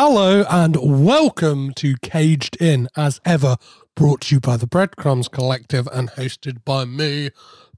Hello 0.00 0.44
and 0.48 0.76
welcome 1.04 1.72
to 1.74 1.96
Caged 2.00 2.56
In, 2.62 2.88
as 2.96 3.20
ever, 3.24 3.56
brought 3.96 4.20
to 4.20 4.36
you 4.36 4.40
by 4.40 4.56
the 4.56 4.68
Breadcrumbs 4.68 5.26
Collective 5.26 5.88
and 5.92 6.10
hosted 6.10 6.64
by 6.64 6.84
me, 6.84 7.30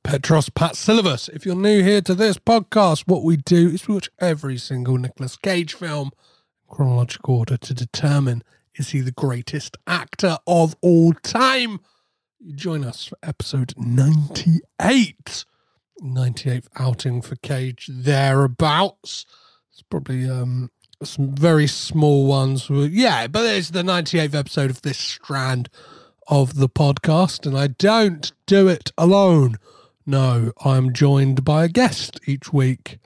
Petros 0.05 0.51
Patsilivus. 0.51 1.31
If 1.31 1.47
you're 1.47 1.55
new 1.55 1.83
here 1.83 2.03
to 2.03 2.15
this 2.15 2.37
podcast, 2.37 3.05
what 3.07 3.25
we 3.25 3.39
do 3.39 3.71
is 3.71 3.89
we 3.89 3.95
watch 3.95 4.11
every 4.19 4.59
single 4.59 4.99
Nicolas 4.99 5.39
Cage 5.39 5.73
film 5.73 6.11
in 6.69 6.77
chronological 6.77 7.39
order 7.39 7.57
to 7.57 7.73
determine 7.73 8.45
is 8.75 8.91
he 8.91 9.01
the 9.01 9.13
greatest 9.13 9.79
actor 9.87 10.37
of 10.47 10.77
all 10.83 11.15
time. 11.23 11.81
You 12.39 12.53
join 12.53 12.85
us 12.85 13.07
for 13.07 13.17
episode 13.23 13.73
98. 13.79 15.47
98th 16.03 16.69
outing 16.79 17.23
for 17.23 17.37
Cage 17.37 17.89
thereabouts. 17.91 19.25
It's 19.73 19.81
probably 19.81 20.29
um 20.29 20.71
some 21.03 21.35
very 21.35 21.67
small 21.67 22.27
ones. 22.27 22.69
Yeah, 22.71 23.27
but 23.27 23.45
it's 23.47 23.71
the 23.71 23.83
98th 23.83 24.35
episode 24.35 24.71
of 24.71 24.83
this 24.83 24.99
strand 24.99 25.69
of 26.29 26.57
the 26.57 26.69
podcast, 26.69 27.47
and 27.47 27.57
I 27.57 27.69
don't 27.69 28.31
do 28.47 28.69
it 28.69 28.93
alone. 28.99 29.57
No, 30.07 30.53
I'm 30.65 30.93
joined 30.93 31.45
by 31.45 31.65
a 31.65 31.69
guest 31.69 32.21
each 32.27 32.53
week 32.53 32.99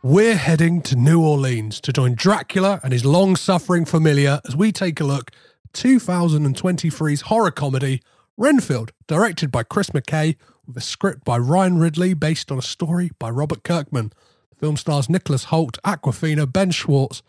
We're 0.03 0.35
heading 0.35 0.81
to 0.83 0.95
New 0.95 1.23
Orleans 1.23 1.79
to 1.81 1.93
join 1.93 2.15
Dracula 2.15 2.79
and 2.83 2.91
his 2.91 3.05
long 3.05 3.35
suffering 3.35 3.85
familiar 3.85 4.41
as 4.47 4.55
we 4.55 4.71
take 4.71 4.99
a 4.99 5.03
look 5.03 5.29
at 5.63 5.73
2023's 5.73 7.21
horror 7.21 7.51
comedy 7.51 8.01
Renfield, 8.35 8.93
directed 9.05 9.51
by 9.51 9.61
Chris 9.61 9.91
McKay, 9.91 10.37
with 10.65 10.75
a 10.75 10.81
script 10.81 11.23
by 11.23 11.37
Ryan 11.37 11.77
Ridley 11.77 12.15
based 12.15 12.51
on 12.51 12.57
a 12.57 12.63
story 12.63 13.11
by 13.19 13.29
Robert 13.29 13.63
Kirkman. 13.63 14.11
The 14.49 14.55
film 14.55 14.75
stars 14.75 15.07
Nicholas 15.07 15.45
Hoult, 15.45 15.77
Awkwafina, 15.85 16.51
Ben 16.51 16.71
Schwartz, 16.71 17.21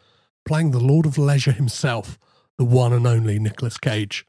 playing 0.46 0.70
the 0.70 0.80
Lord 0.80 1.04
of 1.04 1.18
Leisure 1.18 1.52
himself, 1.52 2.18
the 2.56 2.64
one 2.64 2.94
and 2.94 3.06
only 3.06 3.38
Nicolas 3.38 3.76
Cage. 3.76 4.26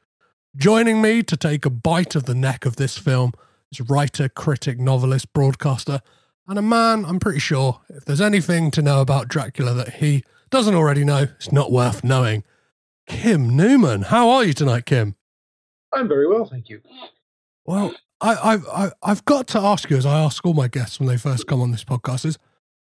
Joining 0.54 1.00
me 1.00 1.22
to 1.22 1.36
take 1.38 1.64
a 1.64 1.70
bite 1.70 2.14
of 2.14 2.24
the 2.24 2.34
neck 2.34 2.66
of 2.66 2.76
this 2.76 2.98
film 2.98 3.32
is 3.72 3.80
writer, 3.80 4.28
critic, 4.28 4.78
novelist, 4.78 5.32
broadcaster, 5.32 6.02
and 6.46 6.58
a 6.58 6.62
man, 6.62 7.04
I'm 7.04 7.18
pretty 7.18 7.38
sure, 7.38 7.80
if 7.88 8.04
there's 8.04 8.20
anything 8.20 8.70
to 8.72 8.82
know 8.82 9.00
about 9.00 9.28
Dracula 9.28 9.74
that 9.74 9.94
he 9.94 10.24
doesn't 10.50 10.74
already 10.74 11.04
know, 11.04 11.28
it's 11.36 11.52
not 11.52 11.72
worth 11.72 12.04
knowing. 12.04 12.44
Kim 13.06 13.56
Newman, 13.56 14.02
how 14.02 14.28
are 14.30 14.44
you 14.44 14.52
tonight, 14.52 14.86
Kim? 14.86 15.16
I'm 15.92 16.08
very 16.08 16.26
well, 16.26 16.44
thank 16.44 16.68
you. 16.68 16.80
Well, 17.64 17.94
I, 18.20 18.34
I, 18.34 18.90
I, 19.02 19.08
have 19.08 19.24
got 19.24 19.46
to 19.48 19.58
ask 19.58 19.88
you, 19.90 19.96
as 19.96 20.06
I 20.06 20.18
ask 20.20 20.44
all 20.44 20.54
my 20.54 20.68
guests 20.68 20.98
when 20.98 21.08
they 21.08 21.16
first 21.16 21.46
come 21.46 21.60
on 21.60 21.70
this 21.70 21.84
podcast, 21.84 22.24
is 22.24 22.38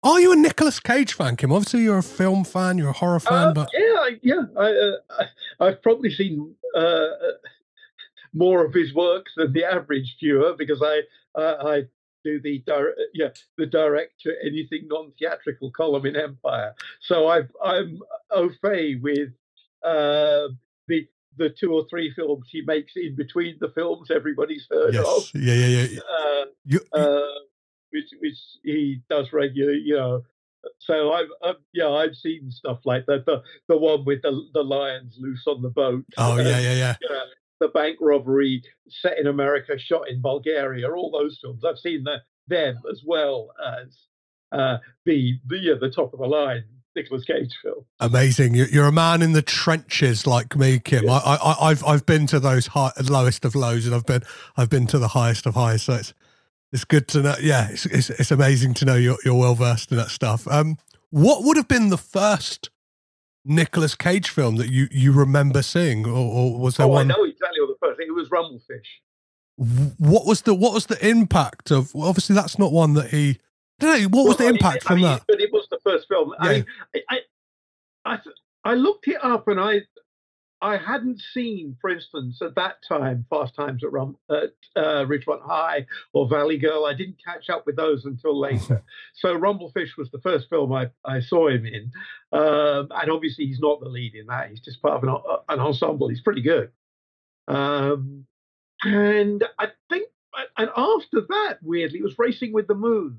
are 0.04 0.20
you 0.20 0.32
a 0.32 0.36
Nicolas 0.36 0.80
Cage 0.80 1.14
fan, 1.14 1.36
Kim? 1.36 1.52
Obviously, 1.52 1.82
you're 1.82 1.98
a 1.98 2.04
film 2.04 2.46
fan, 2.46 2.78
you're 2.78 2.90
a 2.90 2.94
horror 2.94 3.20
fan, 3.20 3.50
uh, 3.50 3.54
but 3.54 3.70
yeah, 3.74 3.96
I, 3.96 4.20
yeah, 4.22 4.42
I, 4.58 4.72
uh, 4.72 5.26
I, 5.60 5.66
have 5.66 5.82
probably 5.82 6.12
seen 6.12 6.56
uh, 6.76 7.08
more 8.34 8.66
of 8.66 8.74
his 8.74 8.94
work 8.94 9.26
than 9.36 9.52
the 9.52 9.66
average 9.66 10.16
viewer 10.20 10.56
because 10.58 10.82
I, 10.82 11.02
I 11.38 11.84
do 12.24 12.39
the 12.42 12.60
direct, 12.66 13.00
yeah, 13.13 13.30
the 13.57 13.66
direct 13.66 14.21
to 14.21 14.33
anything 14.44 14.88
non-theatrical 14.88 15.71
column 15.71 16.06
in 16.06 16.16
Empire. 16.16 16.74
So 17.01 17.27
I've, 17.27 17.51
I'm 17.63 18.00
au 18.31 18.50
fait 18.62 18.95
with 19.01 19.30
uh, 19.83 20.50
the 20.88 21.07
the 21.38 21.50
two 21.50 21.74
or 21.74 21.86
three 21.89 22.12
films 22.13 22.48
he 22.51 22.62
makes 22.62 22.94
in 22.95 23.16
between 23.16 23.57
the 23.62 23.69
films 23.69 24.12
everybody's 24.12 24.68
heard 24.69 24.94
yes. 24.94 25.06
of. 25.07 25.30
Yeah, 25.33 25.54
yeah, 25.54 25.88
yeah. 25.89 26.00
Uh, 26.00 26.45
you, 26.66 26.80
uh, 26.92 27.39
which, 27.92 28.10
which 28.19 28.38
he 28.63 29.01
does 29.10 29.31
regularly, 29.31 29.81
you 29.86 29.95
know, 29.95 30.24
so 30.80 31.13
I've 31.13 31.56
yeah 31.74 31.89
I've 31.89 32.16
seen 32.16 32.51
stuff 32.51 32.80
like 32.86 33.06
that. 33.06 33.25
The 33.25 33.42
the 33.68 33.77
one 33.77 34.06
with 34.06 34.21
the 34.21 34.48
the 34.54 34.63
lions 34.63 35.16
loose 35.19 35.45
on 35.48 35.62
the 35.62 35.69
boat. 35.69 36.06
Oh 36.18 36.38
yeah, 36.38 36.60
yeah, 36.60 36.74
yeah. 36.74 36.95
Uh, 37.10 37.25
the 37.60 37.68
bank 37.70 37.98
robbery 38.02 38.64
set 38.88 39.18
in 39.18 39.28
America, 39.28 39.78
shot 39.78 40.10
in 40.10 40.22
Bulgaria. 40.22 40.90
All 40.90 41.12
those 41.12 41.40
films 41.42 41.64
I've 41.66 41.80
seen 41.80 42.04
the, 42.04 42.18
them 42.48 42.82
as 42.92 43.02
well 43.06 43.50
as 43.80 43.98
uh, 44.52 44.78
the 45.06 45.40
the 45.48 45.78
the 45.80 45.92
top 45.92 46.14
of 46.14 46.20
the 46.20 46.26
line 46.26 46.64
Nicolas 46.96 47.24
Cage 47.24 47.56
film. 47.62 47.86
Amazing! 48.00 48.56
You're, 48.56 48.88
a 48.88 48.92
man 48.92 49.22
in 49.22 49.34
the 49.34 49.42
trenches 49.42 50.26
like 50.26 50.56
me, 50.56 50.80
Kim. 50.80 51.06
Yeah. 51.06 51.14
I, 51.24 51.36
I, 51.36 51.70
I've 51.70 51.86
I've 51.86 52.06
been 52.06 52.28
to 52.28 52.40
those 52.40 52.68
high, 52.68 52.92
lowest 53.10 53.46
of 53.46 53.56
lows, 53.56 53.86
and 53.86 53.96
I've 53.96 54.06
been 54.06 54.24
I've 54.58 54.70
been 54.70 54.88
to 54.88 55.00
the 55.00 55.10
highest 55.10 55.46
of 55.46 55.54
highs. 55.54 55.84
So 55.84 55.94
it's 55.94 56.14
it's 56.72 56.84
good 56.84 57.08
to 57.10 57.22
know. 57.22 57.36
Yeah, 57.42 57.70
it's 57.70 57.86
it's, 57.86 58.10
it's 58.10 58.32
amazing 58.32 58.74
to 58.76 58.86
know 58.86 58.96
you're 58.96 59.18
you're 59.24 59.36
well 59.36 59.56
versed 59.56 59.92
in 59.92 59.98
that 59.98 60.10
stuff. 60.10 60.48
Um, 60.48 60.78
what 61.12 61.44
would 61.44 61.58
have 61.58 61.68
been 61.68 61.90
the 61.90 61.98
first 61.98 62.70
Nicolas 63.46 63.96
Cage 63.96 64.30
film 64.30 64.58
that 64.58 64.70
you 64.70 64.88
you 64.92 65.12
remember 65.12 65.62
seeing, 65.62 66.06
or, 66.06 66.12
or 66.12 66.60
was 66.60 66.78
there 66.78 66.86
oh, 66.86 66.90
one? 66.90 67.12
I 67.12 67.16
know 67.16 67.24
exactly 67.24 67.28
what 67.28 67.28
the 67.28 67.29
first. 67.81 68.00
It 68.00 68.14
was 68.14 68.30
Rumblefish. 68.30 69.96
What 69.98 70.26
was 70.26 70.44
the 70.44 70.54
what 70.54 70.74
was 70.74 70.86
the 70.86 71.06
impact 71.06 71.72
of? 71.72 71.94
Well, 71.94 72.08
obviously, 72.08 72.36
that's 72.36 72.58
not 72.58 72.72
one 72.72 72.94
that 72.94 73.10
he. 73.10 73.40
Know, 73.81 73.98
what 74.10 74.28
was 74.28 74.38
well, 74.40 74.48
the 74.50 74.54
impact 74.54 74.66
I 74.66 74.72
mean, 74.72 74.80
from 74.86 74.94
I 74.94 74.96
mean, 74.96 75.04
that? 75.04 75.24
But 75.28 75.42
it 75.42 75.50
was 75.54 75.68
the 75.70 75.80
first 75.84 76.08
film. 76.10 76.34
Yeah. 76.42 76.50
I 76.50 76.54
mean, 76.54 76.66
I, 77.10 77.20
I, 78.06 78.20
I 78.66 78.74
looked 78.74 79.08
it 79.08 79.24
up 79.24 79.48
and 79.48 79.60
I 79.60 79.81
I 80.62 80.78
hadn't 80.78 81.22
seen, 81.34 81.78
for 81.80 81.90
instance, 81.90 82.42
at 82.42 82.56
that 82.56 82.78
time, 82.88 83.26
Fast 83.30 83.56
Times 83.56 83.84
at, 83.84 83.94
Rum, 83.94 84.18
at 84.30 84.52
uh, 84.76 85.06
Ridgemont 85.06 85.42
High 85.42 85.86
or 86.12 86.28
Valley 86.28 86.58
Girl. 86.58 86.86
I 86.86 86.94
didn't 86.94 87.24
catch 87.24 87.50
up 87.50 87.66
with 87.66 87.78
those 87.78 88.04
until 88.04 88.38
later. 88.38 88.84
so 89.14 89.38
Rumblefish 89.38 89.96
was 89.98 90.12
the 90.12 90.20
first 90.20 90.50
film 90.50 90.74
I, 90.74 90.90
I 91.06 91.22
saw 91.22 91.48
him 91.48 91.66
in. 91.66 91.92
Um, 92.34 92.90
and 92.92 93.10
obviously, 93.10 93.46
he's 93.46 93.60
not 93.60 93.80
the 93.80 93.88
lead 93.88 94.16
in 94.16 94.28
that. 94.28 94.50
He's 94.50 94.60
just 94.60 94.81
part 94.81 94.96
of 94.96 95.04
an, 95.04 95.10
uh, 95.10 95.38
an 95.48 95.60
ensemble. 95.60 96.10
He's 96.10 96.22
pretty 96.22 96.42
good. 96.42 96.72
Um, 97.50 98.25
and 98.84 99.44
I 99.57 99.68
think, 99.90 100.07
and 100.57 100.69
after 100.75 101.22
that, 101.22 101.57
weirdly, 101.62 102.00
it 102.00 102.04
was 102.04 102.19
Racing 102.19 102.54
with 102.54 102.68
the 102.68 102.75
Moon, 102.75 103.18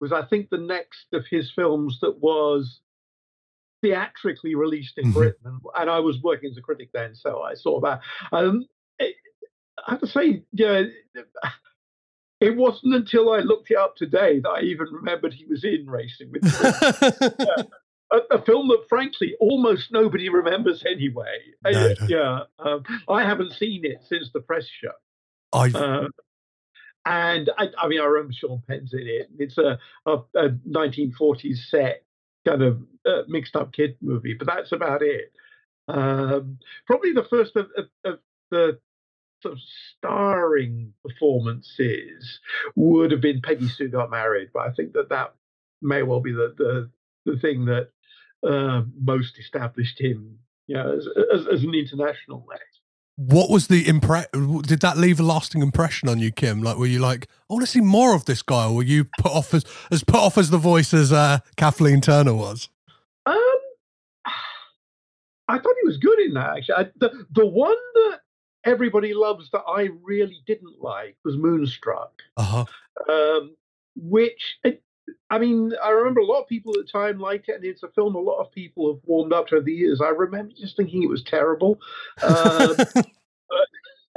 was 0.00 0.12
I 0.12 0.24
think 0.24 0.50
the 0.50 0.58
next 0.58 1.06
of 1.12 1.24
his 1.30 1.50
films 1.54 1.98
that 2.02 2.18
was 2.18 2.80
theatrically 3.80 4.54
released 4.54 4.98
in 4.98 5.04
mm-hmm. 5.04 5.12
Britain, 5.12 5.40
and, 5.44 5.60
and, 5.76 5.90
I 5.90 6.00
was 6.00 6.20
working 6.22 6.50
as 6.50 6.58
a 6.58 6.62
critic 6.62 6.90
then, 6.92 7.14
so 7.14 7.42
I 7.42 7.54
saw 7.54 7.80
that. 7.80 8.00
Um, 8.32 8.66
it, 8.98 9.14
I 9.86 9.92
have 9.92 10.00
to 10.00 10.06
say, 10.08 10.42
yeah, 10.52 10.82
it 12.40 12.56
wasn't 12.56 12.94
until 12.94 13.32
I 13.32 13.38
looked 13.38 13.70
it 13.70 13.76
up 13.76 13.96
today 13.96 14.40
that 14.40 14.48
I 14.48 14.60
even 14.62 14.88
remembered 14.90 15.32
he 15.32 15.46
was 15.46 15.64
in 15.64 15.88
Racing 15.88 16.32
with. 16.32 16.44
yeah. 17.38 17.62
A, 18.10 18.36
a, 18.36 18.42
film 18.42 18.68
that, 18.68 18.86
frankly, 18.88 19.34
almost 19.40 19.92
nobody 19.92 20.28
remembers 20.28 20.84
anyway. 20.86 21.38
No, 21.64 21.70
no. 21.70 21.94
Yeah, 22.08 22.40
um, 22.58 22.82
I 23.08 23.24
haven't 23.24 23.52
seen 23.52 23.84
it 23.84 24.02
since 24.08 24.30
the 24.32 24.40
press 24.40 24.66
show. 24.66 24.92
I. 25.52 25.70
Uh, 25.70 26.08
and 27.04 27.48
I, 27.56 27.68
I, 27.78 27.88
mean, 27.88 28.00
I 28.00 28.04
remember 28.04 28.34
Sean 28.34 28.62
Penn's 28.68 28.92
in 28.92 29.06
it. 29.06 29.30
It's 29.38 29.56
a, 29.56 29.78
a, 30.04 30.16
a 30.34 30.50
1940s 30.68 31.68
set 31.70 32.04
kind 32.46 32.62
of 32.62 32.82
uh, 33.06 33.22
mixed 33.28 33.56
up 33.56 33.72
kid 33.72 33.96
movie, 34.02 34.34
but 34.34 34.46
that's 34.46 34.72
about 34.72 35.02
it. 35.02 35.32
Um, 35.88 36.58
probably 36.86 37.12
the 37.12 37.24
first 37.24 37.56
of, 37.56 37.68
of, 37.76 37.86
of, 38.04 38.18
the 38.50 38.78
sort 39.42 39.54
of 39.54 39.60
starring 39.96 40.92
performances 41.06 42.40
would 42.76 43.10
have 43.10 43.20
been 43.20 43.40
Peggy 43.42 43.68
Sue 43.68 43.88
Got 43.88 44.10
Married, 44.10 44.50
but 44.52 44.66
I 44.66 44.72
think 44.72 44.92
that 44.94 45.10
that 45.10 45.34
may 45.80 46.02
well 46.02 46.20
be 46.20 46.32
the 46.32 46.54
the, 46.56 46.90
the 47.24 47.38
thing 47.38 47.66
that 47.66 47.90
uh, 48.46 48.82
most 49.00 49.38
established 49.38 50.00
him, 50.00 50.38
you 50.66 50.76
know, 50.76 50.96
as, 50.96 51.08
as, 51.32 51.46
as 51.48 51.62
an 51.62 51.74
international 51.74 52.46
act 52.52 52.78
what 53.18 53.50
was 53.50 53.66
the 53.66 53.86
impression? 53.88 54.62
Did 54.62 54.80
that 54.82 54.96
leave 54.96 55.18
a 55.18 55.24
lasting 55.24 55.60
impression 55.60 56.08
on 56.08 56.20
you, 56.20 56.30
Kim? 56.30 56.62
Like, 56.62 56.78
were 56.78 56.86
you 56.86 57.00
like, 57.00 57.26
I 57.50 57.54
want 57.54 57.64
to 57.64 57.70
see 57.70 57.80
more 57.80 58.14
of 58.14 58.26
this 58.26 58.42
guy, 58.42 58.66
or 58.66 58.76
were 58.76 58.84
you 58.84 59.06
put 59.18 59.32
off 59.32 59.52
as 59.52 59.64
as 59.90 60.04
put 60.04 60.20
off 60.20 60.38
as 60.38 60.50
the 60.50 60.58
voice 60.58 60.94
as 60.94 61.12
uh, 61.12 61.38
Kathleen 61.56 62.00
Turner 62.00 62.32
was? 62.32 62.68
Um, 63.26 63.34
I 65.48 65.58
thought 65.58 65.74
he 65.82 65.86
was 65.86 65.96
good 65.96 66.20
in 66.20 66.34
that. 66.34 66.58
Actually, 66.58 66.74
I, 66.76 66.86
the 67.00 67.26
the 67.32 67.46
one 67.46 67.74
that 67.94 68.20
everybody 68.64 69.14
loves 69.14 69.50
that 69.50 69.64
I 69.66 69.88
really 70.04 70.40
didn't 70.46 70.80
like 70.80 71.16
was 71.24 71.36
Moonstruck. 71.36 72.12
Uh 72.36 72.64
huh. 73.08 73.12
Um, 73.12 73.56
which 73.96 74.58
it, 74.62 74.80
I 75.30 75.38
mean, 75.38 75.72
I 75.82 75.90
remember 75.90 76.20
a 76.20 76.26
lot 76.26 76.42
of 76.42 76.48
people 76.48 76.72
at 76.72 76.86
the 76.86 76.90
time 76.90 77.18
liked 77.18 77.48
it, 77.48 77.56
and 77.56 77.64
it's 77.64 77.82
a 77.82 77.88
film 77.88 78.14
a 78.14 78.20
lot 78.20 78.40
of 78.40 78.52
people 78.52 78.92
have 78.92 79.00
warmed 79.04 79.32
up 79.32 79.48
to 79.48 79.56
over 79.56 79.64
the 79.64 79.72
years. 79.72 80.00
I 80.00 80.08
remember 80.08 80.52
just 80.58 80.76
thinking 80.76 81.02
it 81.02 81.08
was 81.08 81.22
terrible. 81.22 81.78
Uh, 82.22 82.74
but, 82.94 83.06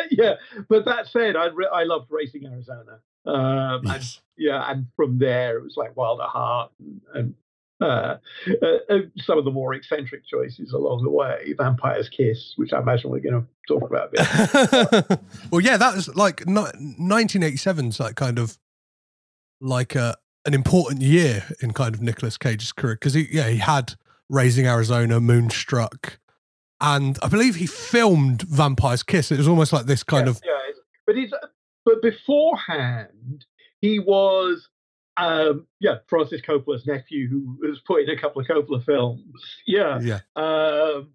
yeah, 0.12 0.36
but 0.70 0.86
that 0.86 1.08
said, 1.08 1.36
I 1.36 1.48
re- 1.48 1.70
I 1.72 1.84
loved 1.84 2.08
Raising 2.10 2.46
Arizona. 2.46 3.00
Um, 3.26 3.82
yes. 3.86 3.94
and, 3.96 4.46
yeah, 4.46 4.72
and 4.72 4.88
from 4.96 5.20
there 5.20 5.58
it 5.58 5.64
was 5.64 5.76
like 5.78 5.96
Wild 5.96 6.22
at 6.22 6.30
Heart 6.30 6.72
and, 6.80 7.02
and 7.14 7.36
uh, 7.82 8.18
uh, 8.62 8.66
uh, 8.90 8.98
some 9.18 9.40
of 9.40 9.46
the 9.46 9.52
more 9.52 9.74
eccentric 9.74 10.26
choices 10.26 10.72
along 10.72 11.04
the 11.04 11.10
way. 11.10 11.54
Vampire's 11.58 12.10
Kiss, 12.10 12.54
which 12.56 12.74
I 12.74 12.80
imagine 12.80 13.10
we're 13.10 13.20
going 13.20 13.42
to 13.42 13.48
talk 13.68 13.90
about. 13.90 14.14
well, 15.52 15.62
yeah, 15.62 15.78
that 15.78 15.96
was 15.96 16.16
like 16.16 16.42
1987's 16.46 18.00
like 18.00 18.16
kind 18.16 18.38
of 18.38 18.58
like 19.60 19.96
a 19.96 20.16
an 20.46 20.54
important 20.54 21.02
year 21.02 21.46
in 21.62 21.72
kind 21.72 21.94
of 21.94 22.02
Nicolas 22.02 22.38
Cage's 22.38 22.72
career 22.72 22.96
because 22.96 23.14
he 23.14 23.28
yeah 23.32 23.50
he 23.50 23.58
had 23.58 23.96
Raising 24.30 24.66
Arizona, 24.66 25.20
Moonstruck, 25.20 26.20
and 26.80 27.18
I 27.22 27.28
believe 27.28 27.56
he 27.56 27.68
filmed 27.68 28.44
Vampire's 28.44 29.04
Kiss. 29.04 29.32
It 29.32 29.38
was 29.38 29.48
almost 29.48 29.74
like 29.74 29.86
this 29.86 30.04
kind 30.04 30.26
yeah, 30.26 30.32
of 30.32 30.42
yeah. 30.46 30.74
But 31.06 31.16
he's 31.16 31.34
but 31.86 32.02
beforehand 32.02 33.46
he 33.82 34.00
was 34.00 34.70
um, 35.18 35.68
yeah 35.80 35.98
Francis 36.08 36.42
Coppola's 36.42 36.86
nephew 36.86 37.28
who 37.28 37.58
was 37.60 37.80
put 37.86 38.04
in 38.04 38.10
a 38.10 38.18
couple 38.18 38.42
of 38.42 38.48
Coppola 38.48 38.84
films. 38.84 39.24
Yeah, 39.68 40.00
yeah. 40.02 40.20
Um, 40.36 41.12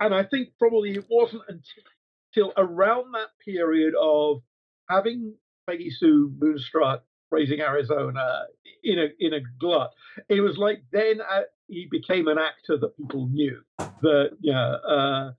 and 0.00 0.14
I 0.14 0.24
think 0.24 0.50
probably 0.58 0.92
it 0.92 1.06
wasn't 1.10 1.42
until 1.48 2.52
around 2.56 3.12
that 3.12 3.28
period 3.44 3.94
of 4.00 4.42
having 4.88 5.34
Peggy 5.68 5.90
Sue 5.90 6.32
Moonstruck 6.38 7.04
Raising 7.32 7.60
Arizona 7.60 8.44
in 8.84 8.98
a 8.98 9.08
in 9.18 9.34
a 9.34 9.40
glut. 9.58 9.92
It 10.28 10.40
was 10.40 10.58
like 10.58 10.82
then 10.92 11.20
uh, 11.20 11.42
he 11.66 11.88
became 11.90 12.28
an 12.28 12.38
actor 12.38 12.76
that 12.78 12.96
people 12.96 13.26
knew. 13.28 13.60
That 14.02 14.36
yeah, 14.40 14.72
uh, 14.72 15.32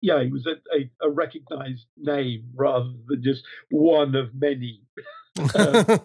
yeah, 0.00 0.22
he 0.22 0.30
was 0.30 0.46
a, 0.46 0.56
a, 0.76 1.08
a, 1.08 1.10
recognized 1.10 1.86
name 1.96 2.44
rather 2.54 2.92
than 3.08 3.22
just 3.22 3.42
one 3.70 4.14
of 4.14 4.34
many 4.34 4.82
uh, 5.38 5.84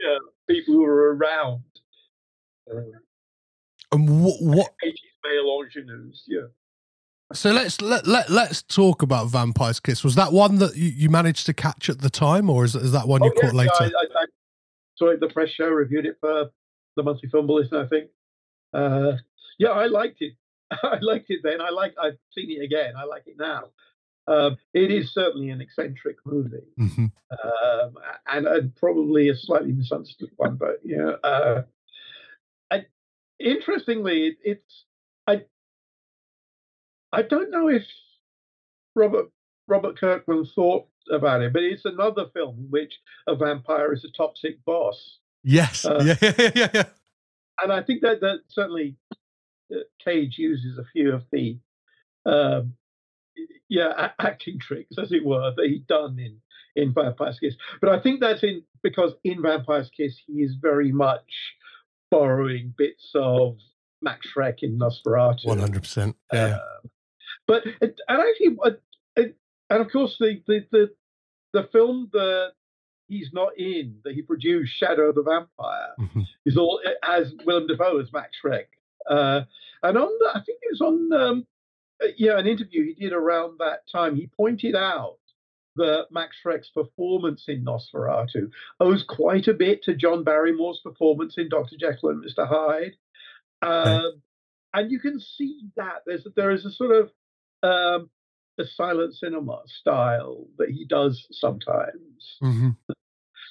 yeah, 0.00 0.18
people 0.48 0.74
who 0.74 0.80
were 0.80 1.14
around. 1.14 1.62
Um, 2.72 2.92
and 3.92 4.24
what 4.24 4.36
what 4.40 4.72
80s 4.82 4.94
male 5.22 5.60
ingenues, 5.62 6.24
yeah. 6.26 6.46
So 7.32 7.52
let's 7.52 7.80
let, 7.80 8.06
let 8.06 8.30
let's 8.30 8.62
talk 8.62 9.02
about 9.02 9.28
Vampire's 9.28 9.80
Kiss. 9.80 10.04
Was 10.04 10.14
that 10.14 10.32
one 10.32 10.58
that 10.58 10.76
you, 10.76 10.88
you 10.90 11.10
managed 11.10 11.46
to 11.46 11.54
catch 11.54 11.88
at 11.88 12.00
the 12.00 12.10
time, 12.10 12.48
or 12.48 12.64
is, 12.64 12.74
is 12.74 12.92
that 12.92 13.08
one 13.08 13.24
you 13.24 13.32
oh, 13.36 13.40
caught 13.40 13.54
later? 13.54 13.72
I, 13.80 13.86
I, 13.86 14.24
saw 15.04 15.10
it 15.10 15.20
the 15.20 15.28
press 15.28 15.50
show, 15.50 15.68
reviewed 15.68 16.06
it 16.06 16.16
for 16.20 16.50
the 16.96 17.02
monthly 17.02 17.28
film 17.28 17.46
bulletin, 17.46 17.78
I 17.78 17.86
think. 17.86 18.10
Uh, 18.72 19.12
yeah, 19.58 19.70
I 19.70 19.86
liked 19.86 20.20
it. 20.20 20.34
I 20.70 20.98
liked 21.00 21.26
it 21.28 21.40
then. 21.42 21.60
I 21.60 21.70
like. 21.70 21.94
I've 22.00 22.18
seen 22.32 22.50
it 22.50 22.64
again. 22.64 22.94
I 22.96 23.04
like 23.04 23.24
it 23.26 23.36
now. 23.38 23.64
Um, 24.26 24.56
it 24.72 24.90
is 24.90 25.12
certainly 25.12 25.50
an 25.50 25.60
eccentric 25.60 26.16
movie, 26.24 26.56
mm-hmm. 26.80 27.06
um, 27.30 27.94
and, 28.26 28.46
and, 28.46 28.74
probably 28.74 29.28
a 29.28 29.36
slightly 29.36 29.72
misunderstood 29.72 30.30
one. 30.36 30.56
But 30.56 30.80
yeah, 30.82 31.10
uh, 31.22 31.62
I, 32.70 32.86
interestingly, 33.38 34.28
it, 34.28 34.36
it's 34.42 34.84
I. 35.26 35.42
I 37.12 37.20
don't 37.22 37.50
know 37.50 37.68
if 37.68 37.84
Robert 38.96 39.30
Robert 39.68 39.98
Kirkman 39.98 40.46
thought 40.46 40.88
about 41.10 41.42
it, 41.42 41.52
but 41.52 41.62
it's 41.62 41.84
another 41.84 42.26
film 42.32 42.56
in 42.58 42.66
which 42.70 42.94
a 43.26 43.34
vampire 43.34 43.92
is 43.92 44.04
a 44.04 44.10
toxic 44.16 44.64
boss. 44.64 45.18
Yes, 45.42 45.84
uh, 45.84 46.02
yeah, 46.04 46.32
yeah, 46.38 46.50
yeah, 46.54 46.68
yeah. 46.74 46.84
And 47.62 47.72
I 47.72 47.82
think 47.82 48.02
that 48.02 48.20
that 48.20 48.40
certainly 48.48 48.96
uh, 49.72 49.80
Cage 50.04 50.38
uses 50.38 50.78
a 50.78 50.84
few 50.92 51.12
of 51.12 51.24
the, 51.30 51.58
um, 52.26 52.74
yeah, 53.68 54.10
acting 54.18 54.58
tricks, 54.58 54.96
as 54.98 55.12
it 55.12 55.24
were, 55.24 55.52
that 55.56 55.66
he'd 55.66 55.86
done 55.86 56.18
in 56.18 56.40
in 56.76 56.92
Vampire's 56.92 57.38
Kiss. 57.38 57.54
But 57.80 57.90
I 57.90 58.00
think 58.00 58.20
that's 58.20 58.42
in 58.42 58.62
because 58.82 59.12
in 59.22 59.42
Vampire's 59.42 59.90
Kiss 59.96 60.16
he 60.26 60.42
is 60.42 60.54
very 60.60 60.92
much 60.92 61.30
borrowing 62.10 62.74
bits 62.76 63.10
of 63.14 63.56
Max 64.02 64.26
Schreck 64.34 64.62
in 64.62 64.78
Nosferatu. 64.78 65.46
One 65.46 65.58
hundred 65.58 65.82
percent. 65.82 66.16
Yeah. 66.32 66.56
Uh, 66.56 66.88
but 67.46 67.64
and 67.80 67.94
actually, 68.08 68.56
and 69.70 69.80
of 69.80 69.90
course 69.90 70.16
the 70.18 70.42
the 70.46 70.66
the, 70.70 70.90
the 71.52 71.68
film 71.72 72.10
that 72.12 72.52
he's 73.06 73.30
not 73.32 73.58
in 73.58 73.96
that 74.04 74.14
he 74.14 74.22
produced 74.22 74.74
Shadow 74.76 75.10
of 75.10 75.14
the 75.14 75.22
Vampire. 75.22 75.94
Mm-hmm. 76.00 76.58
All 76.58 76.80
as 77.02 77.32
Willem 77.44 77.66
Dafoe 77.66 78.00
as 78.00 78.12
Max 78.12 78.30
Schreck. 78.42 78.66
Uh, 79.08 79.42
and 79.82 79.98
on 79.98 80.08
the, 80.18 80.30
I 80.30 80.42
think 80.44 80.58
it 80.62 80.72
was 80.72 80.80
on 80.80 81.12
um, 81.12 81.46
uh, 82.02 82.08
yeah 82.16 82.38
an 82.38 82.46
interview 82.46 82.84
he 82.84 82.94
did 82.94 83.12
around 83.12 83.58
that 83.58 83.80
time. 83.90 84.16
He 84.16 84.26
pointed 84.26 84.74
out 84.74 85.18
that 85.76 86.06
Max 86.10 86.36
Schreck's 86.44 86.70
performance 86.70 87.44
in 87.48 87.64
Nosferatu 87.64 88.50
owes 88.80 89.04
quite 89.08 89.48
a 89.48 89.54
bit 89.54 89.82
to 89.84 89.94
John 89.94 90.24
Barrymore's 90.24 90.80
performance 90.82 91.34
in 91.36 91.48
Dr. 91.48 91.76
Jekyll 91.78 92.10
and 92.10 92.24
Mr. 92.24 92.48
Hyde. 92.48 92.94
Um, 93.60 94.22
and 94.72 94.90
you 94.90 95.00
can 95.00 95.20
see 95.20 95.68
that 95.76 96.02
there's 96.06 96.26
there 96.36 96.50
is 96.50 96.64
a 96.64 96.70
sort 96.70 96.92
of 96.92 97.10
um, 97.62 98.10
a 98.58 98.64
silent 98.66 99.14
cinema 99.14 99.60
style 99.66 100.46
that 100.58 100.70
he 100.70 100.84
does 100.84 101.26
sometimes. 101.32 102.38
Mm-hmm. 102.42 102.70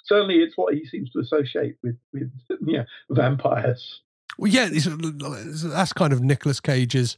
Certainly, 0.05 0.35
it's 0.35 0.57
what 0.57 0.73
he 0.73 0.85
seems 0.85 1.09
to 1.11 1.19
associate 1.19 1.77
with 1.81 1.97
with 2.11 2.31
yeah 2.65 2.83
vampires. 3.09 4.01
Well, 4.37 4.51
yeah, 4.51 4.69
that's 4.71 5.93
kind 5.93 6.13
of 6.13 6.21
Nicolas 6.21 6.59
Cage's. 6.59 7.17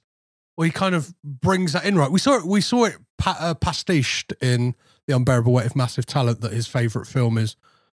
Well, 0.57 0.65
he 0.65 0.71
kind 0.71 0.95
of 0.95 1.13
brings 1.23 1.73
that 1.73 1.85
in, 1.85 1.97
right? 1.97 2.11
We 2.11 2.19
saw 2.19 2.37
it. 2.37 2.45
We 2.45 2.61
saw 2.61 2.85
it 2.85 2.97
pa- 3.17 3.37
uh, 3.39 3.53
pastiched 3.55 4.33
in 4.41 4.75
the 5.07 5.15
unbearable 5.15 5.51
weight 5.51 5.65
of 5.65 5.75
massive 5.75 6.05
talent. 6.05 6.41
That 6.41 6.53
his 6.53 6.67
favorite 6.67 7.07
film 7.07 7.37
is 7.37 7.55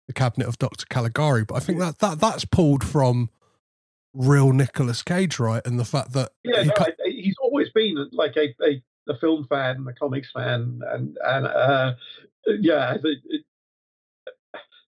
the 0.08 0.14
Cabinet 0.14 0.48
of 0.48 0.58
Dr. 0.58 0.86
Caligari, 0.90 1.44
but 1.44 1.56
I 1.56 1.60
think 1.60 1.80
that 1.80 2.00
that 2.00 2.20
that's 2.20 2.46
pulled 2.46 2.84
from 2.84 3.30
real 4.14 4.52
Nicolas 4.52 5.04
Cage, 5.04 5.40
right? 5.40 5.62
And 5.66 5.80
the 5.80 5.86
fact 5.86 6.14
that 6.14 6.32
yeah, 6.44 6.62
he 6.62 6.68
no, 6.68 6.74
ca- 6.74 6.92
he's 7.06 7.36
always 7.42 7.70
been 7.70 8.10
like 8.12 8.36
a, 8.36 8.56
a, 8.64 8.82
a 9.08 9.18
film 9.18 9.46
fan, 9.50 9.84
the 9.84 9.94
comics 9.94 10.32
fan, 10.32 10.82
and 10.92 11.18
and 11.24 11.48
uh, 11.48 11.94
yeah, 12.60 12.94
has 12.94 13.04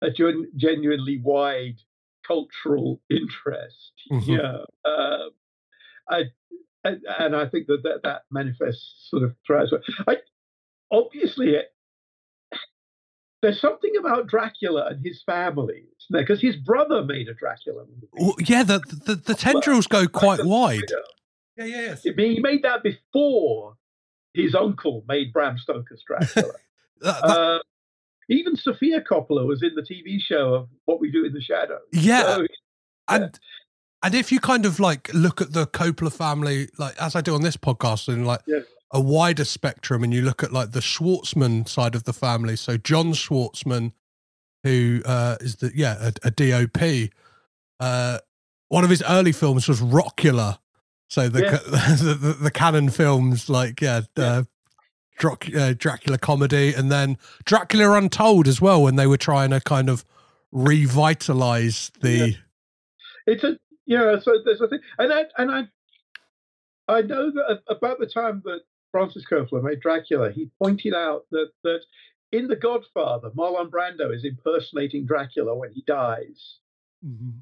a, 0.01 0.05
a 0.07 0.09
genuinely 0.55 1.19
wide 1.23 1.77
cultural 2.27 3.01
interest. 3.09 3.93
Mm-hmm. 4.11 4.31
Yeah, 4.31 4.57
uh, 4.85 5.29
I, 6.09 6.23
and 6.83 7.35
I 7.35 7.47
think 7.47 7.67
that 7.67 7.83
that, 7.83 8.01
that 8.03 8.21
manifests 8.31 9.07
sort 9.09 9.23
of 9.23 9.35
throughout. 9.45 9.69
I 10.07 10.17
obviously 10.91 11.55
there's 13.41 13.61
something 13.61 13.91
about 13.99 14.27
Dracula 14.27 14.87
and 14.87 15.05
his 15.05 15.21
family, 15.23 15.85
because 16.09 16.41
his 16.41 16.55
brother 16.55 17.03
made 17.03 17.27
a 17.27 17.33
Dracula 17.33 17.85
movie. 17.85 18.07
Well, 18.13 18.35
yeah, 18.39 18.63
the, 18.63 18.79
the, 18.79 19.15
the 19.15 19.35
tendrils 19.35 19.85
go 19.87 20.07
quite 20.07 20.43
wide. 20.43 20.81
Yeah, 21.55 21.65
yeah, 21.65 21.81
yes. 21.81 22.03
He 22.03 22.39
made 22.39 22.63
that 22.63 22.83
before 22.83 23.76
his 24.37 24.55
uncle 24.55 25.03
made 25.07 25.33
Bram 25.33 25.57
Stoker's 25.57 26.03
Dracula. 26.05 26.53
that, 27.01 27.21
that... 27.21 27.37
Uh, 27.37 27.59
even 28.29 28.55
Sofia 28.55 29.01
Coppola 29.01 29.45
was 29.45 29.63
in 29.63 29.73
the 29.75 29.81
TV 29.81 30.19
show 30.19 30.53
of 30.53 30.69
What 30.85 30.99
We 30.99 31.11
Do 31.11 31.25
in 31.25 31.33
the 31.33 31.41
Shadows. 31.41 31.79
Yeah, 31.93 32.23
so, 32.23 32.47
and 33.07 33.23
yeah. 33.23 33.29
and 34.03 34.15
if 34.15 34.31
you 34.31 34.39
kind 34.39 34.65
of 34.65 34.79
like 34.79 35.13
look 35.13 35.41
at 35.41 35.53
the 35.53 35.65
Coppola 35.65 36.11
family, 36.11 36.69
like 36.77 36.95
as 37.01 37.15
I 37.15 37.21
do 37.21 37.35
on 37.35 37.41
this 37.41 37.57
podcast, 37.57 38.07
and 38.07 38.27
like 38.27 38.41
yeah 38.45 38.59
a 38.91 39.01
wider 39.01 39.45
spectrum 39.45 40.03
and 40.03 40.13
you 40.13 40.21
look 40.21 40.43
at 40.43 40.53
like 40.53 40.71
the 40.71 40.79
Schwartzman 40.79 41.67
side 41.67 41.95
of 41.95 42.03
the 42.03 42.13
family. 42.13 42.55
So 42.55 42.77
John 42.77 43.13
Schwartzman, 43.13 43.91
who 44.63 45.01
uh, 45.05 45.37
is 45.41 45.57
the 45.57 45.71
yeah 45.75 46.11
a, 46.23 46.27
a 46.27 46.31
DOP. 46.31 47.11
Uh, 47.79 48.19
one 48.69 48.83
of 48.83 48.89
his 48.89 49.03
early 49.07 49.31
films 49.31 49.67
was 49.67 49.81
Rockula. 49.81 50.59
So 51.07 51.29
the 51.29 51.43
yeah. 51.43 51.51
the, 51.95 52.13
the, 52.13 52.33
the, 52.33 52.51
Cannon 52.51 52.89
films 52.89 53.49
like 53.49 53.81
yeah, 53.81 54.01
uh, 54.17 54.43
uh, 55.23 55.73
Dracula 55.77 56.17
comedy, 56.17 56.73
and 56.73 56.91
then 56.91 57.17
Dracula 57.45 57.93
Untold 57.93 58.47
as 58.47 58.61
well 58.61 58.83
when 58.83 58.97
they 58.97 59.07
were 59.07 59.17
trying 59.17 59.51
to 59.51 59.61
kind 59.61 59.89
of 59.89 60.05
revitalize 60.51 61.91
the. 62.01 62.11
Yeah. 62.11 62.35
It's 63.25 63.43
a 63.43 63.57
yeah. 63.85 64.19
So 64.19 64.33
there's 64.43 64.61
a 64.61 64.67
thing, 64.67 64.79
and 64.97 65.13
I 65.13 65.23
and 65.37 65.51
I 65.51 65.61
I 66.87 67.01
know 67.01 67.31
that 67.31 67.61
about 67.67 67.99
the 67.99 68.05
time 68.05 68.41
that 68.45 68.61
Francis 68.91 69.25
Coppola 69.29 69.63
made 69.63 69.79
Dracula, 69.79 70.31
he 70.31 70.49
pointed 70.61 70.93
out 70.93 71.25
that 71.31 71.51
that 71.63 71.81
in 72.31 72.47
The 72.47 72.55
Godfather, 72.55 73.29
Marlon 73.31 73.69
Brando 73.69 74.13
is 74.13 74.25
impersonating 74.25 75.05
Dracula 75.05 75.55
when 75.55 75.71
he 75.73 75.83
dies. 75.87 76.57
Mm-hmm. 77.05 77.39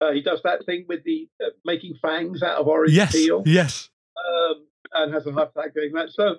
Uh, 0.00 0.12
he 0.12 0.20
does 0.20 0.40
that 0.44 0.64
thing 0.66 0.84
with 0.88 1.04
the 1.04 1.28
uh, 1.42 1.50
making 1.64 1.94
fangs 2.02 2.42
out 2.42 2.58
of 2.58 2.68
orange 2.68 2.92
yes, 2.92 3.12
peel. 3.12 3.42
Yes. 3.46 3.88
Um, 4.16 4.66
and 4.92 5.14
has 5.14 5.26
a 5.26 5.32
heart 5.32 5.52
attack 5.56 5.74
doing 5.74 5.92
that. 5.94 6.10
So 6.10 6.36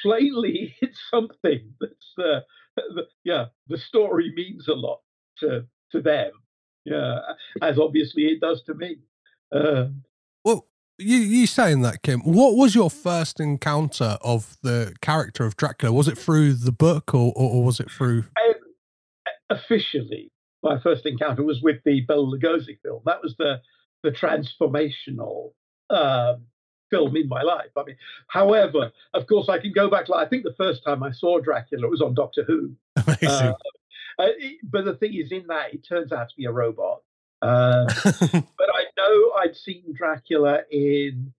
plainly, 0.00 0.74
it's 0.80 0.98
something 1.10 1.72
that's 1.80 2.14
uh, 2.18 2.40
the, 2.76 3.06
yeah. 3.24 3.46
The 3.68 3.78
story 3.78 4.32
means 4.34 4.68
a 4.68 4.74
lot 4.74 5.00
to 5.38 5.66
to 5.92 6.00
them. 6.00 6.32
Yeah, 6.84 7.18
as 7.60 7.78
obviously 7.78 8.24
it 8.24 8.40
does 8.40 8.62
to 8.64 8.74
me. 8.74 8.98
Um, 9.52 10.02
well, 10.44 10.66
you 10.98 11.16
you 11.16 11.46
saying 11.46 11.82
that, 11.82 12.02
Kim? 12.02 12.20
What 12.20 12.56
was 12.56 12.74
your 12.74 12.90
first 12.90 13.40
encounter 13.40 14.18
of 14.22 14.56
the 14.62 14.94
character 15.00 15.44
of 15.44 15.56
Dracula? 15.56 15.94
Was 15.94 16.08
it 16.08 16.18
through 16.18 16.54
the 16.54 16.72
book, 16.72 17.14
or 17.14 17.32
or, 17.36 17.50
or 17.50 17.64
was 17.64 17.80
it 17.80 17.90
through? 17.90 18.24
Um, 18.44 19.58
officially, 19.58 20.30
my 20.62 20.78
first 20.80 21.06
encounter 21.06 21.42
was 21.42 21.60
with 21.62 21.82
the 21.84 22.02
Bela 22.02 22.26
Lugosi 22.26 22.78
film. 22.82 23.02
That 23.06 23.22
was 23.22 23.34
the 23.38 23.60
the 24.02 24.10
transformational 24.10 25.52
um, 25.90 26.46
film 26.90 27.16
in 27.16 27.28
my 27.28 27.42
life. 27.42 27.70
I 27.76 27.84
mean, 27.84 27.96
however, 28.28 28.92
of 29.14 29.26
course, 29.26 29.48
I 29.48 29.58
can 29.58 29.72
go 29.72 29.90
back. 29.90 30.08
Like, 30.08 30.26
I 30.26 30.28
think 30.28 30.44
the 30.44 30.54
first 30.56 30.82
time 30.84 31.02
I 31.02 31.12
saw 31.12 31.40
Dracula 31.40 31.88
was 31.88 32.00
on 32.00 32.14
Doctor 32.14 32.44
Who. 32.44 32.72
Amazing. 32.96 33.28
Uh, 33.28 33.54
uh, 34.18 34.26
but 34.64 34.84
the 34.84 34.94
thing 34.94 35.14
is, 35.14 35.32
in 35.32 35.46
that, 35.48 35.74
it 35.74 35.86
turns 35.86 36.12
out 36.12 36.28
to 36.30 36.36
be 36.36 36.46
a 36.46 36.52
robot. 36.52 37.02
Uh, 37.42 37.84
but 38.04 38.68
I 38.74 38.84
know 38.96 39.32
I'd 39.38 39.56
seen 39.56 39.94
Dracula 39.94 40.60
in 40.70 41.32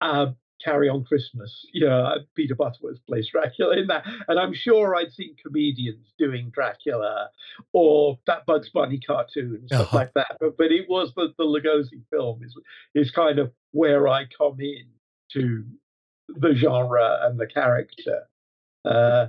uh, 0.00 0.32
Carry 0.64 0.88
On 0.88 1.04
Christmas. 1.04 1.66
Yeah, 1.72 2.16
Peter 2.34 2.54
Butterworth 2.54 3.04
plays 3.06 3.28
Dracula 3.30 3.76
in 3.76 3.86
that, 3.88 4.04
and 4.26 4.38
I'm 4.38 4.54
sure 4.54 4.96
I'd 4.96 5.12
seen 5.12 5.36
comedians 5.42 6.06
doing 6.18 6.50
Dracula 6.50 7.30
or 7.72 8.18
that 8.26 8.46
Bugs 8.46 8.70
Bunny 8.70 9.00
cartoon 9.00 9.62
stuff 9.66 9.80
uh-huh. 9.82 9.96
like 9.96 10.14
that. 10.14 10.36
But 10.40 10.56
but 10.56 10.72
it 10.72 10.88
was 10.88 11.12
the 11.14 11.32
the 11.38 11.44
Lugosi 11.44 12.02
film 12.10 12.42
is 12.42 12.54
is 12.94 13.10
kind 13.10 13.38
of 13.38 13.52
where 13.72 14.08
I 14.08 14.24
come 14.26 14.60
in 14.60 14.86
to 15.32 15.64
the 16.28 16.54
genre 16.54 17.20
and 17.22 17.38
the 17.38 17.46
character. 17.46 18.24
Uh, 18.84 19.26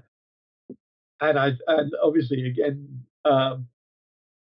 and 1.22 1.38
I 1.38 1.52
and 1.68 1.94
obviously 2.04 2.48
again 2.48 3.04
um, 3.26 3.68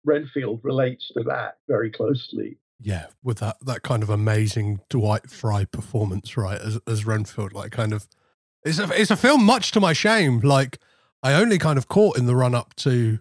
Renfield 0.04 0.60
relates 0.62 1.08
to 1.16 1.24
that 1.24 1.58
very 1.68 1.90
closely. 1.90 2.58
Yeah, 2.80 3.06
with 3.22 3.38
that 3.38 3.56
that 3.62 3.82
kind 3.82 4.02
of 4.02 4.10
amazing 4.10 4.80
Dwight 4.88 5.28
Frye 5.28 5.64
performance, 5.64 6.36
right? 6.36 6.60
As 6.60 6.78
as 6.86 7.04
Renfield, 7.04 7.52
like 7.52 7.72
kind 7.72 7.92
of, 7.92 8.06
it's 8.64 8.78
a 8.78 8.88
it's 8.92 9.10
a 9.10 9.16
film 9.16 9.44
much 9.44 9.72
to 9.72 9.80
my 9.80 9.92
shame. 9.92 10.40
Like 10.40 10.78
I 11.22 11.34
only 11.34 11.58
kind 11.58 11.76
of 11.76 11.88
caught 11.88 12.16
in 12.16 12.26
the 12.26 12.36
run 12.36 12.54
up 12.54 12.74
to, 12.76 13.18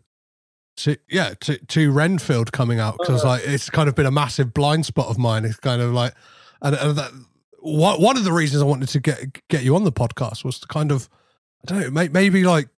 to 0.77 0.97
yeah 1.09 1.33
to 1.41 1.57
to 1.57 1.91
Renfield 1.91 2.51
coming 2.51 2.79
out 2.79 2.97
because 2.99 3.23
uh, 3.23 3.29
like 3.29 3.41
it's 3.45 3.69
kind 3.69 3.89
of 3.89 3.95
been 3.95 4.05
a 4.05 4.11
massive 4.11 4.53
blind 4.53 4.85
spot 4.85 5.07
of 5.07 5.17
mine. 5.17 5.43
It's 5.43 5.57
kind 5.57 5.81
of 5.81 5.91
like, 5.91 6.13
and, 6.61 6.75
and 6.75 6.95
that 6.95 7.11
one 7.59 7.99
one 7.99 8.15
of 8.15 8.23
the 8.23 8.31
reasons 8.31 8.61
I 8.61 8.65
wanted 8.65 8.89
to 8.89 8.99
get 8.99 9.47
get 9.47 9.63
you 9.63 9.75
on 9.75 9.85
the 9.85 9.91
podcast 9.91 10.43
was 10.43 10.59
to 10.59 10.67
kind 10.67 10.91
of 10.91 11.09
I 11.67 11.73
don't 11.73 11.93
know 11.93 12.09
maybe 12.11 12.43
like 12.43 12.69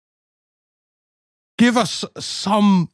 give 1.59 1.77
us 1.77 2.05
some 2.19 2.89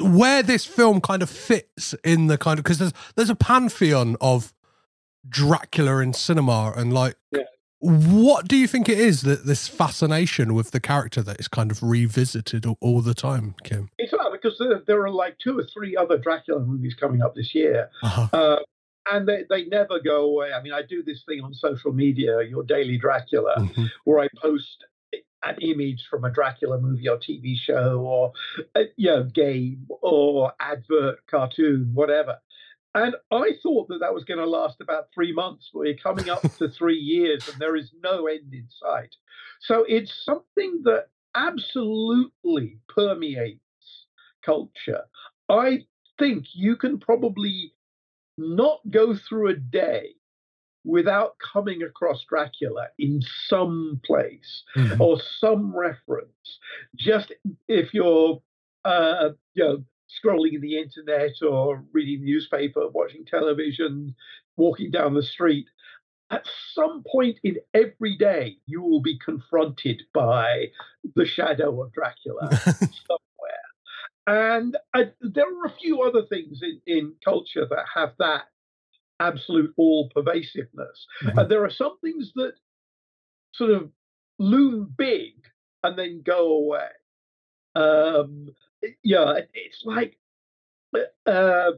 where 0.00 0.42
this 0.42 0.64
film 0.64 1.00
kind 1.00 1.22
of 1.22 1.30
fits 1.30 1.94
in 2.04 2.26
the 2.26 2.38
kind 2.38 2.58
of 2.58 2.64
because 2.64 2.78
there's 2.78 2.92
there's 3.16 3.30
a 3.30 3.36
pantheon 3.36 4.16
of 4.20 4.52
Dracula 5.28 5.98
in 5.98 6.12
cinema 6.12 6.72
and 6.76 6.92
like 6.92 7.16
yeah. 7.32 7.42
what 7.80 8.46
do 8.48 8.56
you 8.56 8.66
think 8.66 8.88
it 8.88 8.98
is 8.98 9.22
that 9.22 9.46
this 9.46 9.68
fascination 9.68 10.54
with 10.54 10.70
the 10.70 10.80
character 10.80 11.22
that 11.22 11.40
is 11.40 11.48
kind 11.48 11.70
of 11.70 11.82
revisited 11.82 12.66
all, 12.66 12.78
all 12.80 13.00
the 13.00 13.14
time, 13.14 13.54
Kim? 13.64 13.90
It's 13.98 14.12
not 14.12 14.32
because 14.32 14.58
there, 14.58 14.82
there, 14.86 15.02
are 15.02 15.10
like 15.10 15.38
two 15.38 15.58
or 15.58 15.64
three 15.64 15.96
other 15.96 16.18
Dracula 16.18 16.60
movies 16.60 16.94
coming 16.94 17.22
up 17.22 17.34
this 17.34 17.54
year. 17.54 17.90
Uh-huh. 18.02 18.28
Uh, 18.32 18.56
and 19.10 19.26
they, 19.26 19.44
they 19.48 19.64
never 19.64 20.00
go 20.00 20.24
away. 20.26 20.52
I 20.52 20.62
mean, 20.62 20.72
I 20.72 20.82
do 20.82 21.02
this 21.02 21.22
thing 21.26 21.40
on 21.40 21.54
social 21.54 21.92
media, 21.92 22.42
your 22.42 22.62
daily 22.62 22.98
Dracula, 22.98 23.56
mm-hmm. 23.58 23.84
where 24.04 24.20
I 24.20 24.28
post 24.36 24.84
an 25.44 25.56
image 25.60 26.06
from 26.10 26.24
a 26.24 26.30
Dracula 26.30 26.80
movie 26.80 27.08
or 27.08 27.18
TV 27.18 27.56
show 27.56 28.00
or 28.00 28.32
a, 28.74 28.80
uh, 28.80 28.84
you 28.96 29.10
know 29.10 29.24
game 29.24 29.86
or 29.88 30.52
advert, 30.60 31.26
cartoon, 31.26 31.90
whatever. 31.94 32.38
And 32.94 33.14
I 33.30 33.52
thought 33.62 33.88
that 33.88 34.00
that 34.00 34.14
was 34.14 34.24
going 34.24 34.40
to 34.40 34.46
last 34.46 34.80
about 34.80 35.08
three 35.14 35.32
months, 35.32 35.70
but 35.72 35.80
we're 35.80 35.94
coming 35.94 36.30
up 36.30 36.42
to 36.56 36.68
three 36.78 36.98
years 36.98 37.46
and 37.48 37.60
there 37.60 37.76
is 37.76 37.92
no 38.02 38.26
end 38.26 38.52
in 38.52 38.66
sight. 38.70 39.14
So 39.60 39.84
it's 39.86 40.24
something 40.24 40.80
that 40.84 41.06
absolutely 41.34 42.78
permeates 42.88 43.60
culture. 44.44 45.02
I 45.48 45.84
think 46.18 46.46
you 46.54 46.76
can 46.76 46.98
probably 46.98 47.74
not 48.36 48.80
go 48.90 49.14
through 49.14 49.50
a 49.50 49.54
day 49.54 50.14
without 50.88 51.36
coming 51.52 51.82
across 51.82 52.24
Dracula 52.26 52.88
in 52.98 53.20
some 53.46 54.00
place 54.06 54.62
mm-hmm. 54.74 55.00
or 55.00 55.20
some 55.38 55.76
reference. 55.76 56.58
Just 56.96 57.30
if 57.68 57.92
you're 57.92 58.40
uh, 58.86 59.30
you 59.52 59.64
know, 59.64 59.84
scrolling 60.08 60.58
the 60.62 60.78
internet 60.78 61.34
or 61.42 61.84
reading 61.92 62.24
the 62.24 62.32
newspaper, 62.32 62.88
watching 62.88 63.26
television, 63.26 64.14
walking 64.56 64.90
down 64.90 65.12
the 65.12 65.22
street, 65.22 65.66
at 66.30 66.46
some 66.72 67.04
point 67.10 67.38
in 67.44 67.56
every 67.74 68.16
day, 68.16 68.56
you 68.64 68.82
will 68.82 69.02
be 69.02 69.18
confronted 69.22 70.02
by 70.14 70.68
the 71.14 71.26
shadow 71.26 71.82
of 71.82 71.92
Dracula 71.92 72.48
somewhere. 72.64 73.68
And 74.26 74.76
I, 74.94 75.10
there 75.20 75.46
are 75.46 75.66
a 75.66 75.76
few 75.80 76.00
other 76.00 76.22
things 76.22 76.62
in, 76.62 76.80
in 76.86 77.14
culture 77.22 77.66
that 77.68 77.84
have 77.94 78.12
that 78.18 78.44
absolute 79.20 79.72
all 79.76 80.10
pervasiveness. 80.14 81.06
Mm-hmm. 81.22 81.38
And 81.38 81.50
there 81.50 81.64
are 81.64 81.70
some 81.70 81.98
things 82.00 82.32
that 82.34 82.52
sort 83.54 83.70
of 83.70 83.90
loom 84.38 84.94
big 84.96 85.34
and 85.82 85.98
then 85.98 86.22
go 86.24 86.52
away. 86.52 86.88
Um, 87.74 88.48
yeah, 89.02 89.34
it's 89.54 89.82
like, 89.84 90.18
uh, 91.26 91.72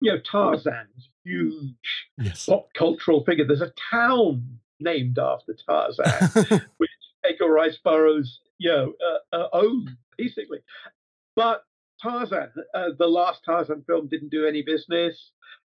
you 0.00 0.12
know, 0.12 0.18
Tarzan's 0.20 1.08
huge 1.24 2.08
yes. 2.18 2.46
pop 2.46 2.68
cultural 2.74 3.24
figure. 3.24 3.46
There's 3.46 3.60
a 3.60 3.72
town 3.90 4.58
named 4.80 5.18
after 5.18 5.56
Tarzan, 5.68 6.62
which 6.78 6.90
Edgar 7.24 7.50
Rice 7.50 7.78
Burroughs, 7.82 8.40
you 8.58 8.70
know, 8.70 8.92
uh, 9.32 9.36
uh, 9.36 9.48
owned 9.52 9.90
basically. 10.16 10.58
But 11.34 11.62
Tarzan, 12.02 12.50
uh, 12.74 12.90
the 12.98 13.06
last 13.06 13.40
Tarzan 13.44 13.84
film, 13.86 14.08
didn't 14.08 14.30
do 14.30 14.46
any 14.46 14.62
business, 14.62 15.30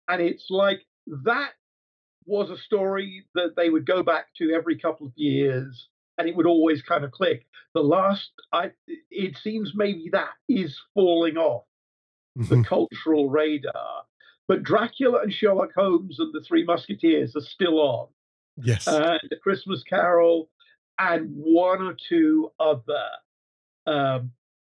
and 0.08 0.22
it's 0.22 0.48
like 0.50 0.82
that 1.26 1.52
was 2.26 2.50
a 2.50 2.58
story 2.58 3.26
that 3.36 3.56
they 3.56 3.70
would 3.70 3.86
go 3.86 4.04
back 4.04 4.28
to 4.38 4.54
every 4.54 4.78
couple 4.78 5.08
of 5.08 5.14
years 5.16 5.88
and 6.18 6.28
it 6.28 6.36
would 6.36 6.46
always 6.46 6.82
kind 6.82 7.04
of 7.04 7.12
click. 7.12 7.46
The 7.74 7.82
last, 7.82 8.30
I, 8.52 8.72
it 9.10 9.38
seems 9.38 9.72
maybe 9.76 10.10
that 10.12 10.32
is 10.48 10.80
falling 10.94 11.38
off 11.38 11.64
mm-hmm. 12.38 12.62
the 12.62 12.68
cultural 12.68 13.30
radar. 13.30 14.04
But 14.48 14.64
Dracula 14.64 15.22
and 15.22 15.34
Sherlock 15.34 15.72
Holmes 15.76 16.18
and 16.20 16.34
the 16.34 16.44
Three 16.48 16.64
Musketeers 16.66 17.36
are 17.36 17.42
still 17.42 17.80
on. 17.80 18.08
Yes. 18.58 18.88
And 18.88 19.20
The 19.30 19.38
Christmas 19.38 19.84
Carol 19.84 20.50
and 21.00 21.30
one 21.34 21.82
or 21.82 21.96
two 22.10 22.52
other 22.60 23.08
um, 23.88 24.32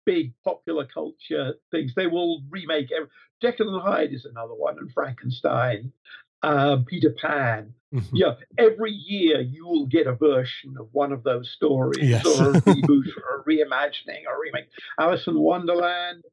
big 0.10 0.34
popular 0.44 0.88
culture 0.92 1.54
things. 1.70 1.94
They 1.96 2.08
will 2.08 2.42
remake. 2.50 2.92
Every, 2.92 3.10
Jekyll 3.42 3.76
and 3.76 3.84
Hyde 3.84 4.14
is 4.14 4.26
another 4.26 4.56
one, 4.56 4.78
and 4.80 4.92
Frankenstein 4.92 5.94
um, 6.42 6.86
Peter 6.86 7.14
Pan. 7.22 7.74
Mm-hmm. 7.94 8.16
Yeah, 8.16 8.34
every 8.58 8.92
year 8.92 9.40
you 9.42 9.66
will 9.66 9.86
get 9.86 10.08
a 10.08 10.16
version 10.16 10.76
of 10.80 10.90
one 10.92 11.12
of 11.12 11.24
those 11.24 11.52
stories, 11.56 12.10
yes. 12.10 12.26
or 12.26 12.52
a 12.52 12.54
reboot, 12.62 13.08
or 13.18 13.40
a 13.40 13.44
reimagining, 13.48 14.26
or 14.28 14.36
a 14.36 14.40
remake. 14.40 14.70
Alice 15.00 15.28
in 15.28 15.40
Wonderland. 15.40 16.24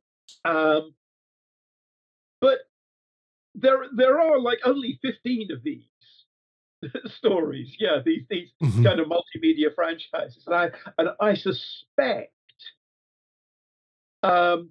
Um, 0.45 0.95
but 2.41 2.59
there, 3.55 3.85
there 3.95 4.21
are 4.21 4.39
like 4.39 4.59
only 4.65 4.99
fifteen 5.03 5.51
of 5.51 5.63
these 5.63 5.85
stories. 7.19 7.75
Yeah, 7.79 8.01
these 8.05 8.25
these 8.29 8.49
mm-hmm. 8.63 8.85
kind 8.85 9.01
of 9.01 9.09
multimedia 9.09 9.75
franchises, 9.75 10.45
and 10.47 10.55
I 10.55 10.71
and 10.99 11.09
I 11.21 11.35
suspect 11.35 12.33
um, 14.27 14.71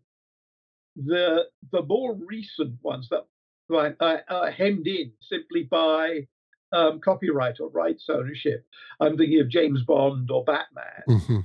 the 0.95 1.45
the 1.71 1.83
more 1.83 2.15
recent 2.15 2.77
ones 2.81 3.07
that 3.09 3.25
right, 3.69 3.95
uh, 3.99 4.17
uh, 4.27 4.51
hemmed 4.51 4.87
in 4.87 5.11
simply 5.21 5.63
by 5.63 6.27
um, 6.71 6.99
copyright 6.99 7.59
or 7.59 7.69
rights 7.69 8.05
ownership. 8.09 8.65
I'm 8.99 9.17
thinking 9.17 9.39
of 9.41 9.49
James 9.49 9.83
Bond 9.83 10.29
or 10.31 10.43
Batman, 10.43 11.03
mm-hmm. 11.07 11.39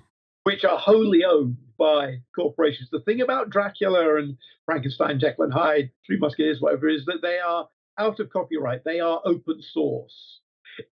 which 0.45 0.65
are 0.65 0.79
wholly 0.79 1.25
owned 1.25 1.57
by 1.79 2.21
corporations. 2.35 2.89
The 2.91 3.01
thing 3.01 3.21
about 3.21 3.51
Dracula 3.51 4.17
and 4.17 4.37
Frankenstein, 4.67 5.19
Jekyll 5.19 5.45
and 5.45 5.53
Hyde, 5.53 5.91
Three 6.07 6.19
Musketeers, 6.19 6.61
whatever, 6.61 6.89
is 6.89 7.05
that 7.07 7.23
they 7.23 7.39
are 7.39 7.69
out 7.99 8.21
of 8.21 8.31
copyright. 8.31 8.85
They 8.85 9.01
are 9.01 9.21
open 9.25 9.63
source. 9.73 10.41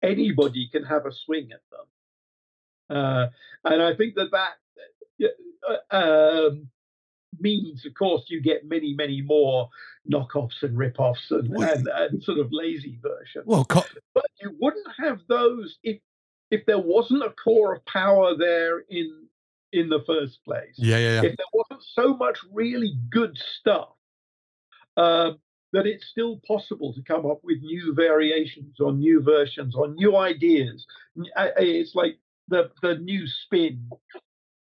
Anybody 0.02 0.68
can 0.72 0.84
have 0.84 1.06
a 1.06 1.12
swing 1.12 1.48
at 1.52 1.60
them. 1.70 2.96
Uh, 2.96 3.26
and 3.64 3.82
I 3.82 3.94
think 3.96 4.14
that 4.14 4.30
that 4.30 4.54
uh, 5.90 5.96
um, 5.96 6.68
means, 7.40 7.84
of 7.86 7.94
course, 7.94 8.24
you 8.28 8.40
get 8.40 8.68
many, 8.68 8.94
many 8.94 9.22
more 9.22 9.68
knockoffs 10.10 10.62
and 10.62 10.76
rip-offs 10.76 11.30
and, 11.30 11.54
and, 11.56 11.88
and, 11.88 12.22
sort 12.22 12.38
of 12.38 12.48
lazy 12.50 12.98
versions. 13.02 13.44
Well, 13.46 13.64
co- 13.64 13.84
but 14.14 14.26
you 14.40 14.56
wouldn't 14.60 14.86
have 14.98 15.20
those 15.28 15.78
if 15.82 15.98
if 16.50 16.64
there 16.66 16.78
wasn't 16.78 17.24
a 17.24 17.30
core 17.30 17.74
of 17.74 17.84
power 17.86 18.36
there 18.36 18.80
in 18.88 19.26
in 19.72 19.88
the 19.88 20.02
first 20.06 20.44
place. 20.44 20.74
Yeah, 20.76 20.98
yeah, 20.98 21.22
yeah. 21.22 21.28
If 21.28 21.36
there 21.36 21.46
wasn't 21.52 21.84
so 21.92 22.16
much 22.16 22.38
really 22.52 22.94
good 23.10 23.36
stuff, 23.58 23.88
um, 24.96 25.38
that 25.72 25.86
it's 25.86 26.06
still 26.06 26.40
possible 26.46 26.94
to 26.94 27.02
come 27.02 27.26
up 27.26 27.40
with 27.42 27.60
new 27.60 27.94
variations 27.94 28.80
or 28.80 28.92
new 28.92 29.22
versions 29.22 29.74
or 29.74 29.88
new 29.88 30.16
ideas. 30.16 30.86
It's 31.16 31.94
like 31.94 32.18
the 32.48 32.70
the 32.82 32.96
new 32.96 33.26
spin 33.26 33.90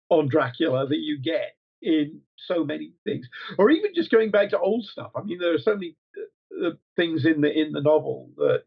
on 0.09 0.29
Dracula 0.29 0.87
that 0.87 0.99
you 0.99 1.19
get 1.21 1.57
in 1.85 2.21
so 2.37 2.65
many 2.65 2.93
things, 3.05 3.29
or 3.59 3.71
even 3.71 3.95
just 3.95 4.11
going 4.11 4.31
back 4.31 4.51
to 4.51 4.59
old 4.59 4.85
stuff. 4.85 5.13
I 5.15 5.23
mean, 5.23 5.39
there 5.39 5.55
are 5.55 5.59
so 5.59 5.75
many 5.75 5.97
uh, 6.17 6.69
uh, 6.69 6.71
things 6.97 7.25
in 7.25 7.41
the 7.41 7.53
in 7.53 7.73
the 7.73 7.81
novel 7.81 8.31
that 8.37 8.65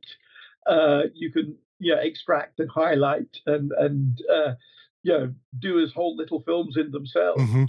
uh, 0.69 1.03
you 1.13 1.31
can 1.31 1.57
yeah 1.79 1.97
extract 2.01 2.59
and 2.59 2.69
highlight 2.69 3.37
and 3.45 3.71
and 3.77 4.21
uh, 4.31 4.53
you 5.03 5.13
know 5.13 5.33
do 5.59 5.79
as 5.79 5.91
whole 5.91 6.15
little 6.15 6.41
films 6.41 6.77
in 6.77 6.91
themselves. 6.91 7.41
Mm-hmm. 7.41 7.63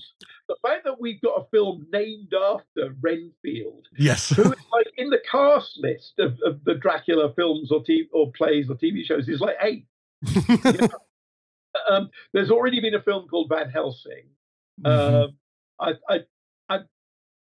The 0.48 0.56
fact 0.62 0.84
that 0.84 1.00
we've 1.00 1.20
got 1.20 1.40
a 1.40 1.46
film 1.50 1.87
named 1.92 2.32
after 2.34 2.94
Renfield, 3.00 3.87
yes, 3.96 4.30
who 4.30 4.42
is 4.42 4.64
like 4.72 4.92
in 4.96 5.11
the 5.11 5.22
cast 5.30 5.78
list 5.78 6.14
of, 6.18 6.38
of 6.44 6.64
the 6.64 6.74
Dracula 6.74 7.32
films 7.34 7.70
or 7.70 7.82
TV, 7.82 8.08
or 8.12 8.32
plays 8.32 8.68
or 8.68 8.76
TV 8.76 9.04
shows 9.04 9.28
is 9.28 9.40
like 9.40 9.56
eight. 9.62 9.87
you 10.22 10.58
know? 10.62 10.88
um, 11.90 12.11
there's 12.32 12.50
already 12.50 12.80
been 12.80 12.94
a 12.94 13.02
film 13.02 13.28
called 13.28 13.48
Van 13.48 13.70
Helsing. 13.70 14.24
Mm-hmm. 14.82 15.14
Um, 15.14 15.36
I, 15.80 15.92
I, 16.08 16.18
I, 16.68 16.78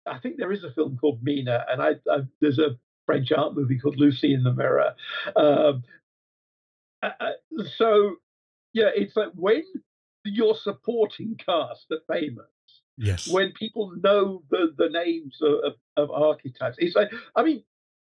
I, 0.06 0.18
think 0.18 0.36
there 0.36 0.52
is 0.52 0.64
a 0.64 0.72
film 0.72 0.96
called 0.98 1.22
Mina, 1.22 1.64
and 1.70 1.82
I, 1.82 1.92
I 2.10 2.20
there's 2.40 2.58
a 2.58 2.76
French 3.06 3.32
art 3.32 3.54
movie 3.54 3.78
called 3.78 3.98
Lucy 3.98 4.34
in 4.34 4.42
the 4.42 4.52
Mirror. 4.52 4.94
Um, 5.36 5.82
so, 7.76 8.16
yeah, 8.72 8.90
it's 8.94 9.16
like 9.16 9.30
when 9.34 9.64
your 10.24 10.54
supporting 10.54 11.36
cast 11.44 11.86
are 11.90 11.98
famous. 12.08 12.46
Yes. 12.98 13.26
When 13.26 13.52
people 13.52 13.92
know 14.02 14.42
the, 14.50 14.74
the 14.76 14.90
names 14.90 15.38
of, 15.40 15.54
of, 15.64 15.72
of 15.96 16.10
archetypes, 16.10 16.76
it's 16.78 16.94
like 16.94 17.10
I 17.34 17.42
mean, 17.42 17.64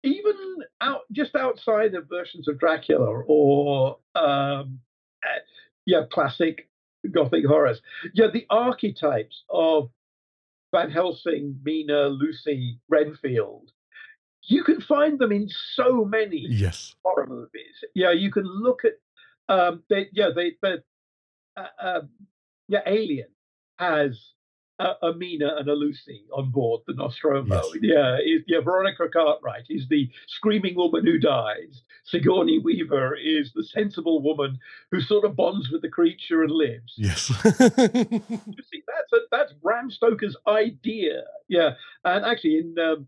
even 0.02 0.34
out 0.80 1.02
just 1.12 1.36
outside 1.36 1.94
of 1.94 2.08
versions 2.08 2.48
of 2.48 2.58
Dracula 2.58 3.22
or 3.26 3.98
um, 4.14 4.80
uh, 5.22 5.40
yeah, 5.84 6.04
classic 6.10 6.69
gothic 7.10 7.46
horrors. 7.46 7.80
Yeah, 8.14 8.28
the 8.32 8.46
archetypes 8.50 9.44
of 9.48 9.90
Van 10.72 10.90
Helsing, 10.90 11.58
Mina, 11.64 12.08
Lucy, 12.08 12.78
Renfield. 12.88 13.72
You 14.42 14.64
can 14.64 14.80
find 14.80 15.18
them 15.18 15.32
in 15.32 15.48
so 15.74 16.04
many 16.04 16.46
yes. 16.48 16.94
horror 17.04 17.26
movies. 17.26 17.84
Yeah, 17.94 18.12
you 18.12 18.30
can 18.30 18.44
look 18.44 18.80
at 18.84 18.92
um, 19.50 19.82
they, 19.90 20.06
yeah, 20.12 20.30
they, 20.34 20.52
they 20.62 20.76
uh, 21.56 21.66
uh, 21.82 22.00
yeah, 22.68 22.82
Alien 22.86 23.28
has 23.78 24.18
a, 24.80 25.06
a 25.08 25.14
Mina 25.14 25.56
and 25.58 25.68
a 25.68 25.74
Lucy 25.74 26.24
on 26.32 26.50
board 26.50 26.82
the 26.86 26.94
Nostromo. 26.94 27.54
Yes. 27.54 27.82
Yeah, 27.82 28.16
is, 28.16 28.42
yeah, 28.46 28.60
Veronica 28.60 29.08
Cartwright 29.08 29.66
is 29.68 29.86
the 29.88 30.08
screaming 30.26 30.74
woman 30.74 31.04
who 31.04 31.18
dies. 31.18 31.82
Sigourney 32.04 32.58
Weaver 32.58 33.14
is 33.16 33.52
the 33.54 33.62
sensible 33.62 34.22
woman 34.22 34.58
who 34.90 35.00
sort 35.00 35.24
of 35.24 35.36
bonds 35.36 35.70
with 35.70 35.82
the 35.82 35.88
creature 35.88 36.42
and 36.42 36.50
lives. 36.50 36.94
Yes. 36.96 37.28
you 37.60 38.62
see, 38.70 38.82
that's 38.86 39.12
a, 39.12 39.18
that's 39.30 39.52
Bram 39.62 39.90
Stoker's 39.90 40.36
idea. 40.46 41.22
Yeah, 41.48 41.70
and 42.04 42.24
actually 42.24 42.58
in 42.58 42.74
um, 42.78 43.06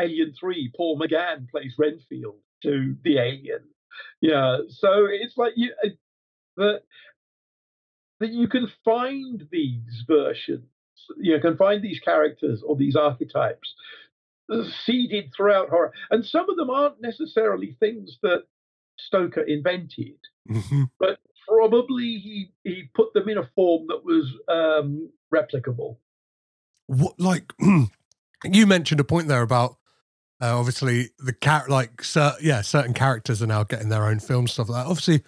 Alien 0.00 0.34
Three, 0.38 0.72
Paul 0.76 0.98
McGann 0.98 1.48
plays 1.48 1.74
Renfield 1.78 2.36
to 2.62 2.96
the 3.04 3.18
alien. 3.18 3.60
Yeah, 4.20 4.58
so 4.68 5.06
it's 5.10 5.36
like 5.36 5.52
you 5.56 5.72
uh, 5.84 5.88
that 6.56 6.82
that 8.20 8.30
you 8.30 8.48
can 8.48 8.70
find 8.84 9.46
these 9.50 10.04
versions 10.06 10.64
you 11.18 11.38
can 11.40 11.56
find 11.56 11.82
these 11.82 12.00
characters 12.00 12.62
or 12.66 12.76
these 12.76 12.96
archetypes 12.96 13.74
seeded 14.84 15.32
throughout 15.34 15.68
horror. 15.68 15.92
And 16.10 16.24
some 16.24 16.48
of 16.48 16.56
them 16.56 16.70
aren't 16.70 17.00
necessarily 17.00 17.76
things 17.80 18.18
that 18.22 18.44
Stoker 18.98 19.42
invented, 19.42 20.18
mm-hmm. 20.48 20.84
but 20.98 21.18
probably 21.48 22.18
he, 22.18 22.52
he 22.64 22.84
put 22.94 23.12
them 23.14 23.28
in 23.28 23.38
a 23.38 23.48
form 23.54 23.86
that 23.88 24.04
was 24.04 24.32
um, 24.48 25.10
replicable. 25.34 25.96
What, 26.86 27.18
like, 27.18 27.52
you 28.44 28.66
mentioned 28.66 29.00
a 29.00 29.04
point 29.04 29.28
there 29.28 29.42
about 29.42 29.76
uh, 30.40 30.58
obviously 30.58 31.10
the 31.18 31.32
cat, 31.32 31.68
like, 31.68 32.02
cer- 32.02 32.36
yeah, 32.40 32.60
certain 32.60 32.94
characters 32.94 33.42
are 33.42 33.46
now 33.46 33.64
getting 33.64 33.88
their 33.88 34.06
own 34.06 34.18
film 34.18 34.46
stuff 34.46 34.68
like 34.68 34.84
that. 34.84 34.90
Obviously, 34.90 35.22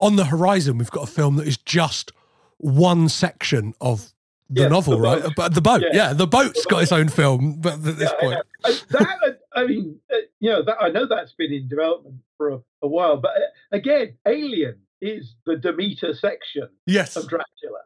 on 0.00 0.16
the 0.16 0.26
horizon, 0.26 0.78
we've 0.78 0.90
got 0.90 1.08
a 1.08 1.12
film 1.12 1.36
that 1.36 1.46
is 1.46 1.58
just 1.58 2.12
one 2.58 3.08
section 3.08 3.74
of 3.80 4.12
the 4.50 4.62
Yeah, 4.62 4.68
novel, 4.68 4.96
The 4.96 5.00
right? 5.00 5.22
Boat. 5.22 5.32
But 5.36 5.54
the 5.54 5.60
boat, 5.60 5.82
yeah, 5.82 5.88
Yeah. 5.92 6.12
the 6.12 6.26
boat's 6.26 6.64
The 6.64 6.68
got 6.70 6.82
its 6.82 6.92
own 6.92 7.08
film. 7.08 7.60
But 7.60 7.74
at 7.74 7.82
this 7.82 8.10
Yeah, 8.20 8.20
point, 8.20 8.46
that 8.90 9.38
I 9.54 9.66
mean, 9.66 10.00
uh, 10.12 10.16
you 10.40 10.50
know, 10.50 10.62
that 10.64 10.76
I 10.80 10.88
know 10.90 11.06
that's 11.06 11.32
been 11.32 11.52
in 11.52 11.68
development 11.68 12.16
for 12.36 12.50
a, 12.50 12.60
a 12.82 12.88
while, 12.88 13.16
but 13.16 13.30
uh, 13.30 13.40
again, 13.72 14.16
Alien 14.26 14.80
is 15.00 15.34
the 15.46 15.56
Demeter 15.56 16.14
section 16.14 16.68
yes, 16.86 17.16
of 17.16 17.28
Dracula. 17.28 17.80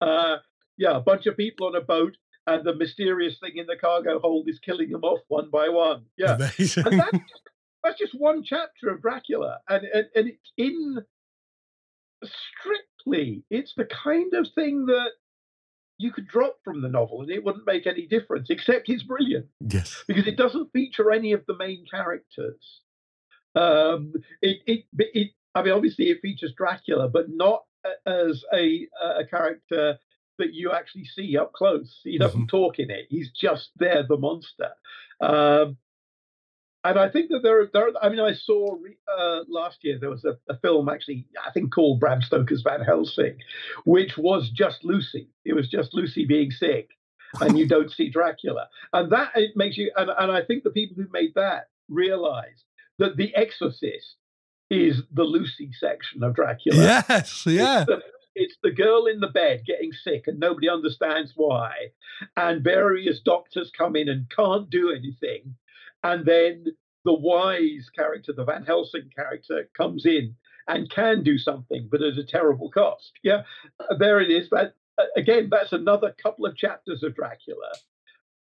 Uh, 0.00 0.36
yeah, 0.78 0.96
a 0.96 1.00
bunch 1.00 1.26
of 1.26 1.36
people 1.36 1.66
on 1.66 1.74
a 1.74 1.80
boat, 1.80 2.16
and 2.46 2.64
the 2.64 2.74
mysterious 2.74 3.38
thing 3.40 3.56
in 3.56 3.66
the 3.66 3.76
cargo 3.76 4.18
hold 4.18 4.48
is 4.48 4.58
killing 4.60 4.90
them 4.90 5.04
off 5.04 5.20
one 5.28 5.50
by 5.50 5.68
one. 5.68 6.04
Yeah, 6.16 6.34
amazing. 6.36 6.84
and 6.86 6.98
that's 7.00 7.10
just, 7.12 7.42
that's 7.82 7.98
just 7.98 8.14
one 8.18 8.42
chapter 8.44 8.90
of 8.90 9.02
Dracula, 9.02 9.58
and, 9.68 9.84
and 9.84 10.06
and 10.14 10.28
it's 10.28 10.52
in 10.56 11.04
strictly, 12.24 13.42
it's 13.50 13.74
the 13.76 13.86
kind 13.86 14.32
of 14.34 14.48
thing 14.54 14.86
that 14.86 15.10
you 15.98 16.12
could 16.12 16.28
drop 16.28 16.58
from 16.64 16.82
the 16.82 16.88
novel 16.88 17.22
and 17.22 17.30
it 17.30 17.44
wouldn't 17.44 17.66
make 17.66 17.86
any 17.86 18.06
difference, 18.06 18.50
except 18.50 18.88
it's 18.88 19.02
brilliant 19.02 19.46
yes, 19.60 20.04
because 20.06 20.26
it 20.26 20.36
doesn't 20.36 20.72
feature 20.72 21.10
any 21.12 21.32
of 21.32 21.44
the 21.46 21.56
main 21.56 21.84
characters. 21.90 22.80
Um, 23.54 24.12
it, 24.42 24.58
it, 24.66 24.84
it, 24.98 25.30
I 25.54 25.62
mean, 25.62 25.72
obviously 25.72 26.10
it 26.10 26.20
features 26.20 26.52
Dracula, 26.56 27.08
but 27.08 27.26
not 27.28 27.64
as 28.06 28.44
a 28.52 28.88
a 29.00 29.24
character 29.24 29.98
that 30.38 30.52
you 30.52 30.72
actually 30.72 31.04
see 31.04 31.36
up 31.38 31.52
close. 31.52 32.00
He 32.04 32.18
doesn't 32.18 32.48
talk 32.48 32.78
in 32.78 32.90
it. 32.90 33.06
He's 33.08 33.30
just 33.30 33.70
there, 33.76 34.04
the 34.06 34.18
monster. 34.18 34.70
Um, 35.20 35.78
and 36.84 36.98
I 36.98 37.08
think 37.08 37.30
that 37.30 37.40
there, 37.42 37.60
are- 37.62 37.70
there. 37.72 37.88
are- 37.88 37.92
I 38.04 38.08
mean, 38.08 38.20
I 38.20 38.32
saw 38.34 38.76
re- 38.80 38.96
uh, 39.18 39.40
last 39.48 39.78
year 39.82 39.98
there 40.00 40.10
was 40.10 40.24
a, 40.24 40.36
a 40.48 40.56
film 40.58 40.88
actually, 40.88 41.26
I 41.46 41.50
think 41.52 41.72
called 41.74 42.00
Bram 42.00 42.22
Stoker's 42.22 42.62
Van 42.62 42.80
Helsing, 42.82 43.38
which 43.84 44.16
was 44.16 44.50
just 44.50 44.84
Lucy. 44.84 45.28
It 45.44 45.54
was 45.54 45.68
just 45.68 45.94
Lucy 45.94 46.24
being 46.26 46.50
sick, 46.50 46.90
and 47.40 47.58
you 47.58 47.66
don't 47.66 47.90
see 47.90 48.08
Dracula, 48.10 48.68
and 48.92 49.10
that 49.12 49.32
it 49.36 49.52
makes 49.56 49.76
you. 49.76 49.90
And, 49.96 50.10
and 50.16 50.30
I 50.30 50.42
think 50.44 50.62
the 50.64 50.70
people 50.70 50.96
who 51.02 51.08
made 51.12 51.34
that 51.34 51.68
realized 51.88 52.64
that 52.98 53.16
The 53.16 53.34
Exorcist 53.34 54.16
is 54.70 55.02
the 55.12 55.22
Lucy 55.22 55.70
section 55.78 56.22
of 56.24 56.34
Dracula. 56.34 56.78
yes, 57.08 57.44
yeah, 57.46 57.80
It's 57.82 57.86
the, 57.86 58.02
it's 58.34 58.56
the 58.62 58.70
girl 58.72 59.06
in 59.06 59.20
the 59.20 59.28
bed 59.28 59.62
getting 59.66 59.92
sick 59.92 60.24
and 60.26 60.40
nobody 60.40 60.68
understands 60.68 61.32
why. 61.36 61.70
And 62.36 62.64
various 62.64 63.20
doctors 63.20 63.70
come 63.76 63.94
in 63.96 64.08
and 64.08 64.28
can't 64.28 64.68
do 64.68 64.90
anything. 64.90 65.54
And 66.06 66.24
then 66.24 66.66
the 67.04 67.14
wise 67.14 67.90
character, 67.94 68.32
the 68.32 68.44
Van 68.44 68.64
Helsing 68.64 69.10
character, 69.14 69.68
comes 69.76 70.06
in 70.06 70.36
and 70.68 70.90
can 70.90 71.22
do 71.24 71.36
something, 71.38 71.88
but 71.90 72.02
at 72.02 72.18
a 72.18 72.24
terrible 72.24 72.70
cost. 72.70 73.12
Yeah, 73.22 73.42
Uh, 73.80 73.96
there 73.98 74.20
it 74.20 74.30
is. 74.30 74.48
That 74.50 74.74
uh, 74.98 75.04
again, 75.16 75.48
that's 75.50 75.72
another 75.72 76.14
couple 76.22 76.46
of 76.46 76.56
chapters 76.56 77.02
of 77.02 77.14
Dracula 77.16 77.72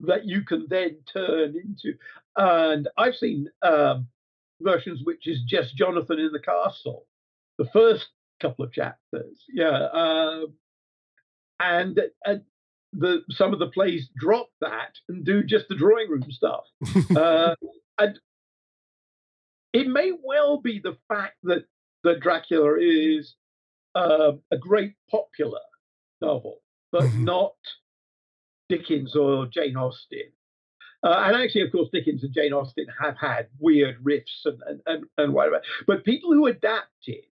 that 0.02 0.26
you 0.26 0.42
can 0.44 0.68
then 0.70 0.98
turn 1.12 1.56
into. 1.56 1.98
And 2.36 2.88
I've 2.98 3.16
seen 3.16 3.50
um, 3.62 4.08
versions 4.62 5.02
which 5.04 5.28
is 5.28 5.42
just 5.48 5.76
Jonathan 5.76 6.20
in 6.20 6.32
the 6.32 6.40
castle. 6.40 7.08
The 7.58 7.70
first 7.74 8.08
couple 8.42 8.66
of 8.66 8.74
chapters, 8.74 9.38
yeah, 9.52 9.88
um, 9.94 10.54
and 11.60 12.00
uh, 12.26 12.36
the 12.98 13.24
some 13.32 13.54
of 13.54 13.60
the 13.60 13.68
plays 13.68 14.10
drop 14.18 14.50
that 14.62 14.94
and 15.10 15.26
do 15.26 15.44
just 15.44 15.68
the 15.70 15.76
drawing 15.76 16.10
room 16.10 16.26
stuff. 16.32 16.64
uh, 17.16 17.56
and 18.00 18.20
it 19.74 19.88
may 19.88 20.12
well 20.24 20.60
be 20.62 20.80
the 20.80 20.98
fact 21.08 21.36
that 21.44 21.66
that 22.04 22.20
Dracula 22.22 22.78
is 22.80 23.36
uh, 23.96 24.34
a 24.52 24.58
great 24.58 24.94
popular 25.10 25.60
novel, 26.22 26.62
but 26.92 27.04
Mhm. 27.04 27.24
not 27.24 27.56
Dickens 28.70 29.16
or 29.16 29.48
Jane 29.48 29.76
Austen. 29.78 30.32
Uh, 31.04 31.24
and 31.28 31.36
actually, 31.36 31.62
of 31.62 31.72
course, 31.72 31.90
Dickens 31.92 32.24
and 32.24 32.34
Jane 32.34 32.54
Austen 32.54 32.88
have 33.00 33.16
had 33.18 33.48
weird 33.60 34.04
riffs 34.04 34.46
and, 34.46 34.60
and, 34.68 34.82
and, 34.88 35.06
and 35.18 35.34
whatever. 35.34 35.62
But 35.86 36.04
people 36.04 36.34
who 36.34 36.48
adapt 36.48 37.08
it 37.08 37.30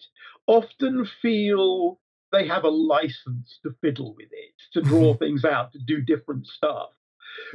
often 0.47 1.07
feel 1.21 2.01
they 2.33 2.47
have 2.47 2.65
a 2.65 2.69
license 2.69 3.59
to 3.63 3.75
fiddle 3.81 4.15
with 4.15 4.29
it, 4.31 4.55
to 4.73 4.83
draw 4.83 5.15
things 5.19 5.45
out, 5.45 5.73
to 5.73 5.79
do 5.79 6.01
different 6.01 6.47
stuff, 6.47 6.91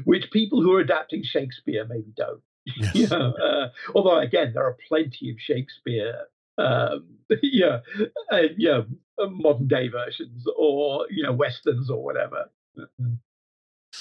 which 0.06 0.32
people 0.32 0.62
who 0.62 0.74
are 0.74 0.80
adapting 0.80 1.24
Shakespeare 1.24 1.86
maybe 1.86 2.14
don't. 2.16 2.42
yes. 2.66 2.96
You 2.96 3.08
know, 3.08 3.34
uh, 3.34 3.70
although 3.94 4.20
again, 4.20 4.52
there 4.54 4.66
are 4.66 4.78
plenty 4.88 5.30
of 5.32 5.38
Shakespeare, 5.40 6.16
um, 6.58 7.06
yeah, 7.42 7.80
uh, 8.32 8.44
yeah, 8.58 8.82
modern 9.20 9.68
day 9.68 9.90
versions 9.90 10.46
or 10.56 11.06
you 11.10 11.24
know 11.24 11.34
westerns 11.34 11.90
or 11.90 12.04
whatever. 12.04 12.50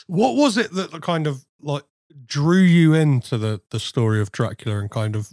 What 0.06 0.36
was 0.36 0.56
it 0.56 0.72
that 0.72 1.02
kind 1.02 1.26
of 1.26 1.44
like 1.60 1.84
drew 2.24 2.60
you 2.60 2.94
into 2.94 3.36
the 3.36 3.60
the 3.70 3.80
story 3.80 4.20
of 4.20 4.30
Dracula 4.30 4.78
and 4.78 4.90
kind 4.90 5.16
of 5.16 5.32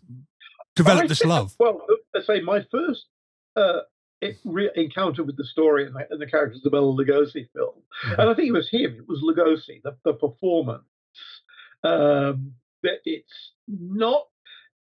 developed 0.75 1.05
I 1.05 1.07
this 1.07 1.23
love? 1.23 1.55
Well, 1.59 1.81
I 2.15 2.21
say 2.21 2.41
my 2.41 2.65
first 2.71 3.05
uh, 3.55 3.81
re- 4.45 4.71
encounter 4.75 5.23
with 5.23 5.37
the 5.37 5.43
story 5.45 5.85
and 5.85 5.95
the, 5.95 6.05
and 6.09 6.21
the 6.21 6.25
characters 6.27 6.57
of 6.57 6.63
the 6.63 6.69
Bela 6.69 6.93
Lugosi 6.93 7.47
film, 7.53 7.75
Mhm. 8.05 8.19
and 8.19 8.29
I 8.29 8.33
think 8.33 8.47
it 8.49 8.53
was 8.53 8.69
him. 8.69 8.95
It 8.97 9.07
was 9.07 9.21
Lugosi, 9.21 9.81
the, 9.83 9.95
the 10.03 10.13
performance. 10.13 10.83
Um, 11.83 12.53
that 12.83 12.99
it's 13.05 13.51
not 13.67 14.27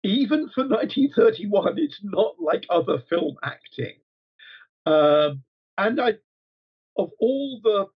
even 0.03 0.49
for 0.49 0.63
1931. 0.67 1.77
It's 1.77 1.99
not 2.03 2.35
like 2.39 2.65
other 2.69 2.99
film 3.09 3.37
acting. 3.43 3.95
Um, 4.85 5.43
and 5.77 5.99
I, 6.01 6.13
of 6.97 7.11
all 7.19 7.59
the 7.63 7.87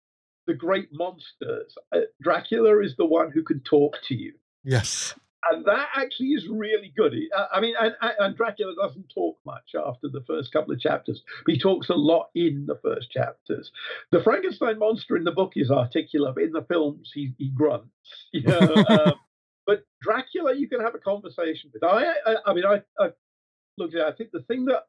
the 0.47 0.53
great 0.55 0.89
monsters, 0.91 1.75
uh, 1.95 1.99
Dracula 2.21 2.79
is 2.81 2.95
the 2.97 3.05
one 3.05 3.31
who 3.31 3.43
can 3.43 3.59
talk 3.61 3.95
to 4.07 4.15
you 4.15 4.33
Yes. 4.63 5.15
And 5.49 5.65
that 5.65 5.89
actually 5.95 6.27
is 6.29 6.47
really 6.47 6.93
good. 6.95 7.13
Uh, 7.35 7.45
I 7.51 7.59
mean, 7.59 7.73
and, 7.79 7.95
and- 8.19 8.35
Dracula 8.35 8.73
doesn't 8.81 9.09
talk 9.13 9.37
much 9.45 9.71
after 9.75 10.07
the 10.07 10.23
first 10.27 10.51
couple 10.51 10.73
of 10.73 10.79
chapters. 10.79 11.21
But 11.45 11.55
he 11.55 11.59
talks 11.59 11.89
a 11.89 11.95
lot 11.95 12.29
in 12.35 12.65
the 12.67 12.79
first 12.81 13.11
chapters. 13.11 13.71
The 14.11 14.21
Frankenstein 14.23 14.79
monster 14.79 15.17
in 15.17 15.23
the 15.23 15.31
book 15.31 15.53
is 15.55 15.71
articulate, 15.71 16.35
but 16.35 16.43
in 16.43 16.51
the 16.51 16.65
films 16.67 17.11
he, 17.13 17.33
he 17.37 17.49
grunts. 17.49 17.87
You 18.33 18.43
know, 18.43 18.75
um, 18.89 19.13
but 19.65 19.85
Dracula, 20.01 20.55
you 20.55 20.67
can 20.67 20.81
have 20.81 20.95
a 20.95 20.99
conversation 20.99 21.69
with. 21.73 21.83
I, 21.83 22.13
I, 22.25 22.35
I 22.47 22.53
mean, 22.53 22.65
I, 22.65 22.81
I 22.99 23.09
looked 23.77 23.95
at. 23.95 24.05
I 24.05 24.11
think 24.11 24.31
the 24.31 24.41
thing 24.41 24.65
that 24.65 24.83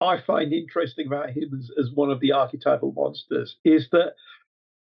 I 0.00 0.20
find 0.26 0.52
interesting 0.52 1.06
about 1.06 1.30
him 1.30 1.50
as, 1.58 1.70
as 1.78 1.90
one 1.92 2.10
of 2.10 2.20
the 2.20 2.32
archetypal 2.32 2.92
monsters 2.92 3.56
is 3.64 3.88
that 3.92 4.14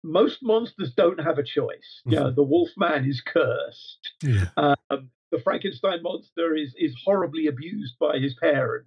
most 0.04 0.38
monsters 0.42 0.92
don't 0.94 1.20
have 1.20 1.38
a 1.38 1.42
choice. 1.42 2.02
You 2.04 2.16
know, 2.20 2.30
the 2.30 2.42
Wolfman 2.42 3.06
is 3.06 3.20
cursed. 3.20 4.12
Yeah. 4.22 4.48
Um, 4.56 5.10
the 5.32 5.40
Frankenstein 5.40 6.02
monster 6.02 6.54
is 6.54 6.74
is 6.78 6.94
horribly 7.04 7.46
abused 7.48 7.98
by 7.98 8.18
his 8.18 8.34
parent. 8.34 8.86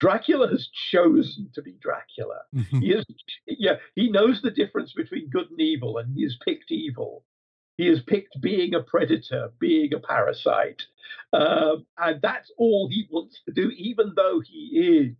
Dracula 0.00 0.48
has 0.48 0.68
chosen 0.90 1.50
to 1.54 1.62
be 1.62 1.76
Dracula. 1.80 2.42
Mhm. 2.54 2.80
He 2.80 2.92
is, 2.92 3.04
yeah, 3.46 3.78
he 3.96 4.10
knows 4.10 4.40
the 4.40 4.50
difference 4.50 4.92
between 4.92 5.28
good 5.28 5.50
and 5.50 5.60
evil, 5.60 5.98
and 5.98 6.14
he 6.14 6.22
has 6.22 6.36
picked 6.44 6.70
evil. 6.70 7.24
He 7.76 7.86
has 7.86 8.00
picked 8.02 8.40
being 8.40 8.74
a 8.74 8.82
predator, 8.82 9.52
being 9.58 9.92
a 9.94 10.00
parasite, 10.00 10.82
um, 11.32 11.86
and 11.96 12.20
that's 12.22 12.50
all 12.56 12.88
he 12.88 13.08
wants 13.10 13.40
to 13.46 13.52
do. 13.52 13.70
Even 13.70 14.14
though 14.16 14.40
he 14.40 14.62
is, 15.00 15.16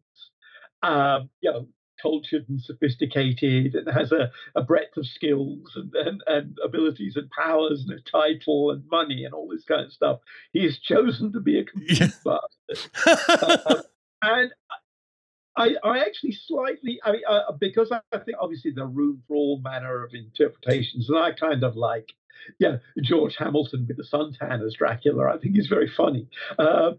um, 0.82 1.28
you 1.40 1.50
know, 1.50 1.68
cultured 2.00 2.48
and 2.48 2.60
sophisticated, 2.60 3.74
and 3.74 3.88
has 3.88 4.12
a, 4.12 4.30
a 4.54 4.62
breadth 4.62 4.96
of 4.96 5.06
skills 5.06 5.72
and, 5.76 5.92
and 5.94 6.22
and 6.26 6.58
abilities 6.64 7.16
and 7.16 7.30
powers 7.30 7.84
and 7.86 7.98
a 7.98 8.02
title 8.10 8.70
and 8.70 8.82
money 8.90 9.24
and 9.24 9.34
all 9.34 9.48
this 9.48 9.64
kind 9.64 9.84
of 9.84 9.92
stuff, 9.92 10.20
he 10.52 10.64
has 10.64 10.78
chosen 10.78 11.32
to 11.32 11.40
be 11.40 11.58
a 11.58 11.64
complete 11.64 12.12
bastard. 12.24 13.66
Um, 13.66 13.82
and 14.22 14.52
I, 15.58 15.74
I 15.82 15.98
actually 15.98 16.32
slightly, 16.46 17.00
I 17.04 17.12
mean, 17.12 17.22
uh, 17.28 17.52
because 17.58 17.90
I, 17.90 18.18
think 18.18 18.38
obviously 18.40 18.70
there's 18.70 18.88
room 18.92 19.22
for 19.26 19.34
all 19.34 19.60
manner 19.60 20.04
of 20.04 20.14
interpretations, 20.14 21.08
and 21.08 21.18
I 21.18 21.32
kind 21.32 21.64
of 21.64 21.76
like, 21.76 22.12
yeah, 22.60 22.76
George 23.02 23.36
Hamilton 23.36 23.86
with 23.88 23.96
the 23.96 24.04
suntan 24.04 24.64
as 24.64 24.74
Dracula. 24.74 25.34
I 25.34 25.38
think 25.38 25.56
he's 25.56 25.66
very 25.66 25.90
funny. 25.94 26.28
Uh, 26.58 26.92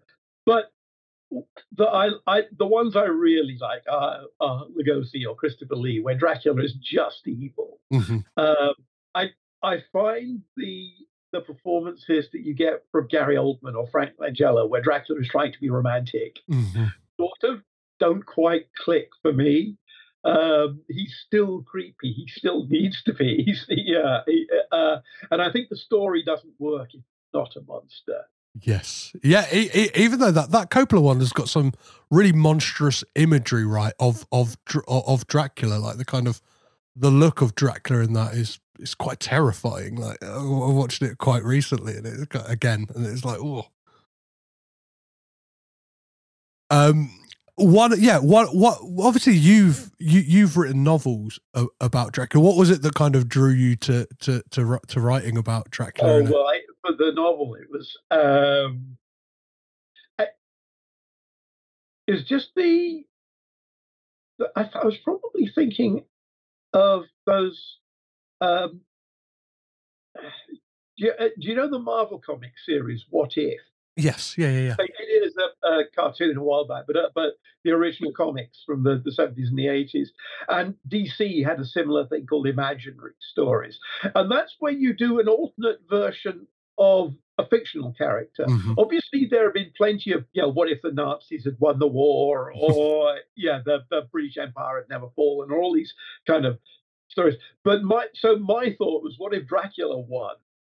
but 0.46 0.74
the 1.32 1.86
I, 1.86 2.10
I 2.28 2.42
the 2.58 2.66
ones 2.66 2.96
I 2.96 3.04
really 3.06 3.58
like 3.60 3.84
are, 3.90 4.22
are 4.40 4.66
Lugosi 4.68 5.28
or 5.28 5.36
Christopher 5.36 5.76
Lee, 5.76 6.00
where 6.02 6.16
Dracula 6.16 6.62
is 6.64 6.74
just 6.82 7.28
evil. 7.28 7.80
Mhm. 7.94 8.24
Um, 8.38 8.74
I 9.16 9.30
I 9.64 9.84
find 9.94 10.42
the 10.58 10.92
the 11.32 11.42
performances 11.42 12.28
that 12.32 12.42
you 12.42 12.56
get 12.56 12.84
from 12.92 13.08
Gary 13.08 13.36
Oldman 13.36 13.76
or 13.76 13.88
Frank 13.88 14.14
Langella, 14.20 14.68
where 14.68 14.82
Dracula 14.82 15.22
is 15.22 15.28
trying 15.28 15.54
to 15.54 15.60
be 15.60 15.70
romantic, 15.70 16.40
Mhm. 16.50 16.92
sort 17.18 17.44
of 17.44 17.62
don't 18.00 18.26
quite 18.26 18.68
click 18.76 19.10
for 19.22 19.32
me. 19.34 19.78
Um, 20.24 20.82
he's 20.90 21.16
still 21.28 21.62
creepy. 21.64 22.12
He 22.12 22.28
still 22.28 22.66
needs 22.68 23.02
to 23.04 23.14
be. 23.14 23.44
He's 23.46 23.66
yeah, 23.70 24.22
he, 24.26 24.48
uh, 24.72 24.98
and 25.32 25.42
I 25.42 25.50
think 25.52 25.70
the 25.70 25.78
story 25.78 26.24
doesn't 26.24 26.54
work 26.60 26.90
if 26.94 27.00
it's 27.00 27.34
not 27.34 27.56
a 27.56 27.62
monster. 27.62 28.26
Yes. 28.62 29.14
Yeah. 29.24 29.46
E- 29.54 29.70
e- 29.74 29.92
even 29.96 30.20
though 30.20 30.32
that 30.32 30.52
that 30.52 30.70
Coppola 30.70 31.02
one 31.02 31.20
has 31.20 31.32
got 31.32 31.50
some 31.50 31.74
really 32.10 32.34
monstrous 32.34 33.04
imagery, 33.16 33.66
right, 33.66 33.94
of 34.00 34.26
of 34.32 34.58
of 34.88 35.28
Dracula, 35.28 35.76
like 35.76 35.98
the 35.98 36.06
kind 36.06 36.28
of 36.28 36.42
the 36.96 37.12
look 37.12 37.42
of 37.42 37.56
Dracula 37.56 38.02
in 38.04 38.14
that 38.14 38.34
is 38.34 38.60
is 38.80 38.96
quite 38.96 39.20
terrifying. 39.20 39.96
Like 39.96 40.22
I 40.24 40.44
watched 40.44 41.02
it 41.02 41.18
quite 41.18 41.44
recently, 41.44 41.96
and 41.96 42.06
it 42.06 42.30
again, 42.48 42.88
and 42.96 43.06
it's 43.06 43.26
like, 43.26 43.40
oh. 43.40 43.68
Um, 46.72 47.12
one, 47.56 47.94
yeah, 48.00 48.20
what, 48.20 48.56
what? 48.56 48.80
Obviously, 49.00 49.34
you've 49.34 49.92
you 50.00 50.22
you've 50.22 50.56
written 50.56 50.84
novels 50.84 51.40
about 51.82 52.14
Dracula. 52.14 52.46
What 52.46 52.58
was 52.58 52.70
it 52.70 52.82
that 52.84 52.96
kind 52.96 53.16
of 53.16 53.28
drew 53.28 53.52
you 53.52 53.76
to 53.78 54.08
to 54.22 54.42
to 54.52 54.80
to 54.88 55.02
writing 55.02 55.38
about 55.38 55.70
Dracula? 55.70 56.14
Oh 56.14 56.24
well, 56.24 56.48
I, 56.48 56.62
for 56.82 56.96
the 56.96 57.12
novel, 57.14 57.56
it 57.56 57.68
was 57.70 57.98
um, 58.12 58.98
I, 60.18 60.28
it 62.08 62.12
was 62.12 62.24
just 62.26 62.50
the. 62.56 63.04
I, 64.56 64.70
I 64.74 64.86
was 64.86 64.98
probably 65.04 65.52
thinking 65.54 66.04
of 66.74 67.04
those. 67.26 67.78
Um, 68.42 68.82
do, 70.98 71.06
you, 71.06 71.14
uh, 71.20 71.30
do 71.40 71.48
you 71.48 71.56
know 71.56 71.70
the 71.70 71.80
Marvel 71.80 72.22
comic 72.26 72.54
series 72.66 73.06
What 73.10 73.34
If? 73.36 73.60
Yes, 73.96 74.36
yeah, 74.38 74.50
yeah, 74.50 74.60
yeah. 74.60 74.76
They 74.78 74.86
did 74.86 75.10
it 75.10 75.28
as 75.28 75.34
a, 75.38 75.68
a 75.68 75.84
cartoon 75.94 76.38
a 76.38 76.42
while 76.42 76.66
back, 76.66 76.86
but 76.88 76.96
uh, 76.96 77.10
but 77.14 77.34
the 77.64 77.72
original 77.72 78.12
comics 78.14 78.60
from 78.66 78.84
the, 78.84 79.02
the 79.04 79.12
70s 79.12 79.50
and 79.50 79.58
the 79.58 79.66
80s. 79.66 80.08
And 80.48 80.76
DC 80.88 81.46
had 81.46 81.60
a 81.60 81.66
similar 81.66 82.08
thing 82.08 82.26
called 82.26 82.48
Imaginary 82.48 83.14
Stories. 83.20 83.80
And 84.16 84.32
that's 84.32 84.56
when 84.60 84.80
you 84.80 84.94
do 84.94 85.20
an 85.20 85.28
alternate 85.28 85.82
version 85.90 86.48
of 86.80 87.14
a 87.38 87.48
fictional 87.48 87.94
character. 87.94 88.46
Mm-hmm. 88.46 88.74
Obviously, 88.78 89.28
there 89.30 89.46
have 89.46 89.54
been 89.54 89.72
plenty 89.78 90.12
of, 90.12 90.26
you 90.34 90.42
know, 90.42 90.50
what 90.50 90.70
if 90.70 90.82
the 90.82 90.92
Nazis 90.92 91.46
had 91.46 91.58
won 91.60 91.80
the 91.80 91.88
war, 91.88 92.52
or 92.56 93.18
yeah, 93.36 93.60
the, 93.64 93.80
the 93.90 94.08
British 94.12 94.38
Empire 94.38 94.78
had 94.78 94.90
never 94.90 95.08
fallen, 95.16 95.52
or 95.52 95.60
all 95.60 95.74
these 95.74 95.94
kind 96.28 96.46
of 96.46 96.60
stories. 97.10 97.36
But 97.64 97.84
my 97.84 98.06
so 98.16 98.38
my 98.38 98.76
thought 98.78 99.04
was, 99.04 99.16
what 99.18 99.34
if 99.34 99.48
Dracula 99.48 100.00
won? 100.00 100.36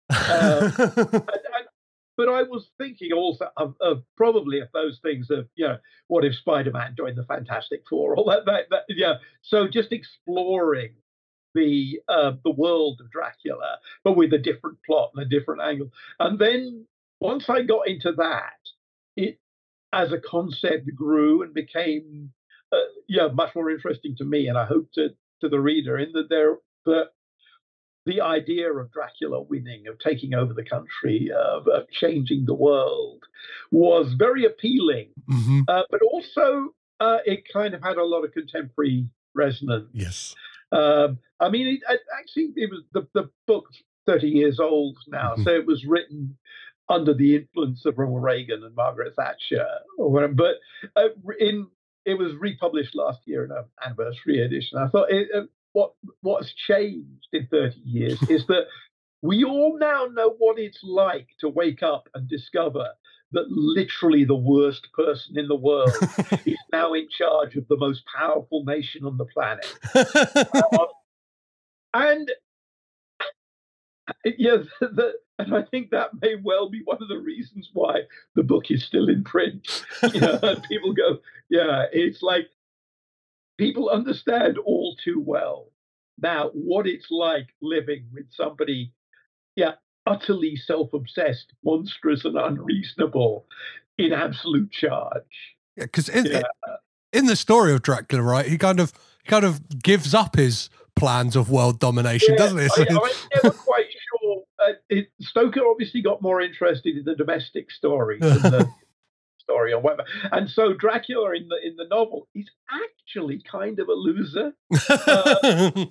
Um, 0.09 0.73
and, 0.77 1.13
and, 1.13 1.67
but 2.17 2.29
I 2.29 2.43
was 2.43 2.69
thinking 2.77 3.13
also 3.13 3.49
of, 3.57 3.75
of, 3.81 4.03
probably 4.17 4.59
of 4.59 4.67
those 4.73 4.99
things 5.01 5.31
of, 5.31 5.47
you 5.55 5.67
know, 5.67 5.77
what 6.07 6.25
if 6.25 6.35
Spider-Man 6.35 6.95
joined 6.97 7.17
the 7.17 7.23
Fantastic 7.23 7.83
Four? 7.89 8.15
All 8.17 8.25
that, 8.25 8.45
that, 8.45 8.69
that 8.69 8.83
yeah. 8.89 9.15
So 9.41 9.67
just 9.67 9.91
exploring 9.91 10.93
the 11.53 11.99
uh, 12.07 12.33
the 12.43 12.51
world 12.51 12.99
of 13.01 13.11
Dracula, 13.11 13.77
but 14.03 14.15
with 14.15 14.33
a 14.33 14.37
different 14.37 14.77
plot 14.85 15.11
and 15.15 15.25
a 15.25 15.29
different 15.29 15.61
angle. 15.61 15.91
And 16.19 16.39
then 16.39 16.85
once 17.19 17.49
I 17.49 17.61
got 17.63 17.87
into 17.87 18.13
that, 18.13 18.59
it 19.15 19.39
as 19.93 20.11
a 20.11 20.19
concept 20.19 20.93
grew 20.95 21.43
and 21.43 21.53
became 21.53 22.31
uh, 22.71 22.77
yeah 23.07 23.27
much 23.27 23.55
more 23.55 23.69
interesting 23.69 24.15
to 24.17 24.23
me, 24.23 24.47
and 24.47 24.57
I 24.57 24.65
hope 24.65 24.91
to 24.93 25.09
to 25.41 25.49
the 25.49 25.59
reader 25.59 25.97
in 25.97 26.11
that 26.13 26.29
there 26.29 26.57
that 26.85 27.09
the 28.05 28.21
idea 28.21 28.71
of 28.73 28.91
Dracula 28.91 29.41
winning, 29.41 29.87
of 29.87 29.99
taking 29.99 30.33
over 30.33 30.53
the 30.53 30.63
country, 30.63 31.29
of, 31.31 31.67
of 31.67 31.89
changing 31.91 32.45
the 32.45 32.53
world, 32.53 33.23
was 33.69 34.13
very 34.17 34.45
appealing. 34.45 35.09
Mm-hmm. 35.29 35.61
Uh, 35.67 35.83
but 35.89 36.01
also, 36.01 36.73
uh, 36.99 37.17
it 37.25 37.43
kind 37.51 37.73
of 37.73 37.83
had 37.83 37.97
a 37.97 38.03
lot 38.03 38.23
of 38.23 38.31
contemporary 38.31 39.05
resonance. 39.35 39.89
Yes. 39.93 40.35
Um, 40.71 41.19
I 41.39 41.49
mean, 41.49 41.67
it, 41.67 41.81
it, 41.89 42.01
actually, 42.17 42.53
it 42.55 42.69
was 42.69 42.83
the, 42.93 43.07
the 43.13 43.29
book's 43.47 43.77
30 44.05 44.27
years 44.27 44.59
old 44.59 44.97
now, 45.07 45.33
mm-hmm. 45.33 45.43
so 45.43 45.51
it 45.51 45.65
was 45.65 45.85
written 45.85 46.37
under 46.89 47.13
the 47.13 47.35
influence 47.35 47.85
of 47.85 47.97
Ronald 47.97 48.23
Reagan 48.23 48.63
and 48.63 48.75
Margaret 48.75 49.13
Thatcher, 49.15 49.65
or 49.97 50.11
whatever. 50.11 50.33
But 50.33 50.55
uh, 50.95 51.09
in 51.39 51.67
it 52.05 52.17
was 52.17 52.33
republished 52.35 52.95
last 52.95 53.19
year 53.25 53.45
in 53.45 53.51
an 53.51 53.63
anniversary 53.85 54.43
edition. 54.43 54.77
I 54.77 54.87
thought 54.87 55.11
it, 55.11 55.29
uh, 55.35 55.43
what 55.73 55.93
what's 56.21 56.53
changed 56.53 57.27
in 57.31 57.47
30 57.47 57.79
years 57.85 58.21
is 58.29 58.45
that 58.47 58.65
we 59.21 59.43
all 59.43 59.77
now 59.79 60.07
know 60.11 60.35
what 60.39 60.57
it's 60.57 60.79
like 60.83 61.27
to 61.39 61.49
wake 61.49 61.83
up 61.83 62.09
and 62.15 62.27
discover 62.27 62.87
that 63.31 63.49
literally 63.49 64.23
the 64.23 64.35
worst 64.35 64.87
person 64.93 65.37
in 65.37 65.47
the 65.47 65.55
world 65.55 65.91
is 66.45 66.57
now 66.71 66.93
in 66.93 67.07
charge 67.09 67.55
of 67.55 67.67
the 67.67 67.77
most 67.77 68.03
powerful 68.15 68.63
nation 68.65 69.05
on 69.05 69.17
the 69.17 69.25
planet. 69.25 69.65
uh, 69.95 70.85
and 71.93 72.31
yeah, 74.25 74.57
the, 74.79 75.13
and 75.39 75.55
I 75.55 75.63
think 75.63 75.91
that 75.91 76.09
may 76.21 76.35
well 76.35 76.69
be 76.69 76.81
one 76.83 76.97
of 77.01 77.07
the 77.07 77.19
reasons 77.19 77.69
why 77.73 78.01
the 78.35 78.43
book 78.43 78.69
is 78.69 78.83
still 78.83 79.09
in 79.09 79.23
print. 79.23 79.85
You 80.13 80.21
know, 80.21 80.39
people 80.69 80.93
go, 80.93 81.19
yeah, 81.49 81.85
it's 81.91 82.21
like 82.21 82.49
people 83.57 83.89
understand 83.89 84.57
all 84.57 84.95
too 85.03 85.23
well 85.25 85.71
now 86.21 86.49
what 86.53 86.87
it's 86.87 87.07
like 87.09 87.47
living 87.61 88.05
with 88.13 88.25
somebody, 88.31 88.93
yeah, 89.55 89.73
utterly 90.05 90.55
self 90.55 90.93
obsessed, 90.93 91.53
monstrous, 91.63 92.25
and 92.25 92.37
unreasonable 92.37 93.45
in 93.97 94.13
absolute 94.13 94.71
charge. 94.71 95.23
Yeah, 95.75 95.85
because 95.85 96.09
in, 96.09 96.25
yeah. 96.25 96.41
in 97.13 97.25
the 97.25 97.35
story 97.35 97.73
of 97.73 97.81
Dracula, 97.81 98.23
right, 98.23 98.45
he 98.45 98.57
kind 98.57 98.79
of 98.79 98.93
he 99.23 99.29
kind 99.29 99.45
of 99.45 99.81
gives 99.81 100.13
up 100.13 100.35
his 100.35 100.69
plans 100.95 101.35
of 101.35 101.49
world 101.49 101.79
domination, 101.79 102.33
yeah, 102.33 102.37
doesn't 102.37 102.57
he? 102.59 102.65
I, 102.65 102.81
am 102.91 103.09
never 103.43 103.55
quite 103.55 103.85
sure. 104.21 104.43
Uh, 104.59 104.73
it, 104.89 105.07
Stoker 105.21 105.61
obviously 105.65 106.01
got 106.01 106.21
more 106.21 106.41
interested 106.41 106.97
in 106.97 107.03
the 107.05 107.15
domestic 107.15 107.71
story 107.71 108.17
than 108.21 108.41
the 108.41 108.69
story 109.39 109.73
or 109.73 109.81
whatever. 109.81 110.07
And 110.31 110.49
so 110.49 110.73
Dracula 110.73 111.35
in 111.35 111.47
the 111.47 111.57
in 111.63 111.75
the 111.75 111.87
novel, 111.89 112.27
is 112.35 112.49
actually 112.71 113.43
kind 113.49 113.79
of 113.79 113.87
a 113.87 113.93
loser. 113.93 114.53
Uh, 114.89 115.85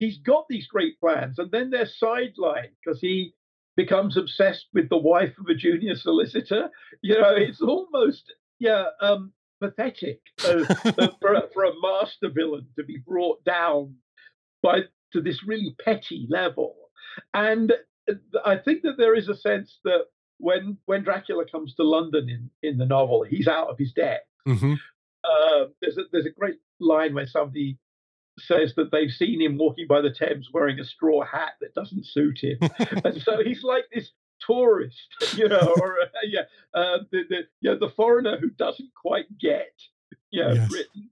he's 0.00 0.18
got 0.18 0.46
these 0.48 0.66
great 0.66 0.98
plans, 0.98 1.38
and 1.38 1.52
then 1.52 1.70
they're 1.70 1.88
sidelined 2.02 2.72
because 2.84 3.00
he 3.00 3.34
becomes 3.76 4.16
obsessed 4.16 4.66
with 4.74 4.88
the 4.88 4.98
wife 4.98 5.32
of 5.38 5.46
a 5.48 5.54
junior 5.54 5.94
solicitor. 5.94 6.70
You 7.02 7.18
know, 7.18 7.34
it's 7.34 7.62
almost 7.62 8.24
yeah 8.58 8.86
um, 9.00 9.32
pathetic 9.60 10.20
uh, 10.44 10.64
for, 11.20 11.32
a, 11.32 11.42
for 11.54 11.64
a 11.64 11.72
master 11.80 12.28
villain 12.34 12.66
to 12.76 12.84
be 12.84 12.98
brought 12.98 13.42
down 13.44 13.94
by 14.62 14.80
to 15.12 15.22
this 15.22 15.40
really 15.46 15.74
petty 15.82 16.26
level. 16.28 16.74
And 17.32 17.72
uh, 18.08 18.14
I 18.44 18.58
think 18.58 18.82
that 18.82 18.96
there 18.98 19.14
is 19.14 19.28
a 19.28 19.36
sense 19.36 19.78
that 19.84 20.06
when 20.38 20.76
when 20.86 21.04
Dracula 21.04 21.44
comes 21.50 21.74
to 21.76 21.84
London 21.84 22.28
in, 22.28 22.50
in 22.68 22.78
the 22.78 22.86
novel, 22.86 23.22
he's 23.22 23.48
out 23.48 23.68
of 23.68 23.78
his 23.78 23.92
depth. 23.92 24.26
Mm-hmm. 24.46 24.74
Uh, 25.24 25.66
there's 25.80 25.96
a, 25.96 26.02
there's 26.12 26.26
a 26.26 26.38
great 26.38 26.58
line 26.80 27.14
where 27.14 27.26
somebody 27.26 27.78
says 28.40 28.74
that 28.76 28.90
they've 28.90 29.10
seen 29.10 29.40
him 29.40 29.58
walking 29.58 29.86
by 29.86 30.00
the 30.00 30.12
Thames 30.12 30.48
wearing 30.52 30.78
a 30.80 30.84
straw 30.84 31.24
hat 31.24 31.52
that 31.60 31.74
doesn't 31.74 32.06
suit 32.06 32.40
him, 32.42 32.58
and 33.04 33.20
so 33.22 33.42
he's 33.42 33.62
like 33.62 33.84
this 33.92 34.10
tourist, 34.46 34.96
you 35.36 35.48
know, 35.48 35.74
or 35.80 35.96
uh, 36.02 36.06
yeah, 36.24 36.42
uh, 36.74 36.98
the, 37.10 37.22
the 37.28 37.36
you 37.60 37.70
know, 37.70 37.78
the 37.78 37.92
foreigner 37.96 38.38
who 38.38 38.50
doesn't 38.50 38.90
quite 39.00 39.26
get, 39.38 39.72
you 40.30 40.42
know, 40.42 40.52
yes. 40.52 40.68
Britain. 40.68 41.10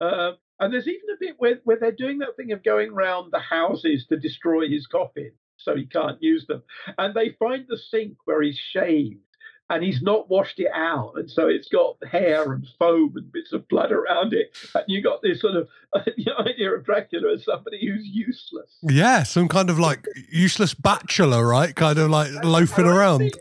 Uh, 0.00 0.32
and 0.58 0.72
there's 0.72 0.86
even 0.86 1.08
a 1.14 1.18
bit 1.18 1.34
where, 1.38 1.60
where 1.64 1.78
they're 1.78 1.92
doing 1.92 2.18
that 2.18 2.36
thing 2.36 2.52
of 2.52 2.62
going 2.62 2.92
round 2.92 3.32
the 3.32 3.38
houses 3.38 4.06
to 4.08 4.18
destroy 4.18 4.68
his 4.68 4.86
coffin 4.86 5.32
so 5.56 5.76
he 5.76 5.86
can't 5.86 6.22
use 6.22 6.46
them. 6.46 6.62
And 6.98 7.14
they 7.14 7.30
find 7.38 7.66
the 7.68 7.78
sink 7.78 8.16
where 8.24 8.42
he's 8.42 8.58
shaved 8.58 9.20
and 9.70 9.84
he's 9.84 10.02
not 10.02 10.28
washed 10.28 10.58
it 10.58 10.70
out, 10.74 11.12
and 11.14 11.30
so 11.30 11.46
it's 11.46 11.68
got 11.68 11.96
hair 12.10 12.52
and 12.52 12.66
foam 12.78 13.12
and 13.16 13.32
bits 13.32 13.52
of 13.52 13.66
blood 13.68 13.92
around 13.92 14.34
it, 14.34 14.56
and 14.74 14.84
you 14.88 15.00
got 15.00 15.22
this 15.22 15.40
sort 15.40 15.54
of 15.54 15.68
uh, 15.94 16.00
the 16.16 16.32
idea 16.38 16.72
of 16.74 16.84
Dracula 16.84 17.32
as 17.32 17.44
somebody 17.44 17.86
who's 17.86 18.06
useless. 18.06 18.76
Yeah, 18.82 19.22
some 19.22 19.48
kind 19.48 19.70
of 19.70 19.78
like 19.78 20.06
useless 20.30 20.74
bachelor, 20.74 21.46
right? 21.46 21.74
Kind 21.74 21.98
of 21.98 22.10
like 22.10 22.32
loafing 22.44 22.86
around. 22.86 23.32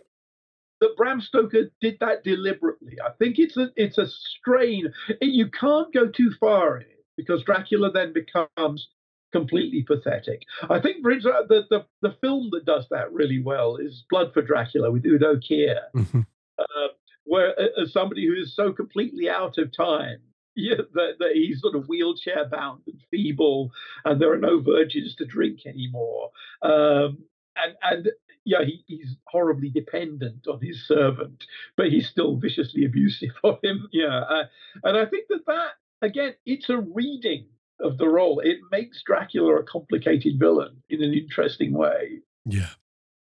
That 0.81 0.95
Bram 0.95 1.19
Stoker 1.19 1.71
did 1.81 1.97
that 1.99 2.23
deliberately. 2.23 2.97
I 3.03 3.09
think 3.17 3.37
it's 3.39 3.57
a 3.57 3.69
it's 3.75 3.97
a 3.97 4.07
strain. 4.07 4.93
You 5.19 5.49
can't 5.49 5.93
go 5.93 6.07
too 6.07 6.31
far 6.39 6.77
in 6.77 6.83
it 6.83 7.05
because 7.17 7.43
Dracula 7.43 7.91
then 7.91 8.13
becomes 8.13 8.87
completely 9.31 9.83
pathetic. 9.83 10.43
I 10.69 10.79
think 10.79 11.03
the, 11.03 11.65
the, 11.69 11.85
the 12.01 12.15
film 12.21 12.49
that 12.51 12.65
does 12.65 12.87
that 12.89 13.11
really 13.11 13.41
well 13.41 13.77
is 13.77 14.03
Blood 14.09 14.33
for 14.33 14.41
Dracula 14.41 14.91
with 14.91 15.05
Udo 15.05 15.35
Kier, 15.35 15.79
mm-hmm. 15.95 16.21
uh, 16.57 16.87
where 17.25 17.53
as 17.79 17.93
somebody 17.93 18.25
who 18.25 18.33
is 18.33 18.55
so 18.55 18.71
completely 18.73 19.29
out 19.29 19.57
of 19.57 19.75
time. 19.75 20.19
Yeah, 20.55 20.75
that, 20.93 21.13
that 21.19 21.31
he's 21.35 21.61
sort 21.61 21.75
of 21.75 21.87
wheelchair 21.87 22.49
bound 22.49 22.81
and 22.85 22.99
feeble, 23.09 23.71
and 24.03 24.19
there 24.19 24.33
are 24.33 24.37
no 24.37 24.59
virgins 24.59 25.15
to 25.15 25.25
drink 25.25 25.59
anymore. 25.65 26.31
Um, 26.61 27.19
and 27.55 27.75
and 27.81 28.09
yeah, 28.43 28.65
he, 28.65 28.83
he's 28.87 29.15
horribly 29.27 29.69
dependent 29.69 30.47
on 30.47 30.59
his 30.59 30.85
servant, 30.85 31.45
but 31.77 31.87
he's 31.89 32.09
still 32.09 32.35
viciously 32.35 32.83
abusive 32.83 33.29
of 33.43 33.59
him. 33.63 33.87
Yeah, 33.93 34.19
uh, 34.19 34.43
and 34.83 34.97
I 34.97 35.05
think 35.05 35.27
that 35.29 35.45
that 35.45 35.69
again, 36.01 36.33
it's 36.45 36.69
a 36.69 36.77
reading 36.77 37.45
of 37.81 37.97
the 37.97 38.07
role. 38.07 38.39
It 38.39 38.57
makes 38.71 39.01
Dracula 39.03 39.55
a 39.55 39.63
complicated 39.63 40.37
villain 40.39 40.81
in 40.89 41.01
an 41.03 41.13
interesting 41.13 41.73
way. 41.73 42.19
Yeah. 42.45 42.69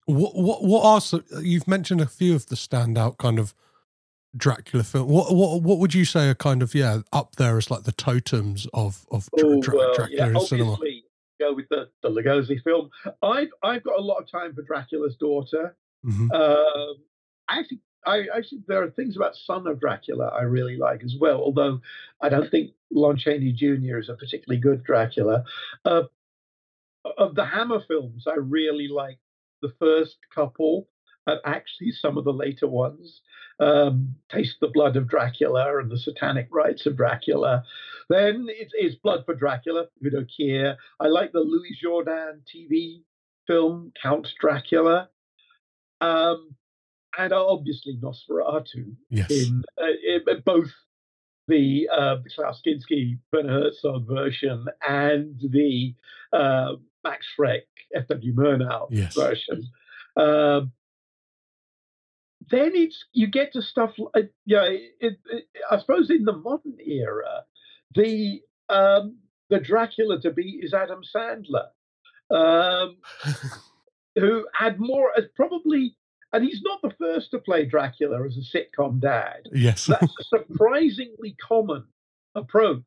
What 0.05 0.35
what 0.35 0.63
what 0.63 0.85
are 0.85 1.01
so, 1.01 1.21
you've 1.41 1.67
mentioned 1.67 2.01
a 2.01 2.05
few 2.07 2.35
of 2.35 2.47
the 2.47 2.55
standout 2.55 3.17
kind 3.17 3.39
of 3.39 3.53
Dracula 4.37 4.83
film. 4.83 5.07
What 5.09 5.33
what 5.33 5.61
what 5.63 5.79
would 5.79 5.93
you 5.93 6.05
say 6.05 6.29
are 6.29 6.35
kind 6.35 6.61
of 6.61 6.75
yeah 6.75 6.99
up 7.13 7.37
there 7.37 7.57
as 7.57 7.71
like 7.71 7.83
the 7.83 7.91
totems 7.93 8.67
of 8.73 9.05
of 9.11 9.29
Oh, 9.41 9.61
Dra- 9.61 9.75
well, 9.75 9.93
Dracula 9.95 10.27
yeah, 10.31 10.39
in 10.39 10.45
cinema? 10.45 10.77
go 11.39 11.53
with 11.53 11.67
the, 11.69 11.89
the 12.01 12.09
Lugosi 12.09 12.61
film. 12.63 12.89
I've 13.23 13.49
I've 13.63 13.83
got 13.83 13.97
a 13.97 14.01
lot 14.01 14.17
of 14.21 14.29
time 14.29 14.53
for 14.53 14.61
Dracula's 14.61 15.15
daughter. 15.15 15.75
Mhm. 16.05 16.31
Um, 16.33 16.95
I 17.49 17.59
actually, 17.59 17.79
I 18.05 18.25
actually 18.35 18.63
there 18.67 18.83
are 18.83 18.89
things 18.91 19.15
about 19.15 19.35
Son 19.35 19.67
of 19.67 19.79
Dracula 19.79 20.27
I 20.27 20.43
really 20.43 20.77
like 20.77 21.03
as 21.03 21.15
well. 21.19 21.37
Although 21.37 21.81
I 22.21 22.29
don't 22.29 22.49
think 22.49 22.71
Lon 22.91 23.17
Chaney 23.17 23.51
Jr. 23.51 23.97
is 23.97 24.09
a 24.09 24.15
particularly 24.15 24.59
good 24.59 24.83
Dracula. 24.83 25.43
Uh, 25.83 26.03
of 27.17 27.35
the 27.35 27.45
Hammer 27.45 27.81
films, 27.87 28.25
I 28.27 28.35
really 28.35 28.87
like 28.87 29.19
the 29.61 29.73
first 29.79 30.17
couple, 30.33 30.87
and 31.27 31.39
actually 31.45 31.91
some 31.91 32.17
of 32.17 32.23
the 32.23 32.33
later 32.33 32.67
ones. 32.67 33.21
Um, 33.59 34.15
Taste 34.29 34.57
the 34.59 34.67
Blood 34.67 34.97
of 34.97 35.07
Dracula 35.07 35.79
and 35.79 35.89
the 35.89 35.97
Satanic 35.97 36.47
Rites 36.51 36.85
of 36.85 36.97
Dracula. 36.97 37.63
Then 38.09 38.47
it's, 38.49 38.73
it's 38.75 38.95
Blood 38.95 39.23
for 39.25 39.33
Dracula, 39.33 39.85
Udo 40.05 40.25
Kier. 40.25 40.75
I 40.99 41.07
like 41.07 41.31
the 41.31 41.39
Louis 41.39 41.77
Jourdan 41.81 42.41
TV 42.53 43.03
film, 43.47 43.93
Count 44.01 44.27
Dracula. 44.39 45.09
Um, 46.01 46.55
and 47.17 47.33
obviously 47.33 47.97
Nosferatu 48.01 48.95
Yes. 49.09 49.29
in, 49.31 49.63
uh, 49.81 49.85
in 50.07 50.41
both 50.45 50.69
the 51.47 51.87
uh, 51.95 52.15
Klaus 52.35 52.61
Kinski 52.65 53.19
Werner 53.31 53.61
Herzog 53.63 54.07
version 54.07 54.65
and 54.87 55.35
the 55.39 55.93
uh, 56.33 56.73
Max 57.03 57.25
Schreck 57.37 57.61
F.W. 57.95 58.33
Murnau 58.33 58.87
Yes. 58.89 59.13
version. 59.15 59.63
Um, 60.17 60.71
then 62.51 62.71
it's 62.75 63.05
you 63.11 63.27
get 63.27 63.53
to 63.53 63.61
stuff 63.61 63.91
like 64.13 64.31
yeah, 64.45 64.65
it, 64.65 65.17
it, 65.29 65.47
I 65.69 65.79
suppose 65.79 66.09
in 66.11 66.25
the 66.25 66.33
modern 66.37 66.77
era, 66.85 67.43
the 67.95 68.41
um, 68.69 69.17
the 69.49 69.59
Dracula 69.59 70.21
to 70.21 70.31
be 70.31 70.59
is 70.61 70.73
Adam 70.73 71.01
Sandler, 71.15 71.67
um, 72.29 72.97
who 74.15 74.45
had 74.53 74.79
more 74.79 75.11
as 75.17 75.25
probably, 75.35 75.95
and 76.35 76.43
he's 76.45 76.61
not 76.61 76.81
the 76.81 76.93
first 76.99 77.31
to 77.31 77.39
play 77.39 77.65
Dracula 77.65 78.25
as 78.25 78.37
a 78.37 78.57
sitcom 78.57 78.99
dad 78.99 79.47
yes. 79.53 79.85
that's 79.85 80.13
a 80.19 80.23
surprisingly 80.23 81.35
common 81.41 81.85
approach. 82.35 82.83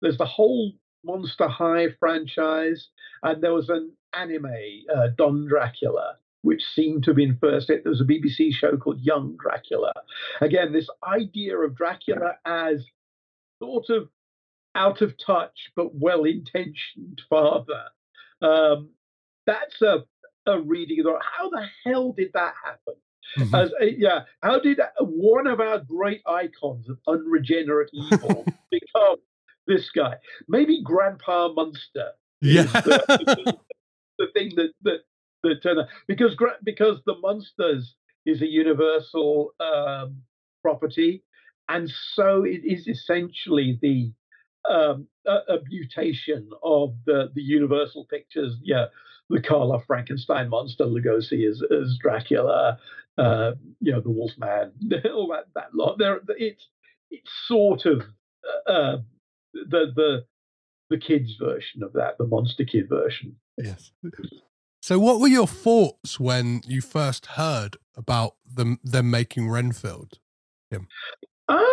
There's 0.00 0.18
the 0.18 0.26
whole 0.26 0.72
Monster 1.04 1.48
High 1.48 1.88
franchise, 1.98 2.88
and 3.22 3.42
there 3.42 3.54
was 3.54 3.68
an 3.68 3.92
anime, 4.14 4.46
uh, 4.94 5.08
Don 5.16 5.46
Dracula, 5.48 6.16
which 6.42 6.62
seemed 6.74 7.04
to 7.04 7.10
have 7.10 7.16
been 7.16 7.38
first. 7.40 7.68
There 7.68 7.80
was 7.84 8.00
a 8.00 8.04
BBC 8.04 8.52
show 8.52 8.76
called 8.76 9.00
Young 9.00 9.36
Dracula. 9.40 9.92
Again, 10.40 10.72
this 10.72 10.88
idea 11.06 11.56
of 11.56 11.76
Dracula 11.76 12.36
as 12.44 12.84
sort 13.60 13.90
of 13.90 14.08
out 14.74 15.02
of 15.02 15.14
touch 15.24 15.70
but 15.76 15.94
well 15.94 16.24
intentioned 16.24 17.20
father. 17.28 17.84
Um, 18.40 18.90
that's 19.46 19.80
a, 19.82 20.04
a 20.46 20.60
reading 20.60 21.00
of 21.00 21.06
the, 21.06 21.18
how 21.38 21.50
the 21.50 21.66
hell 21.84 22.12
did 22.12 22.30
that 22.34 22.54
happen? 22.64 22.94
Mhm. 23.38 23.62
As, 23.62 23.72
uh, 23.80 23.84
yeah, 23.84 24.24
how 24.42 24.58
did 24.58 24.80
one 25.00 25.46
of 25.46 25.60
our 25.60 25.78
great 25.78 26.22
icons 26.26 26.88
of 26.88 26.98
unregenerate 27.06 27.90
evil 27.92 28.44
become 28.70 29.16
this 29.66 29.90
guy? 29.90 30.16
Maybe 30.48 30.82
Grandpa 30.82 31.52
Munster 31.52 32.12
yeah. 32.40 32.62
is 32.62 32.72
the, 32.72 33.04
the, 33.08 33.58
the 34.18 34.26
thing 34.34 34.52
that 34.56 34.72
that 34.82 35.00
that 35.42 35.62
turned 35.62 35.80
out 35.80 35.88
because 36.06 36.36
because 36.64 37.00
the 37.06 37.14
Munsters 37.22 37.94
is 38.26 38.42
a 38.42 38.46
universal 38.46 39.54
um, 39.60 40.22
property, 40.62 41.22
and 41.68 41.90
so 42.14 42.44
it 42.44 42.62
is 42.64 42.86
essentially 42.86 43.78
the 43.80 44.12
um, 44.68 45.06
a, 45.26 45.54
a 45.54 45.58
mutation 45.68 46.50
of 46.62 46.94
the 47.06 47.30
the 47.34 47.42
Universal 47.42 48.06
pictures. 48.10 48.56
Yeah, 48.62 48.86
the 49.32 49.40
Karloff 49.40 49.86
Frankenstein 49.86 50.48
monster, 50.48 50.84
Lugosi 50.84 51.48
as 51.48 51.62
as 51.62 51.96
Dracula, 52.00 52.78
uh, 53.18 53.52
you 53.80 53.92
know, 53.92 54.00
the 54.00 54.10
Wolfman, 54.10 54.72
all 55.12 55.28
that 55.28 55.46
that 55.54 55.74
lot. 55.74 55.98
There, 55.98 56.20
it's 56.36 56.66
it's 57.10 57.30
sort 57.46 57.86
of 57.86 58.02
uh, 58.66 58.98
the 59.54 59.92
the 59.94 60.24
the 60.90 60.98
kids 60.98 61.36
version 61.40 61.82
of 61.82 61.92
that, 61.94 62.18
the 62.18 62.26
Monster 62.26 62.64
Kid 62.64 62.88
version. 62.88 63.36
Yes. 63.56 63.92
So, 64.80 64.98
what 64.98 65.20
were 65.20 65.28
your 65.28 65.46
thoughts 65.46 66.20
when 66.20 66.60
you 66.66 66.80
first 66.80 67.26
heard 67.26 67.76
about 67.96 68.34
them 68.44 68.78
them 68.84 69.10
making 69.10 69.48
Renfield? 69.48 70.18
Um, 71.48 71.66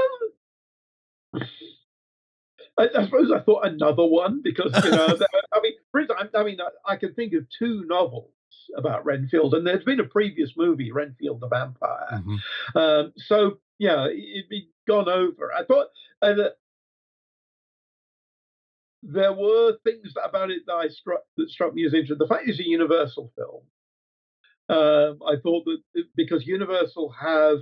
I, 2.80 2.88
I 2.98 3.04
suppose 3.06 3.32
I 3.32 3.40
thought 3.42 3.66
another 3.68 4.06
one 4.06 4.42
because 4.44 4.72
you 4.84 4.92
know, 4.92 5.08
I 5.54 5.60
mean, 5.62 5.74
for 5.92 6.00
instance, 6.02 6.30
I, 6.34 6.40
I 6.40 6.44
mean, 6.44 6.60
I, 6.62 6.94
I 6.94 6.96
can 6.96 7.14
think 7.14 7.34
of 7.34 7.46
two 7.58 7.84
novels 7.88 8.32
about 8.78 9.06
Renfield, 9.06 9.54
and 9.54 9.66
there's 9.68 9.84
been 9.84 10.00
a 10.00 10.04
previous 10.06 10.52
movie, 10.56 10.92
Renfield 10.92 11.42
the 11.42 11.48
Vampire. 11.48 12.24
Mhm. 12.24 12.38
Um, 12.76 13.14
so 13.18 13.60
yeah, 13.80 14.06
it- 14.08 14.38
it'd 14.38 14.50
be 14.50 14.70
gone 14.88 15.10
over. 15.10 15.52
I 15.54 15.64
thought 15.66 15.88
uh, 16.22 16.34
there 19.04 19.34
were 19.34 19.78
things 19.84 20.14
about 20.24 20.52
it 20.52 20.64
that 20.68 20.74
I 20.74 20.88
struck 20.90 21.22
that 21.38 21.50
struck 21.50 21.74
me 21.74 21.86
as 21.86 21.94
interesting. 21.94 22.18
The 22.20 22.28
fact 22.28 22.48
it's 22.48 22.60
a 22.60 22.68
Universal 22.68 23.32
film. 23.36 23.62
Um, 24.70 25.20
I 25.28 25.36
thought 25.42 25.66
that 25.66 25.82
because 26.16 26.46
Universal 26.46 27.10
have 27.20 27.60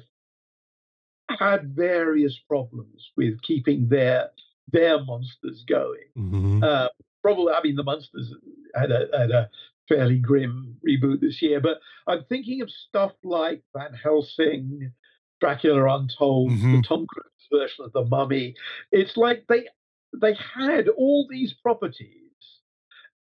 had 1.30 1.74
various 1.76 2.38
problems 2.50 3.12
with 3.16 3.42
keeping 3.44 3.88
their 3.88 4.30
their 4.72 5.04
monsters 5.04 5.64
going. 5.68 6.08
Mhm. 6.18 6.64
Uh, 6.64 6.90
probably, 7.22 7.54
I 7.54 7.62
mean, 7.64 7.76
the 7.76 7.84
monsters 7.84 8.34
had 8.76 8.92
a 8.92 9.08
had 9.18 9.32
a 9.32 9.50
fairly 9.88 10.18
grim 10.20 10.78
reboot 10.88 11.22
this 11.22 11.42
year, 11.42 11.60
but 11.62 11.80
I'm 12.08 12.24
thinking 12.26 12.62
of 12.62 12.70
stuff 12.70 13.14
like 13.24 13.64
Van 13.76 13.94
Helsing, 13.94 14.92
Dracula 15.40 15.98
Untold, 15.98 16.52
the 16.52 16.56
Mhm. 16.56 16.88
Tom 16.88 17.06
Cruise 17.08 17.48
version 17.52 17.86
of 17.86 17.94
The 17.94 18.04
Mummy. 18.06 18.56
It's 18.92 19.16
like 19.18 19.46
they 19.48 19.68
they 20.20 20.34
had 20.34 20.88
all 20.90 21.28
these 21.30 21.54
properties, 21.54 22.32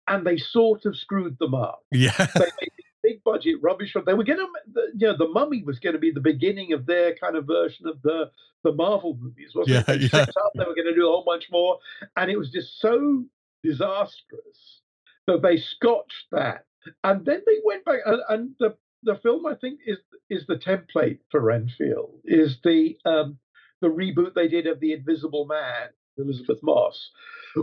and 0.08 0.26
they 0.26 0.38
sort 0.38 0.86
of 0.86 0.96
screwed 0.96 1.38
them 1.40 1.54
up 1.56 1.82
Yeah. 1.92 2.12
they 2.18 2.26
made 2.62 2.72
big 3.06 3.24
budget 3.24 3.56
rubbish 3.62 3.94
film. 3.94 4.06
They 4.06 4.14
were 4.14 4.24
going 4.24 4.40
to, 4.40 4.48
you 4.96 5.08
know, 5.08 5.18
the 5.18 5.28
Mummy 5.28 5.64
was 5.64 5.80
going 5.80 5.94
to 5.94 6.00
be 6.00 6.12
the 6.12 6.20
beginning 6.20 6.74
of 6.74 6.86
their 6.86 7.16
kind 7.16 7.36
of 7.36 7.46
version 7.46 7.88
of 7.88 8.02
the 8.02 8.32
the 8.64 8.74
Marvel 8.74 9.16
movies, 9.22 9.52
wasn't 9.54 9.88
it? 9.88 10.02
Yeah, 10.02 10.08
They 10.10 10.18
yeah. 10.18 10.26
up, 10.44 10.52
they 10.56 10.64
were 10.64 10.74
going 10.74 10.88
to 10.88 10.96
do 10.96 11.08
a 11.08 11.12
whole 11.12 11.24
bunch 11.24 11.46
more, 11.52 11.78
and 12.18 12.32
it 12.32 12.38
was 12.38 12.50
just 12.50 12.80
so 12.80 13.24
disastrous 13.64 14.82
that 15.28 15.42
they 15.44 15.58
scotched 15.58 16.26
that, 16.32 16.66
and 17.04 17.24
then 17.26 17.42
they 17.46 17.58
went 17.64 17.86
back, 17.86 18.00
and, 18.06 18.22
and 18.30 18.50
the 18.60 18.76
the 19.04 19.16
film 19.22 19.46
I 19.46 19.56
think 19.56 19.82
is 19.86 20.00
is 20.30 20.48
the 20.48 20.56
template 20.56 21.20
for 21.30 21.42
Renfield 21.42 22.20
is 22.26 22.58
the 22.64 22.98
um, 23.06 23.38
the 23.82 23.88
reboot 23.88 24.34
they 24.34 24.48
did 24.48 24.66
of 24.66 24.80
the 24.80 24.94
Invisible 24.94 25.46
Man, 25.46 25.90
Elisabeth 26.18 26.60
Moss, 26.64 27.12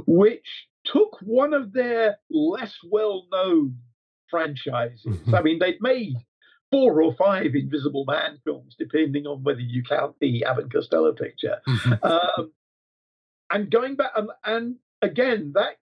which 0.07 0.69
took 0.85 1.19
one 1.23 1.53
of 1.53 1.73
their 1.73 2.19
less 2.31 2.77
well 2.89 3.27
known 3.33 3.77
franchises. 4.33 5.05
Mhm. 5.05 5.35
I 5.39 5.43
mean, 5.43 5.59
they'd 5.61 5.81
made 5.81 6.17
four 6.73 7.03
or 7.03 7.15
five 7.15 7.55
Invisible 7.55 8.05
Man 8.07 8.39
films, 8.45 8.75
depending 8.77 9.27
on 9.27 9.45
whether 9.45 9.61
you 9.61 9.85
count 9.85 10.17
the 10.21 10.45
Abbott 10.45 10.73
Costello 10.73 11.13
picture. 11.13 11.61
Mhm. 11.69 12.03
Um, 12.03 12.53
and 13.51 13.71
going 13.71 13.95
back, 13.95 14.13
and, 14.17 14.31
and 14.45 14.77
again, 15.03 15.53
that 15.55 15.77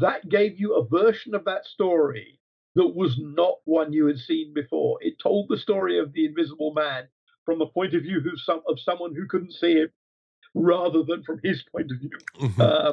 that 0.00 0.28
gave 0.28 0.60
you 0.60 0.74
a 0.74 0.84
version 0.84 1.34
of 1.34 1.44
that 1.44 1.64
story 1.64 2.38
that 2.74 2.88
was 2.88 3.16
not 3.18 3.58
one 3.64 3.92
you 3.92 4.06
had 4.06 4.18
seen 4.18 4.52
before. 4.52 4.98
It 5.00 5.18
told 5.18 5.48
the 5.48 5.56
story 5.56 5.98
of 5.98 6.12
the 6.12 6.26
Invisible 6.26 6.74
Man 6.74 7.08
from 7.46 7.58
the 7.58 7.66
point 7.66 7.94
of 7.94 8.02
view 8.02 8.20
some, 8.36 8.60
of 8.68 8.78
someone 8.80 9.14
who 9.14 9.26
couldn't 9.26 9.54
see 9.54 9.76
him, 9.76 9.88
rather 10.54 11.02
than 11.04 11.22
from 11.22 11.40
his 11.42 11.62
point 11.72 11.90
of 11.90 11.98
view 11.98 12.10
Mhm. 12.40 12.60
um, 12.60 12.92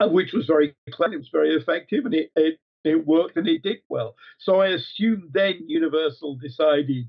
uh, 0.00 0.08
which 0.08 0.32
was 0.32 0.46
very 0.46 0.74
clever, 0.90 1.14
it 1.14 1.18
was 1.18 1.28
very 1.28 1.54
effective, 1.54 2.06
and 2.06 2.14
it, 2.14 2.30
it 2.36 2.58
it 2.84 3.06
worked 3.06 3.36
and 3.36 3.48
it 3.48 3.62
did 3.62 3.78
well. 3.88 4.14
So 4.38 4.60
I 4.60 4.68
assume 4.68 5.28
then 5.32 5.64
Universal 5.66 6.36
decided 6.36 7.08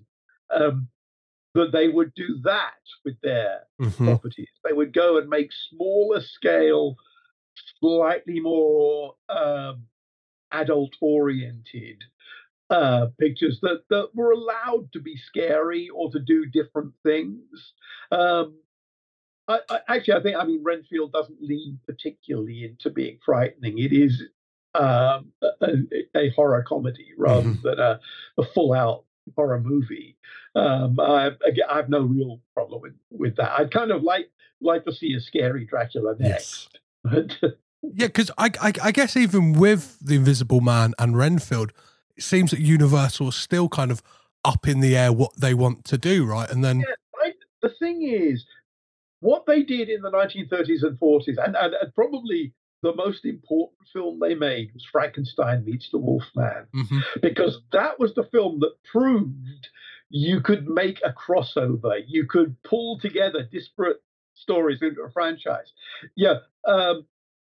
um, 0.50 0.88
that 1.54 1.72
they 1.72 1.88
would 1.88 2.14
do 2.16 2.40
that 2.44 2.80
with 3.06 3.20
their 3.22 3.62
Mhm. 3.80 4.06
properties. 4.06 4.50
They 4.64 4.74
would 4.74 4.94
go 4.94 5.18
and 5.18 5.30
make 5.30 5.52
smaller 5.70 6.22
scale, 6.22 6.96
slightly 7.80 8.40
more 8.40 9.16
um, 9.30 9.88
adult 10.52 10.96
oriented 11.02 12.04
uh, 12.72 13.08
pictures 13.20 13.60
that, 13.62 13.84
that 13.90 14.10
were 14.14 14.32
allowed 14.32 14.92
to 14.94 15.00
be 15.00 15.18
scary 15.18 15.90
or 15.90 16.12
to 16.12 16.20
do 16.20 16.46
different 16.46 16.94
things. 17.04 17.74
Um, 18.12 18.60
I, 19.48 19.60
I, 19.70 19.80
actually, 19.88 20.14
I 20.14 20.22
think 20.22 20.38
I 20.38 20.46
mean 20.46 20.62
Renfield 20.64 21.12
doesn't 21.12 21.42
lean 21.42 21.80
particularly 21.88 22.66
into 22.66 22.92
being 22.92 23.18
frightening. 23.26 23.80
It 23.80 23.92
is 23.92 24.22
um, 24.76 25.32
a, 26.16 26.30
horror 26.36 26.64
comedy 26.68 27.08
rather 27.18 27.50
Mhm. 27.50 27.62
than 27.64 27.80
a, 27.80 28.00
a 28.38 28.44
full 28.44 28.74
out 28.74 29.04
horror 29.36 29.60
movie. 29.60 30.18
Um, 30.56 31.00
I, 31.00 31.32
I 31.70 31.76
have 31.76 31.90
no 31.90 32.02
real 32.02 32.42
problem 32.54 32.82
with, 32.82 32.94
with 33.12 33.36
that. 33.38 33.52
I'd 33.60 33.72
kind 33.72 33.92
of 33.92 34.04
like 34.04 34.30
like 34.62 34.86
to 34.86 34.92
see 34.92 35.14
a 35.14 35.20
scary 35.22 35.66
Dracula 35.66 36.16
next. 36.20 36.78
Yes. 37.06 37.30
yeah, 37.82 38.08
because 38.08 38.30
I, 38.38 38.52
I, 38.62 38.74
I 38.84 38.92
guess 38.92 39.16
even 39.16 39.54
with 39.54 39.98
the 40.00 40.16
Invisible 40.16 40.60
Man 40.62 40.94
and 41.00 41.18
Renfield, 41.18 41.72
it 42.18 42.24
seems 42.24 42.52
that 42.52 42.60
Universal 42.60 43.30
is 43.30 43.36
still 43.36 43.70
kind 43.70 43.92
of 43.92 44.02
up 44.44 44.68
in 44.68 44.82
the 44.82 44.98
air 44.98 45.14
what 45.14 45.40
they 45.40 45.54
want 45.54 45.86
to 45.86 45.98
do, 45.98 46.26
right? 46.26 46.50
And 46.50 46.64
then 46.64 46.80
yeah, 46.80 46.96
I, 47.24 47.34
the 47.62 47.70
thing 47.80 48.04
is, 48.04 48.46
what 49.22 49.46
they 49.46 49.64
did 49.64 49.90
in 49.90 50.02
the 50.02 50.12
1930s 50.12 50.84
and 50.84 51.00
40s, 51.00 51.38
and, 51.44 51.56
and, 51.56 51.74
and 51.74 51.96
probably 51.96 52.54
the 52.82 52.96
most 52.96 53.26
important 53.26 53.88
film 53.92 54.20
they 54.20 54.36
made 54.36 54.74
was 54.74 54.86
Frankenstein 54.92 55.66
meets 55.66 55.90
the 55.92 55.98
Wolfman, 55.98 56.68
mm-hmm. 56.74 57.00
because 57.22 57.62
that 57.72 58.00
was 58.00 58.14
the 58.16 58.24
film 58.24 58.60
that 58.60 58.74
proved 58.90 59.68
you 60.10 60.42
could 60.42 60.68
make 60.68 61.00
a 61.04 61.14
crossover, 61.14 62.02
you 62.08 62.26
could 62.26 62.56
pull 62.64 63.00
together 63.00 63.48
disparate 63.52 64.02
stories 64.34 64.82
into 64.82 65.02
a 65.02 65.12
franchise. 65.12 65.72
Yeah, 66.16 66.36
um, 66.66 67.06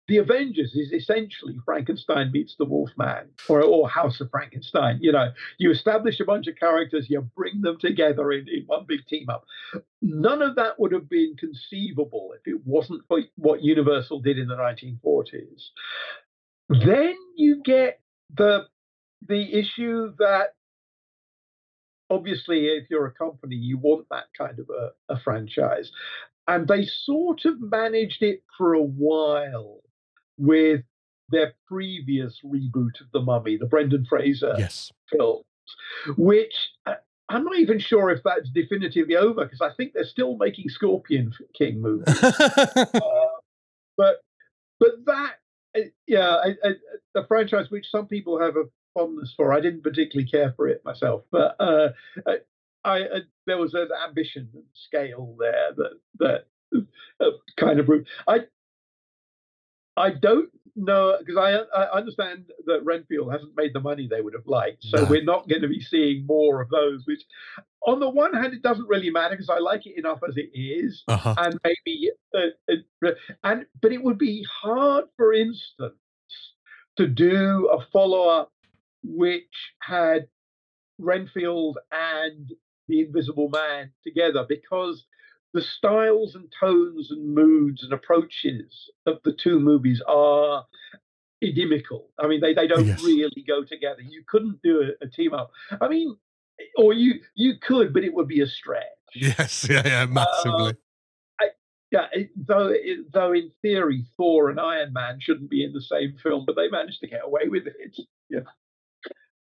the 0.08 0.18
Avengers 0.18 0.74
is 0.76 0.92
essentially 0.92 1.58
Frankenstein 1.64 2.32
meets 2.32 2.56
the 2.58 2.66
Wolfman 2.66 3.30
or, 3.48 3.64
or 3.64 3.88
House 3.88 4.20
of 4.20 4.30
Frankenstein. 4.32 5.00
You 5.02 5.12
know, 5.12 5.32
you 5.58 5.72
establish 5.72 6.20
a 6.20 6.26
bunch 6.26 6.48
of 6.48 6.56
characters, 6.58 7.08
you 7.10 7.22
bring 7.36 7.62
them 7.62 7.78
together 7.80 8.32
in, 8.32 8.48
in 8.50 8.64
one 8.66 8.86
big 8.88 9.06
team 9.08 9.30
up. 9.30 9.46
None 10.02 10.42
of 10.42 10.56
that 10.56 10.80
would 10.80 10.92
have 10.92 11.08
been 11.08 11.36
conceivable 11.38 12.34
if 12.36 12.42
it 12.52 12.62
wasn't 12.66 13.04
for 13.08 13.22
what 13.36 13.64
Universal 13.64 14.22
did 14.22 14.38
in 14.38 14.48
the 14.48 14.56
1940s. 14.56 15.70
Then 16.70 17.16
you 17.36 17.62
get 17.64 18.00
the 18.34 18.68
the 19.28 19.54
issue 19.54 20.14
that 20.18 20.56
obviously 22.10 22.66
if 22.68 22.90
you're 22.90 23.06
a 23.06 23.14
company 23.14 23.56
you 23.56 23.78
want 23.78 24.08
that 24.10 24.26
kind 24.38 24.58
of 24.58 24.68
a, 24.70 25.14
a 25.14 25.20
franchise 25.20 25.92
and 26.48 26.68
they 26.68 26.86
sort 26.86 27.46
of 27.46 27.62
managed 27.62 28.24
it 28.24 28.42
for 28.58 28.74
a 28.74 28.82
while 28.82 29.81
with 30.38 30.82
their 31.30 31.54
previous 31.68 32.40
reboot 32.46 33.00
of 33.00 33.12
The 33.14 33.22
Mummy, 33.22 33.58
the 33.58 33.66
Brendan 33.66 34.06
Fraser 34.06 34.56
yes. 34.58 34.92
films, 35.12 35.46
which 36.18 36.54
uh, 36.86 36.96
I'm 37.30 37.46
not 37.46 37.58
even 37.58 37.80
sure 37.80 38.10
if 38.10 38.22
that's 38.24 38.50
definitively 38.50 39.16
over 39.16 39.46
because 39.46 39.62
I 39.62 39.74
think 39.76 39.94
they're 39.94 40.04
still 40.04 40.36
making 40.38 40.70
Scorpion 40.70 41.32
King 41.58 41.82
movies. 41.82 42.22
uh, 42.24 42.90
but 43.98 44.22
but 44.80 45.06
that 45.06 45.36
uh, 45.78 45.82
yeah, 46.08 46.36
I, 46.36 46.50
I, 46.64 46.72
the 47.14 47.26
franchise 47.28 47.70
which 47.70 47.90
some 47.90 48.08
people 48.08 48.40
have 48.40 48.58
a 48.58 48.66
fondness 48.94 49.34
for, 49.36 49.54
I 49.54 49.62
didn't 49.62 49.84
particularly 49.84 50.30
care 50.30 50.54
for 50.56 50.68
it 50.68 50.84
myself, 50.84 51.24
but 51.32 51.56
uh, 51.60 51.90
I, 52.28 52.40
I 52.84 53.20
there 53.48 53.58
was 53.58 53.74
an 53.74 53.90
ambition 54.08 54.50
and 54.54 54.64
scale 54.74 55.36
there 55.40 55.72
that 55.78 56.00
that 56.20 56.46
uh, 57.22 57.32
kind 57.58 57.80
of 57.80 57.90
I 58.28 58.40
I 59.98 60.12
don't 60.12 60.50
know 60.76 61.18
because 61.20 61.38
I, 61.38 61.78
I 61.78 61.92
understand 61.92 62.46
that 62.66 62.84
Renfield 62.84 63.32
hasn't 63.32 63.56
made 63.56 63.74
the 63.74 63.80
money 63.80 64.08
they 64.08 64.22
would 64.22 64.34
have 64.34 64.48
liked, 64.48 64.84
so 64.84 65.04
no. 65.04 65.10
we're 65.10 65.24
not 65.24 65.48
going 65.48 65.62
to 65.62 65.68
be 65.68 65.82
seeing 65.82 66.26
more 66.26 66.62
of 66.62 66.70
those. 66.70 67.04
Which, 67.06 67.24
on 67.86 68.00
the 68.00 68.10
one 68.10 68.34
hand, 68.34 68.54
it 68.54 68.62
doesn't 68.62 68.88
really 68.88 69.10
matter 69.10 69.36
because 69.36 69.50
I 69.50 69.60
like 69.60 69.86
it 69.86 69.98
enough 69.98 70.20
as 70.28 70.38
it 70.38 70.50
is, 70.58 71.04
uh-huh. 71.08 71.36
and 71.38 71.60
maybe 71.64 72.12
uh, 72.36 72.74
uh, 73.06 73.12
and 73.44 73.66
but 73.82 73.92
it 73.92 74.04
would 74.04 74.18
be 74.18 74.46
hard, 74.62 75.06
for 75.18 75.34
instance, 75.34 75.96
to 76.98 77.08
do 77.08 77.70
a 77.72 77.86
follow 77.92 78.30
up 78.30 78.52
which 79.04 79.74
had 79.82 80.28
Renfield 81.00 81.80
and 81.92 82.52
the 82.88 83.02
Invisible 83.02 83.50
Man 83.50 83.92
together 84.04 84.46
because 84.48 85.06
the 85.54 85.62
styles 85.62 86.36
and 86.36 86.52
tones 86.60 87.12
and 87.12 87.34
moods 87.34 87.84
and 87.84 87.94
approaches 87.94 88.90
of 89.06 89.18
the 89.24 89.34
two 89.34 89.60
movies 89.60 90.02
are 90.08 90.66
inimical. 91.42 92.10
I 92.20 92.28
mean, 92.28 92.42
they, 92.42 92.54
they 92.54 92.68
don't 92.68 92.86
yes. 92.86 93.04
really 93.04 93.44
go 93.48 93.64
together. 93.64 94.02
You 94.02 94.24
couldn't 94.28 94.62
do 94.64 94.82
a, 94.82 95.06
a, 95.06 95.10
team 95.10 95.34
up. 95.34 95.52
I 95.82 95.88
mean, 95.88 96.16
or 96.78 96.94
you 96.94 97.16
you 97.36 97.54
could, 97.62 97.94
but 97.94 98.04
it 98.04 98.14
would 98.14 98.28
be 98.28 98.42
a 98.42 98.48
stretch. 98.48 98.84
Yes, 99.16 99.68
yeah, 99.70 99.82
yeah, 99.86 100.06
massively. 100.06 100.72
Uh, 100.72 101.42
I, 101.42 101.46
yeah, 101.92 102.08
it, 102.14 102.30
though 102.36 102.68
it, 102.68 103.12
though 103.12 103.34
in 103.34 103.52
theory, 103.62 104.06
Thor 104.16 104.50
and 104.50 104.60
Iron 104.60 104.94
Man 104.94 105.20
shouldn't 105.20 105.50
be 105.50 105.64
in 105.64 105.74
the 105.74 105.82
same 105.82 106.16
film, 106.22 106.46
but 106.46 106.56
they 106.56 106.70
managed 106.70 107.02
to 107.02 107.08
get 107.08 107.22
away 107.24 107.48
with 107.48 107.68
it. 107.68 107.98
Yeah. 108.30 108.48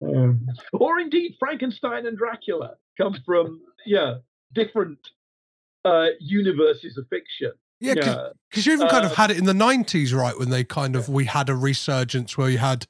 Um, 0.02 0.46
or 0.72 0.98
indeed, 0.98 1.34
Frankenstein 1.38 2.06
and 2.06 2.16
Dracula 2.16 2.76
come 2.96 3.14
from 3.26 3.60
yeah 3.84 4.14
different 4.54 4.98
uh, 5.84 6.06
universes 6.20 6.96
of 6.96 7.06
fiction. 7.08 7.52
Yeah, 7.80 7.94
because 8.50 8.66
you 8.66 8.74
even 8.74 8.88
kind 8.88 9.06
of 9.06 9.12
uh, 9.12 9.14
had 9.14 9.30
it 9.30 9.38
in 9.38 9.46
the 9.46 9.54
'90s, 9.54 10.14
right? 10.14 10.38
When 10.38 10.50
they 10.50 10.64
kind 10.64 10.94
of 10.94 11.08
we 11.08 11.24
had 11.24 11.48
a 11.48 11.56
resurgence 11.56 12.36
where 12.36 12.50
you 12.50 12.58
had 12.58 12.86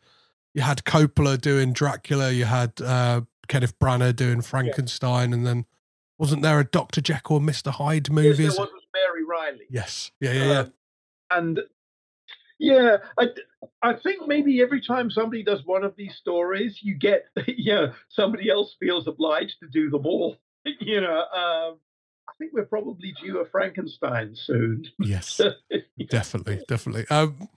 you 0.52 0.62
had 0.62 0.84
Coppola 0.84 1.40
doing 1.40 1.72
Dracula, 1.72 2.32
you 2.32 2.44
had 2.44 2.80
uh, 2.80 3.20
Kenneth 3.46 3.78
Branagh 3.78 4.16
doing 4.16 4.40
Frankenstein, 4.40 5.30
yeah. 5.30 5.36
and 5.36 5.46
then 5.46 5.66
wasn't 6.18 6.42
there 6.42 6.58
a 6.58 6.64
Doctor 6.64 7.00
Jekyll 7.00 7.36
and 7.36 7.46
Mister 7.46 7.70
Hyde 7.70 8.10
movie? 8.10 8.44
Yes, 8.44 8.56
there 8.56 8.66
was 8.66 8.86
Mary 8.92 9.24
Reilly. 9.24 9.66
Yes, 9.70 10.10
yeah, 10.20 10.32
yeah, 10.32 10.44
yeah. 10.44 10.58
Um, 10.60 10.72
and 11.30 11.60
yeah, 12.58 12.96
I, 13.18 13.28
I 13.82 13.94
think 13.94 14.26
maybe 14.26 14.60
every 14.60 14.82
time 14.82 15.10
somebody 15.10 15.42
does 15.42 15.64
one 15.64 15.84
of 15.84 15.94
these 15.96 16.16
stories, 16.16 16.80
you 16.82 16.94
get 16.94 17.26
yeah 17.46 17.92
somebody 18.08 18.50
else 18.50 18.76
feels 18.78 19.06
obliged 19.06 19.56
to 19.60 19.68
do 19.68 19.88
them 19.88 20.04
all. 20.04 20.36
you 20.80 21.00
know, 21.00 21.24
um, 21.24 21.78
I 22.30 22.32
think 22.38 22.52
we're 22.54 22.64
probably 22.64 23.12
due 23.22 23.40
a 23.40 23.44
Frankenstein 23.46 24.34
soon. 24.34 24.84
Yes, 25.00 25.40
definitely, 26.10 26.62
definitely. 26.68 27.06
Um, 27.10 27.48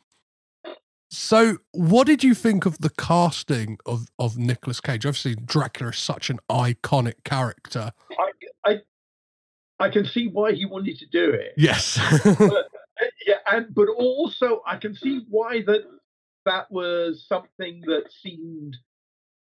so, 1.10 1.58
what 1.74 2.08
did 2.08 2.24
you 2.24 2.34
think 2.34 2.66
of 2.66 2.80
the 2.80 2.90
casting 2.90 3.78
of 3.86 4.08
of 4.18 4.38
Nicolas 4.38 4.82
Cage? 4.82 5.06
Obviously, 5.06 5.36
Dracula 5.36 5.92
is 5.92 5.98
such 5.98 6.32
an 6.32 6.40
iconic 6.50 7.24
character. 7.24 7.92
I, 8.66 8.72
I, 8.72 8.82
I 9.80 9.90
can 9.90 10.06
see 10.06 10.28
why 10.28 10.54
he 10.54 10.66
wanted 10.66 10.98
to 11.00 11.06
do 11.06 11.30
it. 11.30 11.54
Yes. 11.56 12.00
but, 12.24 12.42
uh, 12.42 12.64
yeah, 13.28 13.36
and 13.52 13.68
but 13.76 13.90
also 13.90 14.64
I 14.66 14.78
can 14.78 14.96
see 14.96 15.22
why 15.30 15.62
that 15.68 15.84
that 16.46 16.72
was 16.72 17.24
something 17.28 17.82
that 17.86 18.12
seemed 18.12 18.78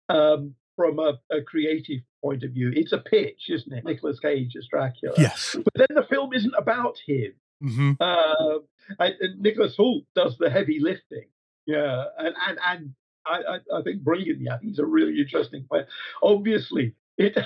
um, 0.09 0.53
from 0.75 0.99
a, 0.99 1.19
a, 1.31 1.41
creative 1.41 2.01
point 2.23 2.43
of 2.43 2.51
view. 2.51 2.71
It's 2.75 2.91
a 2.93 2.97
pitch, 2.97 3.49
isn't 3.49 3.71
it? 3.71 3.85
Nicolas 3.85 4.19
Cage 4.19 4.55
as 4.57 4.67
Dracula. 4.67 5.15
Yes. 5.17 5.55
But 5.55 5.73
then 5.75 5.95
the 5.95 6.07
film 6.09 6.33
isn't 6.33 6.55
about 6.57 6.97
him. 7.05 7.33
Mm-hmm. 7.63 7.91
Uh, 7.99 8.59
and, 8.99 9.13
and 9.19 9.41
Nicholas 9.41 9.75
Hoult 9.77 10.05
does 10.15 10.37
the 10.37 10.49
heavy 10.49 10.79
lifting. 10.79 11.27
Yeah, 11.65 12.05
and 12.17 12.35
and 12.47 12.59
and 12.67 12.95
I, 13.25 13.55
I, 13.55 13.79
I 13.79 13.81
think 13.83 14.01
brilliantly. 14.01 14.49
I 14.49 14.57
think 14.57 14.71
he's 14.71 14.79
a 14.79 14.85
really 14.85 15.19
interesting 15.19 15.65
player. 15.69 15.87
Obviously, 16.21 16.95
it 17.17 17.37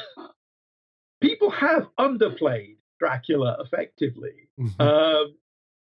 people 1.22 1.52
have 1.52 1.88
underplayed 2.00 2.78
Dracula 3.00 3.58
effectively. 3.64 4.50
Mm-hmm. 4.60 4.82
Um, 4.82 5.36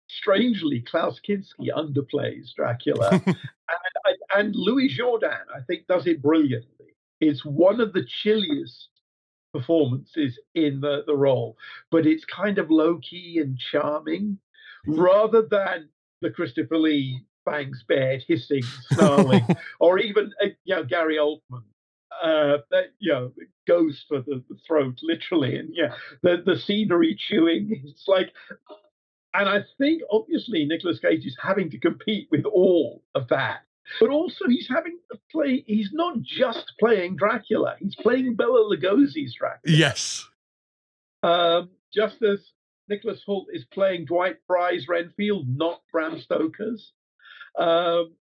strangely, 0.07 0.81
Klaus 0.81 1.19
Kinski 1.27 1.69
underplays 1.75 2.53
Dracula, 2.55 3.09
and, 3.25 4.17
and 4.35 4.55
Louis 4.55 4.89
Jourdan, 4.89 5.43
I 5.53 5.61
think, 5.67 5.87
does 5.87 6.07
it 6.07 6.21
brilliantly. 6.21 6.82
It's 7.19 7.45
one 7.45 7.79
of 7.79 7.93
the 7.93 8.05
chilliest 8.23 8.89
performances 9.53 10.39
in 10.55 10.81
the, 10.81 11.03
the 11.05 11.15
role, 11.15 11.57
but 11.91 12.05
it's 12.05 12.25
kind 12.25 12.57
of 12.57 12.71
low 12.71 12.99
key 12.99 13.39
and 13.39 13.57
charming 13.57 14.37
rather 14.85 15.43
than 15.43 15.89
the 16.21 16.31
Christopher 16.31 16.77
Lee 16.77 17.21
fangs 17.45 17.83
bared, 17.87 18.23
hissing, 18.27 18.63
snarling, 18.91 19.45
or 19.79 19.99
even 19.99 20.31
uh, 20.41 20.47
you 20.63 20.75
know 20.75 20.83
Gary 20.83 21.17
Oldman 21.17 21.63
uh, 22.21 22.57
that 22.71 22.93
you 22.99 23.11
know 23.11 23.31
goes 23.67 24.03
for 24.07 24.19
the, 24.21 24.43
the, 24.49 24.57
throat 24.67 24.99
literally, 25.03 25.57
and 25.57 25.69
yeah, 25.73 25.93
the 26.21 26.41
the 26.45 26.57
scenery 26.57 27.15
chewing. 27.15 27.81
It's 27.85 28.07
like, 28.07 28.31
and 29.33 29.49
I 29.49 29.63
think 29.77 30.01
obviously 30.11 30.65
Nicolas 30.65 30.99
Cage 30.99 31.25
is 31.25 31.37
having 31.41 31.69
to 31.71 31.79
compete 31.79 32.27
with 32.31 32.45
all 32.45 33.03
of 33.15 33.27
that 33.29 33.61
but 33.99 34.09
also, 34.09 34.47
he's 34.47 34.67
having 34.67 34.97
to 35.11 35.19
play. 35.31 35.63
He's 35.67 35.91
not 35.93 36.21
just 36.21 36.73
playing 36.79 37.17
Dracula; 37.17 37.75
he's 37.79 37.95
playing 37.95 38.35
Bela 38.35 38.69
Lugosi's 38.69 39.33
Dracula. 39.33 39.77
Yes. 39.77 40.25
Um, 41.21 41.69
just 41.93 42.21
as 42.21 42.39
Nicholas 42.89 43.21
Hoult 43.27 43.45
is 43.53 43.65
playing 43.65 44.05
Dwight 44.05 44.37
Frye's 44.47 44.87
Renfield, 44.87 45.47
not 45.47 45.81
Bram 45.91 46.19
Stoker's. 46.19 46.91
Um, 47.57 48.13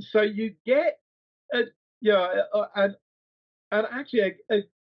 so 0.00 0.22
you 0.22 0.54
get, 0.66 0.98
a, 1.52 1.62
yeah, 2.00 2.42
uh, 2.52 2.66
and 2.74 2.96
and 3.72 3.86
actually, 3.90 4.34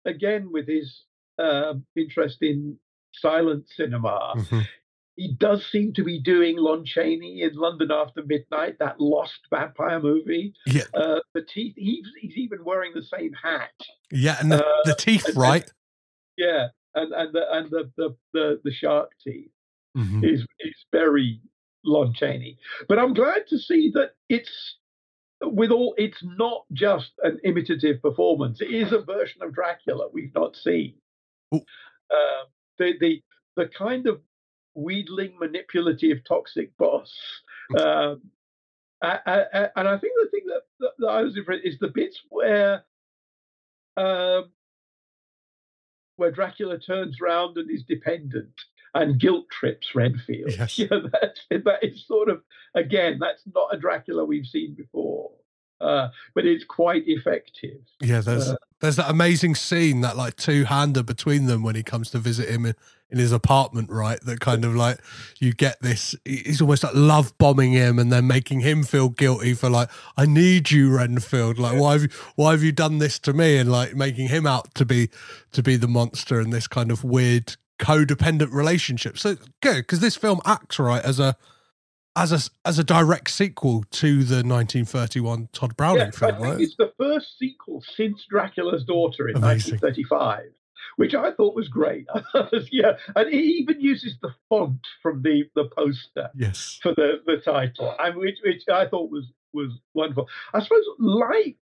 again 0.05 0.51
with 0.53 0.69
his 0.69 1.03
um, 1.39 1.85
interest 1.97 2.39
in 2.43 2.79
silent 3.13 3.67
cinema, 3.75 4.35
mm-hmm. 4.37 4.61
He 5.17 5.35
does 5.39 5.65
seem 5.73 5.93
to 5.95 6.05
be 6.05 6.21
doing 6.21 6.57
Lon 6.59 6.85
Chaney 6.85 7.43
in 7.43 7.55
London 7.55 7.91
After 7.91 8.23
Midnight, 8.25 8.79
that 8.81 9.01
lost 9.01 9.39
vampire 9.51 9.99
movie. 10.01 10.53
Yeah. 10.67 10.83
Uh, 10.95 11.21
the 11.35 11.43
teeth, 11.43 11.75
he's, 11.77 12.07
he's 12.21 12.37
even 12.37 12.65
wearing 12.65 12.93
the 12.95 13.03
same 13.03 13.33
hat. 13.33 13.71
Yeah, 14.11 14.37
and 14.41 14.53
the, 14.53 14.65
Uh, 14.65 14.83
the 14.85 14.95
teeth, 14.95 15.27
and- 15.27 15.37
right? 15.37 15.71
Yeah. 16.37 16.69
And, 16.95 17.13
and 17.13 17.35
the 17.35 17.43
and 17.53 17.71
the, 17.71 17.91
the, 17.97 18.17
the, 18.33 18.61
the 18.65 18.73
shark 18.73 19.11
teeth 19.23 19.51
Mhm. 19.97 20.25
is 20.25 20.41
is 20.61 20.75
very 20.93 21.41
Lon 21.85 22.13
Chaney. 22.15 22.59
But 22.89 22.99
I'm 22.99 23.15
glad 23.15 23.47
to 23.49 23.59
see 23.59 23.91
that 23.95 24.11
it's 24.29 24.77
with 25.43 25.71
all 25.71 25.95
it's 25.99 26.23
not 26.23 26.65
just 26.73 27.13
an 27.23 27.39
imitative 27.45 28.01
performance. 28.03 28.61
It 28.61 28.71
is 28.73 28.93
a 28.93 28.99
version 29.01 29.43
of 29.43 29.55
Dracula 29.55 30.09
we've 30.13 30.35
not 30.35 30.57
seen. 30.57 30.95
Um, 31.53 31.61
the 32.79 32.93
the 33.01 33.23
the 33.57 33.67
kind 33.69 34.07
of 34.07 34.21
wheedling, 34.77 35.37
manipulative, 35.41 36.19
toxic 36.27 36.77
boss. 36.77 37.15
Um, 37.77 38.23
a- 39.03 39.21
a- 39.27 39.71
and 39.77 39.89
I 39.89 39.99
think 39.99 40.13
the 40.23 40.29
thing 40.31 40.47
that, 40.47 40.63
that, 40.79 40.93
that 41.01 41.09
I 41.09 41.23
was 41.23 41.37
impressed 41.37 41.65
is 41.65 41.81
the 41.81 41.89
bits 41.89 42.21
where 42.29 42.85
um, 43.97 44.53
where 46.15 46.31
Dracula 46.31 46.79
turns 46.79 47.21
round 47.21 47.57
and 47.57 47.69
is 47.69 47.83
dependent 47.83 48.53
and 48.95 49.19
guilt 49.21 49.47
trips 49.51 49.89
Renfield. 49.95 50.53
Yes. 50.57 50.79
You 50.79 50.89
know, 50.91 51.09
that's, 51.21 51.41
that 51.51 51.83
is 51.83 52.07
sort 52.07 52.29
of, 52.29 52.43
again, 52.75 53.19
that's 53.21 53.43
not 53.55 53.75
a 53.75 53.79
Dracula 53.79 54.25
we've 54.25 54.47
seen 54.47 54.75
before, 54.75 55.33
uh, 55.81 56.09
but 56.35 56.45
it's 56.47 56.65
quite 56.65 57.05
effective. 57.07 57.81
Yeah, 58.01 58.21
there's 58.21 58.49
Uh, 58.49 58.57
there's 58.81 58.97
that 58.97 59.11
amazing 59.11 59.55
scene, 59.55 60.01
that 60.03 60.17
like 60.17 60.37
two 60.37 60.65
hander 60.65 61.03
between 61.03 61.47
them 61.47 61.63
when 61.63 61.75
he 61.75 61.83
comes 61.83 62.11
to 62.11 62.19
visit 62.19 62.49
him 62.49 62.67
in, 62.67 62.75
in 63.11 63.19
his 63.19 63.33
apartment, 63.33 63.91
right? 63.91 64.21
That 64.21 64.41
kind 64.41 64.65
of 64.65 64.75
like 64.75 64.99
you 65.39 65.55
get 65.55 65.81
this. 65.81 66.15
He's 66.25 66.61
almost 66.61 66.85
like 66.85 66.95
love 66.95 67.37
bombing 67.39 67.73
him 67.73 67.99
and 67.99 68.13
then 68.13 68.27
making 68.27 68.61
him 68.61 68.83
feel 68.83 69.09
guilty 69.09 69.55
for 69.55 69.71
like, 69.71 69.89
I 70.17 70.27
need 70.27 70.71
you, 70.71 70.95
Renfield. 70.95 71.59
Like, 71.59 71.81
why 71.81 71.93
have 71.93 72.03
you 72.03 72.09
why 72.35 72.51
have 72.53 72.63
you 72.63 72.73
done 72.73 72.99
this 72.99 73.19
to 73.21 73.33
me? 73.33 73.57
And 73.57 73.71
like 73.71 73.95
making 73.95 74.29
him 74.29 74.47
out 74.47 74.75
to 74.75 74.85
be 74.85 75.09
to 75.53 75.63
be 75.63 75.77
the 75.77 75.89
monster 75.89 76.41
in 76.41 76.51
this 76.51 76.67
kind 76.67 76.91
of 76.91 77.03
weird 77.05 77.57
codependent 77.79 78.53
relationship. 78.53 79.19
So 79.19 79.37
good 79.63 79.79
because 79.79 80.01
this 80.01 80.17
film 80.17 80.41
acts 80.45 80.79
right 80.79 81.05
as 81.05 81.21
a 81.21 81.37
as 82.17 82.33
a 82.33 82.51
as 82.67 82.79
a 82.79 82.85
direct 82.85 83.31
sequel 83.31 83.85
to 83.91 84.25
the 84.25 84.37
1931 84.37 85.49
Tod 85.53 85.77
Browning 85.77 86.01
Yeah, 86.03 86.09
I 86.09 86.11
film, 86.11 86.33
think 86.33 86.45
right? 86.45 86.61
it's 86.61 86.77
the 86.77 86.93
first 86.99 87.39
sequel 87.39 87.85
since 87.97 88.25
Dracula's 88.29 88.85
Daughter 88.85 89.29
in 89.29 89.37
Amazing. 89.37 89.79
1935, 89.81 90.45
which 90.97 91.15
I 91.15 91.33
thought 91.33 91.55
was 91.55 91.69
great. 91.69 92.07
yeah, 92.73 92.93
and 93.15 93.29
it 93.29 93.35
even 93.35 93.81
uses 93.81 94.15
the 94.23 94.35
font 94.49 94.81
from 95.03 95.23
the, 95.23 95.45
the 95.55 95.69
poster 95.77 96.31
Yes. 96.35 96.79
for 96.83 96.95
the, 96.95 97.21
the 97.27 97.37
title, 97.45 97.95
and 97.99 98.17
which, 98.17 98.39
which 98.45 98.63
I 98.73 98.87
thought 98.89 99.11
was 99.11 99.27
was 99.53 99.73
wonderful. 99.95 100.29
I 100.55 100.63
suppose, 100.63 100.85
like 100.99 101.57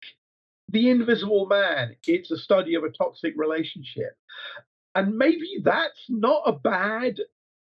the 0.69 0.89
Invisible 0.89 1.47
Man, 1.47 1.95
it's 2.07 2.31
a 2.31 2.37
study 2.37 2.75
of 2.75 2.83
a 2.83 2.89
toxic 2.89 3.33
relationship, 3.37 4.17
and 4.95 5.17
maybe 5.17 5.61
that's 5.63 5.99
not 6.09 6.43
a 6.45 6.53
bad 6.53 7.19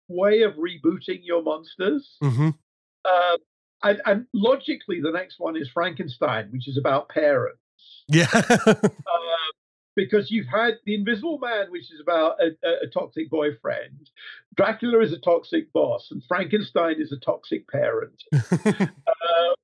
way 0.08 0.42
of 0.42 0.54
rebooting 0.56 1.22
your 1.24 1.42
monsters. 1.44 2.18
hmm 2.22 2.50
Um, 3.06 3.38
and, 3.84 4.02
and 4.06 4.26
logically, 4.34 5.02
the 5.02 5.12
next 5.12 5.40
one 5.40 5.58
is 5.58 5.70
Frankenstein, 5.70 6.50
which 6.52 6.68
is 6.68 6.78
about 6.78 7.10
parents. 7.10 7.60
Yeah. 8.08 8.28
Uh, 8.72 9.52
because 9.96 10.32
you've 10.32 10.48
had 10.48 10.76
the 10.86 10.96
Invisible 10.96 11.38
Man, 11.40 11.70
which 11.70 11.92
is 11.92 12.00
about 12.02 12.38
a, 12.40 12.52
a, 12.84 12.88
toxic 12.88 13.30
boyfriend. 13.30 14.10
Dracula 14.56 15.00
is 15.02 15.12
a 15.12 15.20
toxic 15.20 15.72
boss, 15.74 16.08
and 16.12 16.24
Frankenstein 16.28 16.96
is 17.00 17.12
a 17.12 17.20
toxic 17.20 17.68
parent. 17.68 18.24
Uh, 18.62 19.56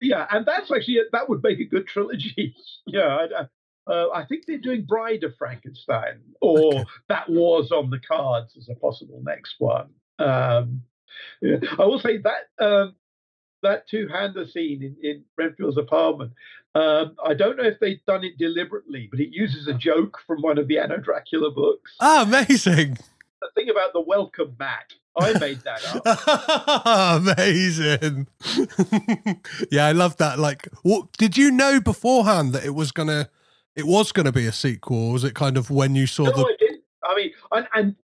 yeah, 0.00 0.26
and 0.30 0.46
that's 0.46 0.72
actually 0.72 0.98
that 1.12 1.28
would 1.28 1.42
make 1.42 1.60
a 1.60 1.64
good 1.64 1.86
trilogy. 1.86 2.54
yeah, 2.86 3.16
I, 3.16 3.42
I- 3.42 3.48
uh, 3.86 4.08
I 4.14 4.24
think 4.24 4.44
they're 4.46 4.58
doing 4.58 4.84
Bride 4.86 5.24
of 5.24 5.34
Frankenstein, 5.36 6.20
or 6.40 6.74
Okay. 6.74 6.84
that 7.08 7.28
was 7.28 7.72
on 7.72 7.90
the 7.90 7.98
cards 7.98 8.56
as 8.56 8.68
a 8.68 8.74
possible 8.74 9.20
next 9.24 9.56
one. 9.58 9.88
Um, 10.18 10.82
yeah. 11.40 11.56
I 11.78 11.84
will 11.84 12.00
say 12.00 12.18
that 12.18 12.64
um, 12.64 12.94
that 13.62 13.88
two-hander 13.88 14.46
scene 14.46 14.82
in, 14.82 14.96
in 15.02 15.24
Renfield's 15.36 15.78
apartment. 15.78 16.32
Um, 16.74 17.16
I 17.24 17.34
don't 17.34 17.56
know 17.56 17.64
if 17.64 17.80
they've 17.80 18.04
done 18.06 18.24
it 18.24 18.38
deliberately, 18.38 19.08
but 19.10 19.20
it 19.20 19.30
uses 19.32 19.66
a 19.66 19.74
joke 19.74 20.18
from 20.26 20.40
one 20.40 20.56
of 20.58 20.68
the 20.68 20.78
Anno 20.78 20.98
Dracula 20.98 21.50
books. 21.50 21.92
ah, 22.00 22.22
amazing. 22.22 22.96
The 23.40 23.48
thing 23.54 23.70
about 23.70 23.92
the 23.92 24.02
welcome 24.02 24.54
mat, 24.58 24.92
I 25.18 25.38
made 25.38 25.60
that 25.62 25.82
up. 26.06 27.22
amazing. 27.38 28.28
yeah, 29.70 29.86
I 29.86 29.92
love 29.92 30.16
that. 30.18 30.38
Like, 30.38 30.68
what 30.82 31.12
did 31.12 31.36
you 31.36 31.50
know 31.50 31.80
beforehand 31.80 32.52
that 32.52 32.64
it 32.64 32.74
was 32.74 32.92
gonna 32.92 33.30
it 33.74 33.86
was 33.86 34.12
gonna 34.12 34.32
be 34.32 34.46
a 34.46 34.52
sequel? 34.52 35.08
Or 35.08 35.12
was 35.14 35.24
it 35.24 35.34
kind 35.34 35.56
of 35.56 35.70
when 35.70 35.94
you 35.94 36.06
saw 36.06 36.24
No, 36.24 36.32
the 36.32 36.42
I 36.42 36.56
didn't. 36.58 36.82
I 37.02 37.16
mean, 37.16 37.30
and, 37.52 37.68
and 37.74 37.96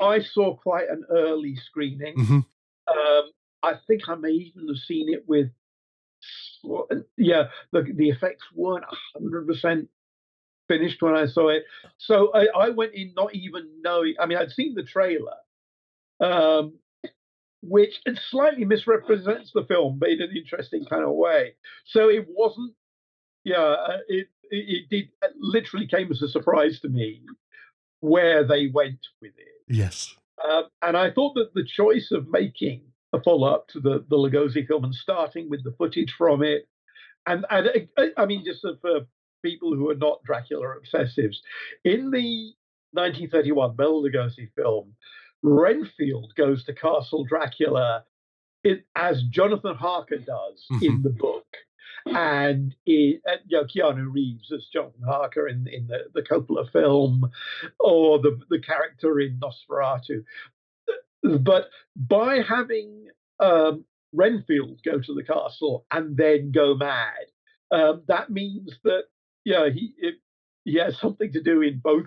I 0.00 0.20
saw 0.20 0.56
quite 0.56 0.88
an 0.88 1.04
early 1.10 1.56
screening. 1.56 2.16
Mhm. 2.16 2.46
Um, 2.88 3.32
I 3.62 3.74
think 3.86 4.08
I 4.08 4.14
may 4.14 4.30
even 4.30 4.68
have 4.68 4.78
seen 4.78 5.12
it 5.12 5.28
with, 5.28 5.50
yeah, 7.16 7.48
the 7.72 7.82
the 7.82 8.08
effects 8.10 8.44
weren't 8.54 8.84
hundred 9.14 9.46
percent 9.46 9.88
finished 10.68 11.02
when 11.02 11.14
I 11.16 11.26
saw 11.26 11.48
it. 11.48 11.64
So 11.98 12.32
I, 12.32 12.46
I 12.54 12.68
went 12.70 12.94
in 12.94 13.12
not 13.14 13.34
even 13.34 13.68
knowing. 13.82 14.14
I 14.18 14.26
mean, 14.26 14.38
I'd 14.38 14.52
seen 14.52 14.74
the 14.74 14.82
trailer, 14.82 15.36
um, 16.20 16.78
which 17.62 18.00
it 18.06 18.18
slightly 18.30 18.64
misrepresents 18.64 19.52
the 19.52 19.64
film, 19.64 19.98
but 19.98 20.10
in 20.10 20.22
an 20.22 20.34
interesting 20.36 20.84
kind 20.84 21.04
of 21.04 21.10
way. 21.12 21.54
So 21.84 22.08
it 22.08 22.26
wasn't. 22.28 22.74
Yeah, 23.44 23.56
uh, 23.62 23.98
it 24.08 24.28
it, 24.50 24.56
it 24.68 24.88
did 24.90 25.08
it 25.22 25.32
literally 25.38 25.86
came 25.86 26.10
as 26.10 26.22
a 26.22 26.28
surprise 26.28 26.80
to 26.80 26.88
me 26.88 27.22
where 28.00 28.44
they 28.46 28.68
went 28.68 29.06
with 29.20 29.32
it. 29.36 29.59
Yes. 29.70 30.14
Um, 30.48 30.64
and 30.82 30.96
I 30.96 31.10
thought 31.10 31.34
that 31.34 31.54
the 31.54 31.64
choice 31.64 32.10
of 32.10 32.28
making 32.28 32.82
a 33.12 33.22
follow 33.22 33.48
up 33.48 33.68
to 33.68 33.80
the, 33.80 34.04
the 34.08 34.16
Lugosi 34.16 34.66
film 34.66 34.84
and 34.84 34.94
starting 34.94 35.48
with 35.48 35.64
the 35.64 35.72
footage 35.72 36.14
from 36.16 36.42
it, 36.42 36.68
and, 37.26 37.44
and 37.50 37.68
uh, 37.96 38.06
I 38.16 38.26
mean, 38.26 38.44
just 38.44 38.62
for 38.80 39.00
people 39.42 39.74
who 39.74 39.90
are 39.90 39.96
not 39.96 40.22
Dracula 40.24 40.74
obsessives, 40.76 41.36
in 41.84 42.10
the 42.10 42.52
1931 42.92 43.76
Bela 43.76 44.08
Lugosi 44.08 44.48
film, 44.56 44.94
Renfield 45.42 46.32
goes 46.36 46.64
to 46.64 46.74
Castle 46.74 47.24
Dracula 47.24 48.04
it, 48.62 48.84
as 48.94 49.22
Jonathan 49.24 49.74
Harker 49.74 50.18
does 50.18 50.66
in 50.82 51.02
the 51.02 51.10
book. 51.10 51.46
And 52.06 52.74
it, 52.86 53.22
uh, 53.28 53.36
you 53.46 53.58
know, 53.58 53.64
Keanu 53.64 54.12
Reeves 54.12 54.50
as 54.52 54.66
Jonathan 54.72 55.02
Harker 55.06 55.48
in, 55.48 55.66
in 55.68 55.86
the, 55.86 56.04
the 56.14 56.22
Coppola 56.22 56.70
film, 56.70 57.30
or 57.78 58.18
the, 58.18 58.38
the 58.48 58.60
character 58.60 59.20
in 59.20 59.40
Nosferatu. 59.40 60.24
But 61.22 61.68
by 61.96 62.38
having 62.46 63.08
um, 63.38 63.84
Renfield 64.12 64.80
go 64.84 65.00
to 65.00 65.14
the 65.14 65.24
castle 65.24 65.84
and 65.90 66.16
then 66.16 66.52
go 66.52 66.74
mad, 66.74 67.26
um, 67.70 68.02
that 68.08 68.30
means 68.30 68.72
that 68.84 69.04
yeah, 69.44 69.68
he 69.68 69.94
it, 69.98 70.14
he 70.64 70.78
has 70.78 70.98
something 70.98 71.32
to 71.32 71.42
do 71.42 71.62
in 71.62 71.80
both 71.82 72.06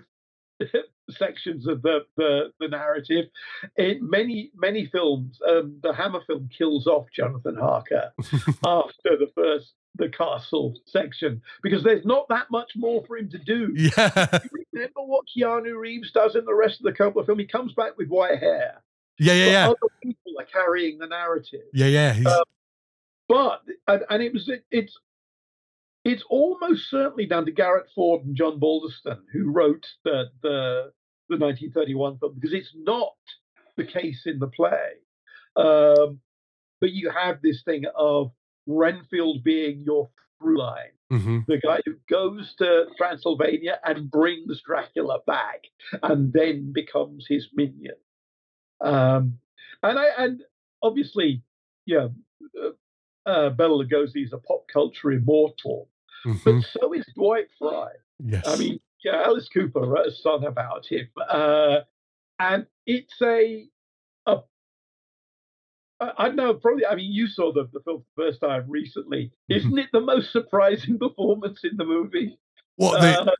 sections 1.10 1.66
of 1.66 1.82
the 1.82 2.00
the, 2.16 2.52
the 2.60 2.68
narrative. 2.68 3.26
In 3.76 4.08
many 4.08 4.50
many 4.56 4.86
films, 4.86 5.38
um, 5.48 5.78
the 5.82 5.92
Hammer 5.92 6.20
film 6.26 6.48
kills 6.56 6.86
off 6.86 7.06
Jonathan 7.14 7.56
Harker 7.56 8.12
after 8.66 9.16
the 9.16 9.30
first 9.34 9.72
the 9.96 10.08
castle 10.08 10.74
section 10.86 11.40
because 11.62 11.84
there's 11.84 12.04
not 12.04 12.26
that 12.28 12.50
much 12.50 12.72
more 12.74 13.04
for 13.06 13.16
him 13.16 13.30
to 13.30 13.38
do. 13.38 13.72
Yeah. 13.76 14.38
Remember 14.72 15.02
what 15.02 15.24
Keanu 15.36 15.78
Reeves 15.78 16.10
does 16.10 16.34
in 16.34 16.44
the 16.44 16.54
rest 16.54 16.80
of 16.80 16.84
the 16.84 16.92
Coppola 16.92 17.24
film? 17.26 17.38
He 17.38 17.46
comes 17.46 17.72
back 17.74 17.96
with 17.96 18.08
white 18.08 18.40
hair. 18.40 18.82
Yeah, 19.18 19.34
yeah, 19.34 19.50
yeah. 19.50 19.68
Other 19.68 19.92
people 20.02 20.32
are 20.40 20.46
carrying 20.46 20.98
the 20.98 21.06
narrative. 21.06 21.62
Yeah, 21.72 21.86
yeah. 21.86 22.16
Uh, 22.26 22.42
But 23.28 23.62
and, 23.86 24.02
and 24.10 24.22
it 24.22 24.32
was 24.32 24.48
it, 24.48 24.64
it's 24.70 24.98
it's 26.04 26.24
almost 26.28 26.90
certainly 26.90 27.26
down 27.26 27.46
to 27.46 27.52
Garrett 27.52 27.86
Fort 27.94 28.24
and 28.24 28.36
John 28.36 28.60
Balderston 28.60 29.20
who 29.32 29.50
wrote 29.50 29.86
the 30.04 30.24
the 30.42 30.92
the 31.28 31.38
1931 31.38 32.18
film 32.18 32.34
because 32.34 32.52
it's 32.52 32.74
not 32.74 33.14
the 33.76 33.84
case 33.84 34.22
in 34.26 34.38
the 34.38 34.48
play. 34.48 34.92
Um, 35.56 36.20
but 36.80 36.92
you 36.92 37.10
have 37.10 37.40
this 37.42 37.62
thing 37.64 37.84
of 37.96 38.32
Renfield 38.66 39.42
being 39.42 39.82
your 39.86 40.10
through 40.38 40.58
line 40.58 40.94
mhm. 41.14 41.46
the 41.46 41.58
guy 41.58 41.80
who 41.84 41.94
goes 42.10 42.54
to 42.58 42.86
Transylvania 42.96 43.78
and 43.84 44.10
brings 44.10 44.60
Dracula 44.62 45.20
back 45.26 45.64
and 46.02 46.32
then 46.32 46.72
becomes 46.72 47.26
his 47.28 47.48
minion. 47.54 47.96
Um, 48.80 49.38
and 49.82 49.98
I 49.98 50.06
and 50.18 50.42
obviously, 50.82 51.42
yeah, 51.86 52.08
uh, 52.62 53.28
uh, 53.28 53.50
Bela 53.50 53.84
Lugosi 53.84 54.24
is 54.24 54.32
a 54.32 54.38
pop 54.38 54.66
culture 54.72 55.12
immortal, 55.12 55.88
but 56.24 56.32
Mhm. 56.32 56.64
so 56.72 56.92
is 56.94 57.04
Dwight 57.14 57.48
Frye. 57.58 57.92
Yes. 58.24 58.44
I 58.46 58.56
mean, 58.56 58.80
yeah, 59.04 59.22
Alice 59.24 59.48
Cooper 59.48 59.80
wrote 59.80 60.06
a 60.06 60.12
song 60.12 60.44
about 60.44 60.86
him, 60.86 61.08
uh, 61.28 61.80
and 62.38 62.66
it's 62.86 63.20
a, 63.22 63.68
a 64.26 64.38
I, 66.00 66.12
I 66.18 66.28
know 66.30 66.54
probably. 66.54 66.86
I 66.86 66.94
mean, 66.94 67.12
you 67.12 67.26
saw 67.28 67.52
the, 67.52 67.68
the 67.72 67.80
film 67.80 68.04
the 68.16 68.22
first 68.22 68.40
time 68.40 68.64
recently. 68.68 69.32
Mhm. 69.50 69.56
Isn't 69.56 69.78
it 69.78 69.88
the 69.92 70.00
most 70.00 70.32
surprising 70.32 70.98
performance 71.06 71.60
in 71.64 71.76
the 71.76 71.84
movie? 71.84 72.38
What 72.76 73.00
the? 73.00 73.20
Uh, 73.22 73.30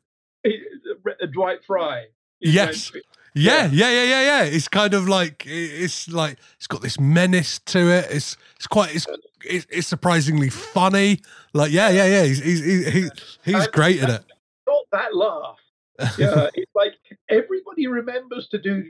it- 0.43 0.81
uh, 1.21 1.25
Dwight 1.33 1.59
Frye. 1.65 2.05
Yes. 2.39 2.91
Yeah, 3.37 3.65
yeah, 3.71 3.89
yeah, 3.89 4.03
yeah, 4.03 4.21
yeah. 4.21 4.43
It's 4.43 4.67
kind 4.69 4.93
of 4.93 5.09
like 5.09 5.43
it's 5.45 6.07
like 6.07 6.37
it's 6.57 6.67
got 6.67 6.81
this 6.81 6.99
menace 6.99 7.59
to 7.65 7.79
it. 7.89 8.05
It's 8.09 8.37
it's 8.55 8.67
quite 8.67 8.95
it's 8.95 9.07
it's, 9.49 9.67
it's 9.69 9.87
surprisingly 9.87 10.49
funny. 10.49 11.21
Like 11.53 11.71
yeah, 11.71 11.89
yeah, 11.89 12.05
yeah. 12.05 12.23
He's 12.23 12.43
he's 12.43 12.93
he's, 12.93 13.11
he's, 13.43 13.67
great 13.67 14.01
at 14.01 14.09
it. 14.09 14.25
Not 14.67 14.83
that 14.91 15.15
laugh. 15.15 15.57
Yeah, 16.17 16.49
it's 16.53 16.71
like 16.75 16.93
everybody 17.29 17.87
remembers 17.87 18.49
to 18.49 18.57
do 18.61 18.83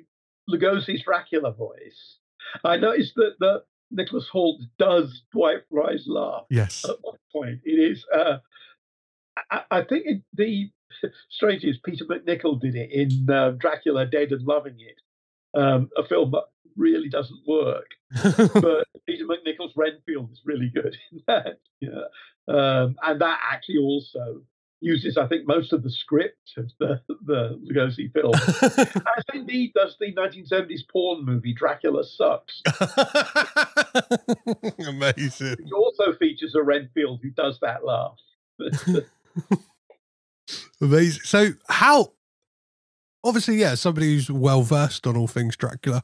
Lugosi's 0.50 1.04
Dracula 1.04 1.52
voice. 1.52 2.18
I 2.64 2.78
noticed 2.78 3.14
that 3.16 3.36
the 3.40 3.64
Nicholas 3.92 4.28
Hoult 4.34 4.60
does 4.80 5.22
Dwight 5.32 5.64
Frye's 5.72 6.06
laugh 6.08 6.46
Yes. 6.50 6.84
at 6.84 6.98
one 7.02 7.18
point. 7.32 7.60
It 7.64 7.80
is. 7.80 8.06
Uh, 8.14 8.38
I, 9.52 9.62
I 9.70 9.84
think 9.84 10.04
it, 10.06 10.22
the 10.34 10.72
strange 11.30 11.64
is 11.64 11.78
Peter 11.84 12.06
MacNicol 12.06 12.60
did 12.60 12.76
it 12.76 12.92
in 12.92 13.30
uh, 13.30 13.52
Dracula 13.52 14.06
Dead 14.06 14.32
and 14.32 14.42
Loving 14.42 14.78
It, 14.80 15.60
um, 15.60 15.90
a 15.98 16.04
film 16.04 16.32
that 16.32 16.46
really 16.76 17.10
doesn't 17.10 17.40
work. 17.48 17.88
but 18.54 18.88
Peter 19.08 19.26
MacNicol's 19.26 19.74
Renfield 19.76 20.32
is 20.32 20.42
really 20.46 20.72
good 20.74 20.96
in 21.12 21.22
that. 21.28 21.60
Yeah. 21.80 22.06
Um, 22.48 22.96
and 23.04 23.20
that 23.22 23.40
actually 23.52 23.78
also 23.78 24.42
uses, 24.82 25.18
I 25.18 25.28
think, 25.28 25.48
most 25.48 25.74
of 25.74 25.84
the 25.84 25.90
script 25.90 26.52
of 26.58 26.70
the, 26.80 27.02
the 27.26 27.60
Lugosi 27.64 28.12
film. 28.14 28.34
As 29.18 29.24
indeed 29.34 29.74
does 29.74 29.96
the 30.00 30.14
1970s 30.14 30.82
porn 30.92 31.26
movie 31.26 31.54
Dracula 31.54 32.04
Sucks. 32.04 32.62
Amazing. 34.88 35.56
It 35.60 35.74
also 35.74 36.14
features 36.18 36.54
a 36.56 36.62
Renfield 36.62 37.22
who 37.24 37.32
does 37.32 37.60
that 37.62 37.84
laugh. 37.84 38.18
Amazing. 40.82 41.22
So 41.24 41.54
how 41.68 42.12
obviously, 43.24 43.56
yeah, 43.56 43.76
somebody 43.76 44.14
who's 44.14 44.30
well 44.30 44.62
versed 44.62 45.08
on 45.08 45.18
all 45.18 45.28
things 45.28 45.58
Dracula. 45.58 46.04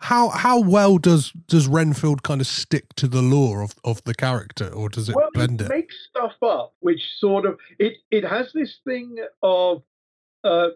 How 0.00 0.30
how 0.30 0.60
well 0.60 0.98
does 0.98 1.32
does 1.46 1.68
Renfield 1.68 2.22
kind 2.22 2.40
of 2.40 2.46
stick 2.46 2.94
to 2.96 3.06
the 3.06 3.22
lore 3.22 3.62
of, 3.62 3.74
of 3.84 4.02
the 4.04 4.14
character, 4.14 4.68
or 4.68 4.88
does 4.88 5.08
it 5.08 5.14
well, 5.14 5.28
bend 5.34 5.60
it 5.60 5.66
it? 5.66 5.68
makes 5.68 5.94
stuff 6.08 6.32
up, 6.42 6.74
which 6.80 7.02
sort 7.18 7.44
of 7.44 7.58
it 7.78 7.98
it 8.10 8.24
has 8.24 8.50
this 8.54 8.78
thing 8.84 9.16
of 9.42 9.82
uh, 10.42 10.68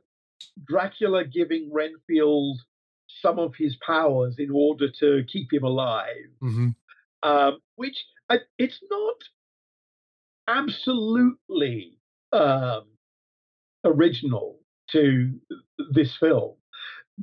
Dracula 0.66 1.24
giving 1.24 1.70
Renfield 1.72 2.58
some 3.22 3.38
of 3.38 3.54
his 3.56 3.76
powers 3.86 4.36
in 4.38 4.50
order 4.50 4.88
to 5.00 5.24
keep 5.32 5.52
him 5.52 5.64
alive, 5.64 6.28
hmm 6.40 6.70
um, 7.22 7.58
which 7.76 7.96
uh, 8.28 8.36
it's 8.58 8.80
not 8.90 9.16
absolutely 10.46 11.98
um, 12.32 12.84
original 13.84 14.58
to 14.92 15.32
this 15.92 16.14
film. 16.20 16.54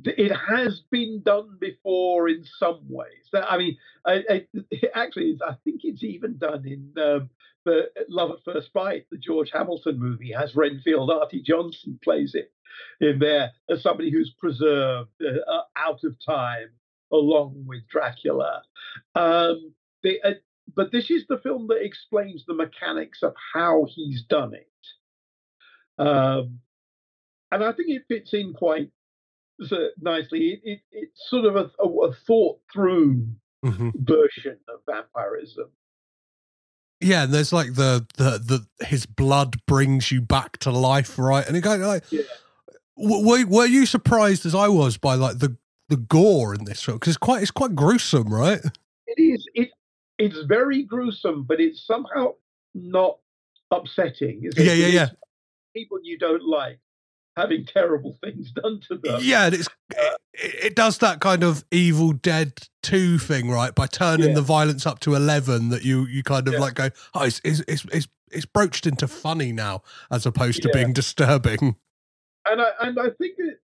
It 0.04 0.32
has 0.34 0.82
been 0.90 1.22
done 1.22 1.58
before 1.60 2.28
in 2.28 2.44
some 2.58 2.80
ways. 2.88 3.28
I 3.34 3.58
mean, 3.58 3.76
I, 4.06 4.22
I, 4.30 4.46
actually, 4.94 5.38
I 5.46 5.54
think 5.64 5.82
it's 5.84 6.02
even 6.02 6.38
done 6.38 6.66
in 6.66 6.92
um, 7.02 7.30
the 7.64 7.90
Love 8.08 8.30
at 8.30 8.44
First 8.44 8.72
Bite, 8.72 9.06
the 9.10 9.18
George 9.18 9.50
Hamilton 9.52 9.98
movie. 9.98 10.32
Has 10.32 10.56
Renfield 10.56 11.10
Arte 11.10 11.42
Johnson 11.42 11.98
plays 12.02 12.34
it 12.34 12.52
in 13.00 13.18
there 13.18 13.52
as 13.68 13.82
somebody 13.82 14.10
who's 14.10 14.34
preserved 14.38 15.10
uh, 15.22 15.50
uh, 15.50 15.62
out 15.76 16.04
of 16.04 16.16
time 16.24 16.68
along 17.12 17.64
with 17.66 17.86
Dracula. 17.88 18.62
Um, 19.14 19.74
they, 20.02 20.20
uh, 20.24 20.34
but 20.74 20.90
this 20.90 21.10
is 21.10 21.26
the 21.28 21.38
film 21.42 21.66
that 21.68 21.84
explains 21.84 22.44
the 22.46 22.54
mechanics 22.54 23.22
of 23.22 23.34
how 23.52 23.86
he's 23.88 24.22
done 24.22 24.54
it. 24.54 24.68
Um, 25.98 26.60
and 27.50 27.62
I 27.62 27.72
think 27.72 27.90
it 27.90 28.04
fits 28.08 28.32
in 28.32 28.54
quite 28.54 28.90
nicely. 30.00 30.38
It, 30.38 30.60
it, 30.64 30.80
it's 30.92 31.28
sort 31.28 31.44
of 31.44 31.56
a, 31.56 31.70
a, 31.82 32.12
thought 32.26 32.60
through 32.72 33.26
hmm 33.64 33.90
version 33.94 34.58
of 34.68 34.80
vampirism. 34.86 35.70
Yeah, 37.00 37.24
and 37.24 37.34
there's 37.34 37.52
like 37.52 37.74
the 37.74 38.06
the 38.16 38.66
the 38.78 38.86
his 38.86 39.06
blood 39.06 39.56
brings 39.66 40.10
you 40.12 40.20
back 40.20 40.58
to 40.58 40.70
life, 40.70 41.18
right? 41.18 41.46
And 41.46 41.56
it 41.56 41.62
kind 41.62 41.82
of 41.82 41.88
like, 41.88 42.04
Yeah. 42.10 42.22
were 42.96 43.44
were 43.46 43.66
you 43.66 43.86
surprised 43.86 44.46
as 44.46 44.54
I 44.54 44.68
was 44.68 44.98
by 44.98 45.14
like 45.14 45.38
the 45.38 45.56
the 45.88 45.96
gore 45.96 46.54
in 46.54 46.64
this 46.64 46.82
film? 46.82 46.96
Because 46.96 47.12
it's 47.12 47.18
quite 47.18 47.42
it's 47.42 47.50
quite 47.50 47.74
gruesome, 47.74 48.32
right? 48.32 48.60
It 49.06 49.20
is 49.20 49.46
it 49.54 49.70
it's 50.18 50.38
very 50.46 50.84
gruesome, 50.84 51.42
but 51.44 51.60
it's 51.60 51.84
somehow 51.84 52.34
not 52.74 53.18
upsetting. 53.70 54.48
Yeah, 54.56 54.72
yeah, 54.72 54.86
yeah. 54.86 55.08
People 55.74 55.98
you 56.02 56.18
don't 56.18 56.44
like 56.44 56.78
having 57.36 57.64
terrible 57.64 58.18
things 58.22 58.50
done 58.52 58.80
to 58.88 58.96
them. 58.98 59.20
Yeah, 59.22 59.46
and 59.46 59.54
it's 59.54 59.68
it, 60.34 60.54
it 60.64 60.74
does 60.74 60.98
that 60.98 61.20
kind 61.20 61.42
of 61.42 61.64
Evil 61.70 62.12
Dead 62.12 62.68
two 62.82 63.18
thing, 63.18 63.50
right? 63.50 63.74
By 63.74 63.86
turning 63.86 64.28
Yeah. 64.30 64.34
the 64.34 64.42
violence 64.42 64.86
up 64.86 65.00
to 65.00 65.14
eleven, 65.14 65.68
that 65.70 65.84
you 65.84 66.06
you 66.06 66.22
kind 66.22 66.46
of 66.48 66.54
Yeah. 66.54 66.60
like 66.60 66.74
go, 66.74 66.90
oh, 67.14 67.24
it's 67.24 67.40
it's 67.44 67.60
it's 67.68 67.84
it's, 67.92 68.08
it's 68.30 68.46
broached 68.46 68.86
into 68.86 69.06
funny 69.08 69.52
now, 69.52 69.82
as 70.10 70.26
opposed 70.26 70.62
to 70.62 70.68
Yeah. 70.68 70.82
being 70.82 70.92
disturbing. 70.92 71.76
and 72.50 72.60
I 72.60 72.70
and 72.80 72.98
I 72.98 73.10
think 73.10 73.34
it 73.38 73.60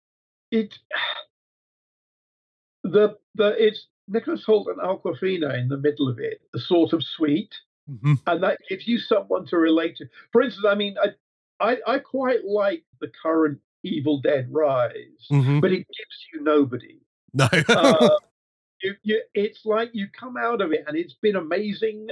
it 0.51 0.80
the 2.84 3.18
the 3.36 3.55
it's 3.57 3.88
Nicholas 4.07 4.43
Hoult 4.45 4.68
and 4.68 4.80
Awkwafina 4.80 5.57
in 5.57 5.70
the 5.70 5.78
middle 5.78 6.09
of 6.09 6.20
it, 6.20 6.41
sort 6.57 6.91
of 6.93 7.03
sweet, 7.03 7.53
Mhm. 7.89 8.20
and 8.28 8.43
that 8.43 8.59
gives 8.68 8.86
you 8.88 8.99
someone 8.99 9.45
to 9.47 9.57
relate 9.57 9.95
to. 9.97 10.05
For 10.32 10.41
instance, 10.41 10.66
I 10.68 10.76
mean, 10.76 10.97
I 11.01 11.14
I, 11.60 11.78
I 11.88 11.99
quite 11.99 12.43
like 12.45 12.84
the 12.99 13.12
current 13.22 13.60
Evil 13.84 14.22
Dead 14.22 14.47
Rise, 14.51 15.28
Mhm. 15.32 15.62
but 15.62 15.72
it 15.72 15.86
gives 15.88 16.26
you 16.34 16.41
nobody. 16.41 16.99
No, 17.34 17.47
Uh, 17.68 18.10
you, 18.84 18.95
you, 19.04 19.22
it's 19.34 19.66
like 19.66 19.89
you 19.93 20.08
come 20.18 20.38
out 20.38 20.62
of 20.62 20.72
it 20.72 20.84
and 20.88 20.95
it's 20.97 21.16
been 21.16 21.36
amazing, 21.36 22.08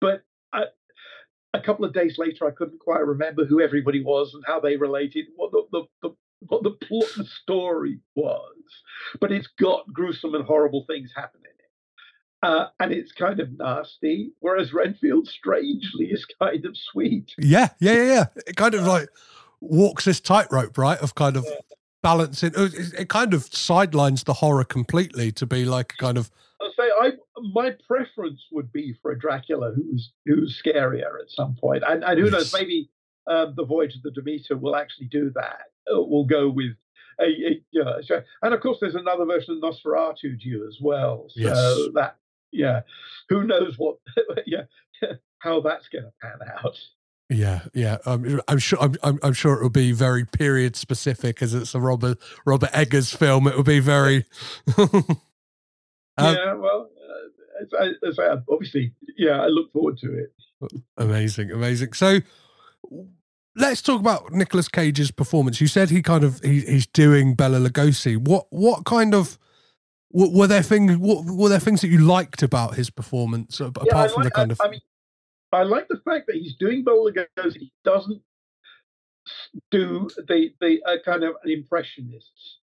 but 0.00 0.22
I, 0.52 0.64
a 1.54 1.60
couple 1.60 1.84
of 1.84 1.92
days 1.92 2.16
later, 2.18 2.46
I 2.46 2.50
couldn't 2.50 2.78
quite 2.80 3.06
remember 3.06 3.44
who 3.44 3.60
everybody 3.60 4.02
was 4.02 4.32
and 4.34 4.42
how 4.46 4.58
they 4.60 4.76
related, 4.76 5.26
what 5.36 5.52
the, 5.52 5.62
the, 5.72 5.82
the 6.02 6.14
what 6.48 6.62
the 6.64 6.72
plot, 6.72 7.08
the 7.16 7.24
story 7.42 8.00
was. 8.16 8.56
But 9.20 9.30
it's 9.30 9.46
got 9.60 9.92
gruesome 9.92 10.34
and 10.34 10.44
horrible 10.44 10.84
things 10.88 11.12
happening. 11.14 11.52
Uh, 12.42 12.66
and 12.80 12.92
it's 12.92 13.12
kind 13.12 13.38
of 13.38 13.56
nasty, 13.56 14.32
whereas 14.40 14.72
Renfield, 14.72 15.28
strangely, 15.28 16.06
is 16.06 16.26
kind 16.40 16.64
of 16.66 16.76
sweet. 16.76 17.32
yeah, 17.38 17.68
yeah, 17.78 17.92
yeah, 17.94 18.04
yeah. 18.04 18.24
It 18.46 18.56
kind 18.56 18.74
of 18.74 18.84
like 18.84 19.08
walks 19.60 20.04
this 20.04 20.18
tightrope, 20.20 20.76
right? 20.76 20.98
Of 20.98 21.14
kind 21.14 21.36
of 21.36 21.44
Yeah. 21.48 21.56
balancing. 22.02 22.52
It, 22.56 22.94
it 22.98 23.08
kind 23.08 23.32
of 23.32 23.44
sidelines 23.44 24.24
the 24.24 24.32
horror 24.34 24.64
completely 24.64 25.30
to 25.32 25.46
be 25.46 25.64
like 25.64 25.92
a 25.94 25.96
kind 26.02 26.18
of 26.18 26.30
I 26.60 26.70
say 26.76 26.88
I 27.00 27.10
my 27.54 27.74
preference 27.88 28.40
would 28.52 28.72
be 28.72 28.94
for 29.02 29.12
a 29.12 29.18
Dracula 29.18 29.72
who's 29.74 30.12
who's 30.26 30.60
scarier 30.64 31.20
at 31.20 31.28
some 31.30 31.54
point, 31.54 31.84
and 31.86 32.02
and 32.04 32.18
who 32.18 32.28
knows, 32.30 32.52
maybe 32.52 32.90
um, 33.28 33.54
the 33.56 33.64
Voyage 33.64 33.94
of 33.94 34.02
the 34.02 34.10
Demeter 34.10 34.56
will 34.56 34.74
actually 34.74 35.06
do 35.06 35.30
that. 35.36 35.60
Uh, 35.92 36.02
We'll 36.02 36.24
go 36.24 36.48
with 36.48 36.72
a, 37.20 37.24
a 37.24 37.62
know, 37.72 38.00
and 38.42 38.54
of 38.54 38.60
course 38.60 38.78
there's 38.80 38.94
another 38.96 39.24
version 39.26 39.60
of 39.62 39.74
Nosferatu 39.74 40.40
due 40.40 40.66
as 40.66 40.78
well. 40.80 41.26
So 41.28 41.40
Yes. 41.40 41.78
that 41.94 42.16
yeah, 42.52 42.82
who 43.28 43.44
knows 43.44 43.74
what 43.78 43.96
yeah 44.46 44.62
how 45.38 45.60
that's 45.60 45.88
going 45.88 46.04
to 46.04 46.12
pan 46.20 46.38
out. 46.56 46.78
Yeah, 47.28 47.62
yeah. 47.72 47.98
Um, 48.04 48.40
I'm 48.48 48.58
sure. 48.58 48.78
I'm, 48.80 48.94
I'm, 49.02 49.18
I'm 49.22 49.32
sure 49.32 49.54
it 49.54 49.62
will 49.62 49.70
be 49.70 49.92
very 49.92 50.24
period 50.24 50.76
specific, 50.76 51.40
as 51.42 51.54
it's 51.54 51.74
a 51.74 51.80
Robert 51.80 52.18
Robert 52.44 52.70
Eggers 52.72 53.12
film. 53.12 53.46
It 53.46 53.56
will 53.56 53.62
be 53.62 53.80
very. 53.80 54.26
Um, 56.18 56.34
yeah, 56.34 56.52
well, 56.52 56.90
uh, 57.08 57.62
as 57.62 57.68
I, 57.72 58.06
as 58.06 58.18
I, 58.18 58.36
obviously, 58.52 58.92
yeah, 59.16 59.40
I 59.40 59.46
look 59.46 59.72
forward 59.72 59.96
to 59.98 60.12
it. 60.12 60.32
Amazing, 60.98 61.50
amazing. 61.50 61.94
So, 61.94 62.18
let's 63.56 63.80
talk 63.80 63.98
about 63.98 64.30
Nicolas 64.30 64.68
Cage's 64.68 65.10
performance. 65.10 65.60
You 65.60 65.66
said 65.66 65.88
he 65.88 66.02
kind 66.02 66.22
of 66.22 66.40
he, 66.40 66.60
he's 66.60 66.86
doing 66.86 67.34
Bela 67.34 67.58
Lugosi. 67.58 68.18
What 68.18 68.46
what 68.50 68.84
kind 68.84 69.14
of 69.14 69.38
were, 70.12 70.28
were 70.28 70.46
there 70.46 70.62
things? 70.62 70.96
What 70.96 71.24
were 71.26 71.48
there 71.48 71.60
things 71.60 71.80
that 71.80 71.88
you 71.88 71.98
liked 71.98 72.42
about 72.42 72.74
his 72.74 72.90
performance 72.90 73.60
apart 73.60 73.86
Yeah, 73.90 73.98
I 73.98 74.08
from 74.08 74.24
the 74.24 74.30
kind 74.30 74.50
I, 74.50 74.54
of? 74.54 74.60
I 74.62 74.68
mean, 74.70 74.80
I 75.52 75.62
like 75.64 75.88
the 75.88 76.00
fact 76.04 76.26
that 76.28 76.36
he's 76.36 76.56
doing 76.56 76.84
Bela 76.84 77.10
Lugosi. 77.12 77.56
He 77.58 77.72
doesn't 77.84 78.22
do 79.70 80.08
the 80.28 80.52
the 80.60 80.82
uh, 80.86 80.96
kind 81.04 81.24
of 81.24 81.34
an 81.44 81.50
impressionist 81.50 82.30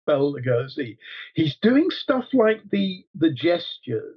Bela 0.07 0.33
Lugosi. 0.33 0.97
He's 1.35 1.57
doing 1.57 1.91
stuff 1.91 2.25
like 2.33 2.61
the 2.71 3.05
the 3.15 3.31
gestures 3.31 4.15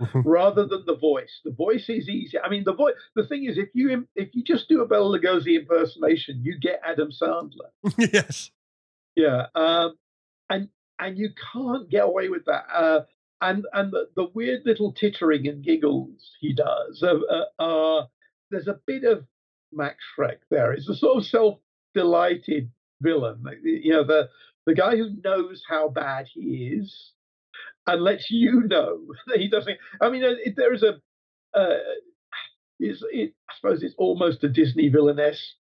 Mhm. 0.00 0.22
rather 0.24 0.66
than 0.66 0.84
the 0.86 0.96
voice. 0.96 1.40
The 1.44 1.52
voice 1.52 1.88
is 1.88 2.08
easy. 2.08 2.36
I 2.38 2.48
mean, 2.48 2.64
the 2.64 2.74
voice. 2.74 2.94
The 3.14 3.26
thing 3.26 3.44
is, 3.44 3.58
if 3.58 3.68
you 3.74 4.06
if 4.16 4.34
you 4.34 4.42
just 4.42 4.68
do 4.68 4.82
a 4.82 4.86
Bela 4.88 5.18
Lugosi 5.18 5.58
impersonation, 5.58 6.42
you 6.42 6.58
get 6.58 6.80
Adam 6.84 7.10
Sandler. 7.12 7.70
yes. 7.98 8.50
Yeah, 9.16 9.46
um, 9.54 9.94
and 10.50 10.68
and 10.98 11.18
you 11.18 11.30
can't 11.52 11.90
get 11.90 12.04
away 12.04 12.28
with 12.28 12.44
that. 12.46 12.64
Uh, 12.72 13.00
and 13.40 13.64
and 13.72 13.92
the, 13.92 14.08
the 14.16 14.28
weird 14.34 14.62
little 14.64 14.92
tittering 14.92 15.48
and 15.48 15.64
giggles 15.64 16.36
he 16.40 16.54
does. 16.54 17.02
Uh, 17.02 17.62
uh, 17.62 18.06
there's 18.50 18.68
a 18.68 18.80
bit 18.86 19.04
of 19.04 19.24
Max 19.72 19.96
Schreck 20.16 20.38
there. 20.50 20.72
It's 20.72 20.88
a 20.88 20.94
sort 20.94 21.18
of 21.18 21.26
self-delighted 21.26 22.70
villain. 23.00 23.44
You 23.62 23.92
know, 23.92 24.04
the 24.04 24.28
the 24.66 24.74
guy 24.74 24.96
who 24.96 25.10
knows 25.22 25.62
how 25.68 25.88
bad 25.88 26.26
he 26.32 26.74
is 26.80 27.12
and 27.86 28.02
lets 28.02 28.30
you 28.30 28.62
know 28.66 29.00
that 29.26 29.38
he 29.38 29.48
doesn't. 29.48 29.78
I 30.00 30.10
mean, 30.10 30.22
it, 30.24 30.54
there 30.56 30.72
is 30.72 30.82
a. 30.82 31.00
Uh, 31.58 31.78
it, 32.80 33.32
I 33.48 33.54
suppose 33.56 33.82
it's 33.82 33.94
almost 33.98 34.42
a 34.42 34.48
Disney 34.48 34.88
villainess 34.88 35.54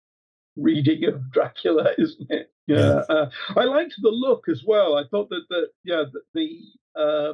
reading 0.57 1.05
of 1.05 1.31
Dracula, 1.31 1.91
isn't 1.99 2.31
it? 2.31 2.51
Yeah. 2.67 3.03
Uh, 3.09 3.31
I 3.57 3.65
liked 3.65 3.95
the 4.01 4.09
look 4.09 4.49
as 4.49 4.63
well. 4.65 4.97
I 4.97 5.05
thought 5.11 5.29
that 5.31 5.45
the 5.49 5.69
yeah 5.85 6.05
the 6.13 6.21
the, 6.35 7.01
uh, 7.01 7.33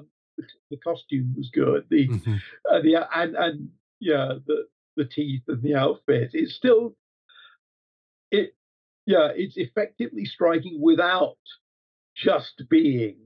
the 0.71 0.77
costume 0.79 1.35
was 1.37 1.51
good. 1.53 1.85
The 1.91 2.09
mm-hmm. 2.09 2.35
uh, 2.71 2.81
the 2.81 3.07
and 3.15 3.37
and 3.37 3.69
yeah 4.01 4.35
the 4.47 4.67
the 4.97 5.05
teeth 5.05 5.43
and 5.49 5.63
the 5.63 5.75
outfit. 5.75 6.31
It's 6.33 6.55
still 6.55 6.97
it 8.31 8.55
yeah 9.07 9.31
it's 9.35 9.57
effectively 9.57 10.25
striking 10.25 10.81
without 10.81 11.39
just 12.17 12.63
being 12.69 13.17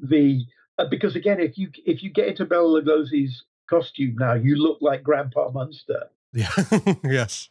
the 0.00 0.44
uh, 0.78 0.86
because 0.88 1.16
again 1.16 1.40
if 1.40 1.56
you 1.56 1.70
if 1.86 2.02
you 2.02 2.10
get 2.10 2.28
into 2.28 2.44
Bela 2.44 2.82
Lugosi's 2.82 3.44
costume 3.70 4.16
now 4.18 4.34
you 4.34 4.56
look 4.56 4.78
like 4.80 5.02
Grandpa 5.02 5.50
Munster. 5.50 6.04
Yeah. 6.32 6.50
yes. 7.04 7.48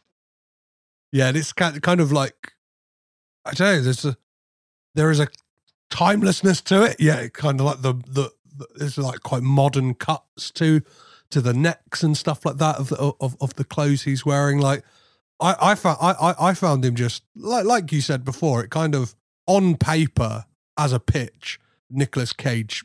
Yeah, 1.14 1.28
and 1.28 1.36
it's 1.36 1.52
kind 1.52 2.00
of 2.00 2.10
like 2.10 2.54
I 3.44 3.52
don't 3.52 3.76
know. 3.76 3.82
There's 3.82 4.04
a 4.04 4.16
there 4.96 5.12
is 5.12 5.20
a 5.20 5.28
timelessness 5.88 6.60
to 6.62 6.82
it. 6.82 6.96
Yeah, 6.98 7.28
kind 7.28 7.60
of 7.60 7.66
like 7.66 7.82
the 7.82 7.92
the, 8.08 8.32
the 8.56 8.66
there's 8.74 8.98
like 8.98 9.20
quite 9.20 9.44
modern 9.44 9.94
cuts 9.94 10.50
to 10.52 10.80
to 11.30 11.40
the 11.40 11.54
necks 11.54 12.02
and 12.02 12.16
stuff 12.16 12.44
like 12.44 12.56
that 12.56 12.80
of 12.80 12.88
the, 12.88 12.96
of 13.20 13.36
of 13.40 13.54
the 13.54 13.62
clothes 13.62 14.02
he's 14.02 14.26
wearing. 14.26 14.58
Like 14.58 14.82
I 15.38 15.54
I 15.60 15.74
found 15.76 15.98
I 16.00 16.34
I 16.36 16.52
found 16.52 16.84
him 16.84 16.96
just 16.96 17.22
like 17.36 17.64
like 17.64 17.92
you 17.92 18.00
said 18.00 18.24
before. 18.24 18.64
It 18.64 18.70
kind 18.70 18.96
of 18.96 19.14
on 19.46 19.76
paper 19.76 20.46
as 20.76 20.92
a 20.92 20.98
pitch, 20.98 21.60
Nicolas 21.88 22.32
Cage 22.32 22.84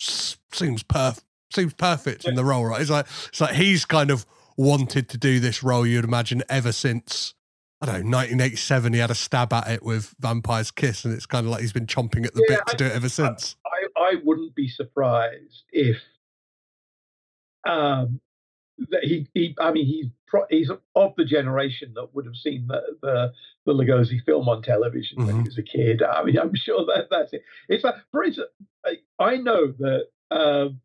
seems 0.00 0.82
perf 0.82 1.20
seems 1.52 1.74
perfect 1.74 2.24
in 2.24 2.34
the 2.34 2.44
role. 2.44 2.64
Right? 2.64 2.80
It's 2.80 2.90
like 2.90 3.06
it's 3.28 3.40
like 3.40 3.54
he's 3.54 3.84
kind 3.84 4.10
of 4.10 4.26
wanted 4.56 5.08
to 5.10 5.18
do 5.18 5.38
this 5.38 5.62
role. 5.62 5.86
You'd 5.86 6.02
imagine 6.02 6.42
ever 6.48 6.72
since 6.72 7.34
I 7.88 7.98
don't 7.98 8.10
know, 8.10 8.18
1987, 8.18 8.92
he 8.92 8.98
had 8.98 9.10
a 9.10 9.14
stab 9.14 9.52
at 9.52 9.68
it 9.68 9.82
with 9.82 10.14
Vampire's 10.18 10.70
Kiss, 10.70 11.04
and 11.04 11.14
it's 11.14 11.26
kind 11.26 11.46
of 11.46 11.52
like 11.52 11.60
he's 11.60 11.72
been 11.72 11.86
chomping 11.86 12.24
at 12.26 12.34
the 12.34 12.44
yeah, 12.48 12.56
bit 12.56 12.66
to 12.66 12.74
I, 12.74 12.76
do 12.76 12.84
it 12.86 12.92
ever 12.92 13.08
since. 13.08 13.56
I, 13.66 14.00
I 14.00 14.14
wouldn't 14.24 14.54
be 14.54 14.68
surprised 14.68 15.64
if 15.70 15.98
um, 17.66 18.20
that 18.90 19.04
he, 19.04 19.28
he, 19.34 19.54
I 19.60 19.70
mean, 19.72 19.86
he's 19.86 20.06
pro, 20.26 20.44
he's 20.48 20.70
of 20.94 21.12
the 21.16 21.24
generation 21.24 21.92
that 21.94 22.14
would 22.14 22.24
have 22.26 22.36
seen 22.36 22.66
the 22.68 22.80
the, 23.02 23.32
the 23.66 23.72
Lugosi 23.72 24.24
film 24.24 24.48
on 24.48 24.62
television 24.62 25.18
mm-hmm. 25.18 25.26
when 25.26 25.36
he 25.36 25.40
mm-hmm. 25.42 25.48
was 25.48 25.58
a 25.58 25.62
kid. 25.62 26.02
I 26.02 26.24
mean, 26.24 26.38
I'm 26.38 26.54
sure 26.54 26.86
that 26.86 27.08
that's 27.10 27.32
it. 27.32 27.42
It's 27.68 27.84
like, 27.84 27.96
for 28.10 28.24
instance, 28.24 28.48
I, 28.84 28.96
I 29.22 29.36
know 29.36 29.72
that 29.78 30.08
um, 30.30 30.80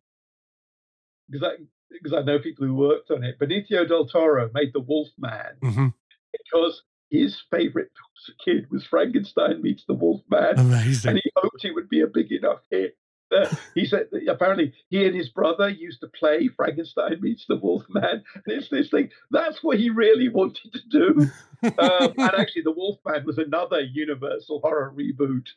because 1.29 1.47
I 1.47 1.63
because 1.89 2.13
I 2.13 2.21
know 2.21 2.39
people 2.39 2.67
who 2.67 2.75
worked 2.75 3.09
on 3.09 3.23
it. 3.23 3.39
Benicio 3.39 3.87
del 3.87 4.05
Toro 4.05 4.49
made 4.53 4.73
the 4.73 4.79
Wolf 4.79 5.07
Man. 5.17 5.55
Mm-hmm 5.63 5.87
because 6.31 6.83
his 7.09 7.41
favorite 7.51 7.91
as 8.17 8.33
a 8.33 8.43
kid 8.43 8.67
was 8.69 8.85
Frankenstein 8.85 9.61
meets 9.61 9.85
the 9.85 9.93
Wolf 9.93 10.21
Man. 10.29 10.59
Amazing. 10.59 11.09
And 11.09 11.21
he 11.23 11.31
hoped 11.35 11.65
it 11.65 11.73
would 11.73 11.89
be 11.89 12.01
a 12.01 12.07
big 12.07 12.31
enough 12.31 12.59
hit. 12.69 12.97
Uh, 13.31 13.47
he 13.75 13.85
said 13.85 14.07
apparently 14.27 14.73
he 14.89 15.05
and 15.05 15.15
his 15.15 15.29
brother 15.29 15.69
used 15.69 16.01
to 16.01 16.07
play 16.07 16.47
Frankenstein 16.47 17.21
meets 17.21 17.45
the 17.47 17.57
Wolf 17.57 17.83
Man. 17.89 18.23
And 18.33 18.43
it's 18.47 18.69
this 18.69 18.89
thing. 18.89 19.09
That's 19.31 19.63
what 19.63 19.77
he 19.77 19.89
really 19.89 20.29
wanted 20.29 20.73
to 20.73 20.81
do. 20.89 21.29
um, 21.77 22.13
and 22.17 22.31
actually, 22.37 22.63
the 22.63 22.71
Wolf 22.71 22.97
Man 23.05 23.25
was 23.25 23.37
another 23.37 23.81
Universal 23.81 24.61
horror 24.61 24.93
reboot 24.95 25.47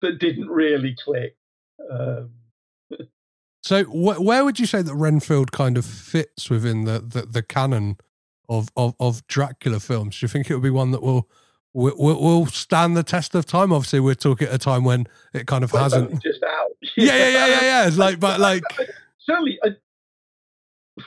that 0.00 0.18
didn't 0.18 0.48
really 0.48 0.96
click. 1.02 1.36
Um, 1.90 2.30
so, 3.62 3.84
wh- 3.84 4.20
where 4.20 4.44
would 4.44 4.58
you 4.58 4.66
say 4.66 4.80
that 4.80 4.94
Renfield 4.94 5.52
kind 5.52 5.76
of 5.76 5.84
fits 5.84 6.48
within 6.48 6.84
the, 6.84 7.00
the, 7.00 7.22
the 7.22 7.42
canon 7.42 7.98
of, 8.50 8.68
of, 8.76 8.94
of 9.00 9.26
Dracula 9.28 9.80
films? 9.80 10.18
Do 10.18 10.24
you 10.24 10.28
think 10.28 10.50
it 10.50 10.54
would 10.54 10.62
be 10.62 10.70
one 10.70 10.90
that 10.90 11.02
will 11.02 11.28
will, 11.72 11.94
will 11.96 12.46
stand 12.46 12.96
the 12.96 13.02
test 13.02 13.34
of 13.34 13.46
time? 13.46 13.72
Obviously, 13.72 14.00
we're 14.00 14.14
talking 14.14 14.48
at 14.48 14.54
a 14.54 14.58
time 14.58 14.84
when 14.84 15.06
it 15.32 15.46
kind 15.46 15.64
of 15.64 15.72
well, 15.72 15.84
hasn't 15.84 16.22
just 16.22 16.42
out. 16.42 16.70
yeah, 16.96 17.14
yeah, 17.14 17.28
yeah, 17.28 17.46
yeah, 17.46 17.60
yeah. 17.62 17.86
It's 17.86 17.96
like, 17.96 18.20
but 18.20 18.40
like 18.48 18.64
certainly 19.20 19.58
uh, 19.64 19.70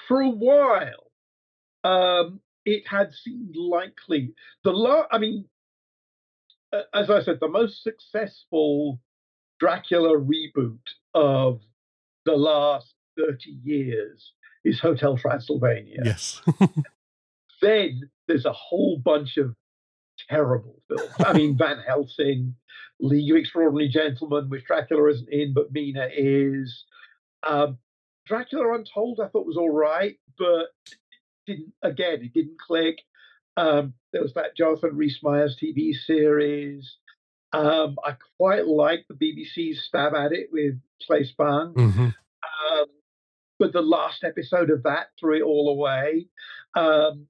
for 0.07 0.21
a 0.21 0.29
while, 0.29 1.11
um, 1.83 2.39
it 2.65 2.83
had 2.87 3.11
seemed 3.13 3.55
likely. 3.55 4.33
The 4.63 4.71
la- 4.71 5.07
I 5.11 5.17
mean, 5.17 5.45
uh, 6.71 6.81
as 6.93 7.09
I 7.09 7.21
said, 7.21 7.39
the 7.41 7.49
most 7.49 7.83
successful 7.83 8.99
Dracula 9.59 10.17
reboot 10.17 10.79
of 11.13 11.61
the 12.25 12.33
last 12.33 12.93
30 13.17 13.51
years 13.63 14.31
is 14.63 14.79
Hotel 14.79 15.17
Transylvania. 15.17 15.99
Yes. 16.03 16.41
then 17.63 18.09
there's 18.27 18.45
a 18.45 18.53
whole 18.53 18.97
bunch 19.03 19.37
of 19.37 19.55
terrible 20.29 20.81
films. 20.87 21.13
I 21.19 21.33
mean, 21.33 21.57
Van 21.57 21.79
Helsing, 21.85 22.55
League 22.99 23.31
of 23.31 23.37
Extraordinary 23.37 23.89
Gentlemen, 23.89 24.49
which 24.49 24.65
Dracula 24.65 25.09
isn't 25.09 25.29
in, 25.29 25.53
but 25.53 25.71
Mina 25.71 26.09
is. 26.15 26.85
Um, 27.45 27.77
Dracula 28.25 28.73
Untold, 28.73 29.19
I 29.21 29.27
thought 29.27 29.45
was 29.45 29.57
all 29.57 29.69
right, 29.69 30.17
but 30.37 30.67
didn't 31.45 31.73
again, 31.81 32.21
it 32.23 32.33
didn't 32.33 32.59
click. 32.59 33.01
Um, 33.57 33.93
there 34.11 34.21
was 34.21 34.33
that 34.33 34.55
Jonathan 34.55 34.95
Rhys 34.95 35.19
Meyers 35.21 35.57
TV 35.61 35.93
series. 35.93 36.97
Um, 37.51 37.97
I 38.03 38.15
quite 38.37 38.65
like 38.65 39.05
the 39.07 39.13
BBC's 39.13 39.83
stab 39.85 40.15
at 40.15 40.31
it 40.31 40.49
with 40.51 40.79
Claes 41.05 41.33
Bang. 41.37 41.73
Mm-hmm. 41.75 42.01
Um, 42.01 42.85
but 43.59 43.73
the 43.73 43.81
last 43.81 44.23
episode 44.23 44.69
of 44.69 44.83
that 44.83 45.07
threw 45.19 45.37
it 45.37 45.43
all 45.43 45.69
away. 45.69 46.27
Um, 46.75 47.27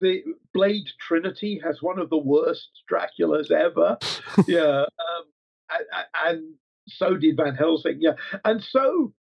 the 0.00 0.22
Blade 0.52 0.88
Trinity 1.00 1.60
has 1.64 1.80
one 1.80 1.98
of 1.98 2.10
the 2.10 2.18
worst 2.18 2.68
Draculas 2.90 3.50
ever. 3.50 3.98
yeah, 4.46 4.84
um, 4.84 5.84
and, 6.24 6.54
so 6.88 7.16
did 7.16 7.36
Van 7.36 7.54
Helsing. 7.54 7.98
Yeah, 8.00 8.14
and 8.44 8.62
so 8.62 9.14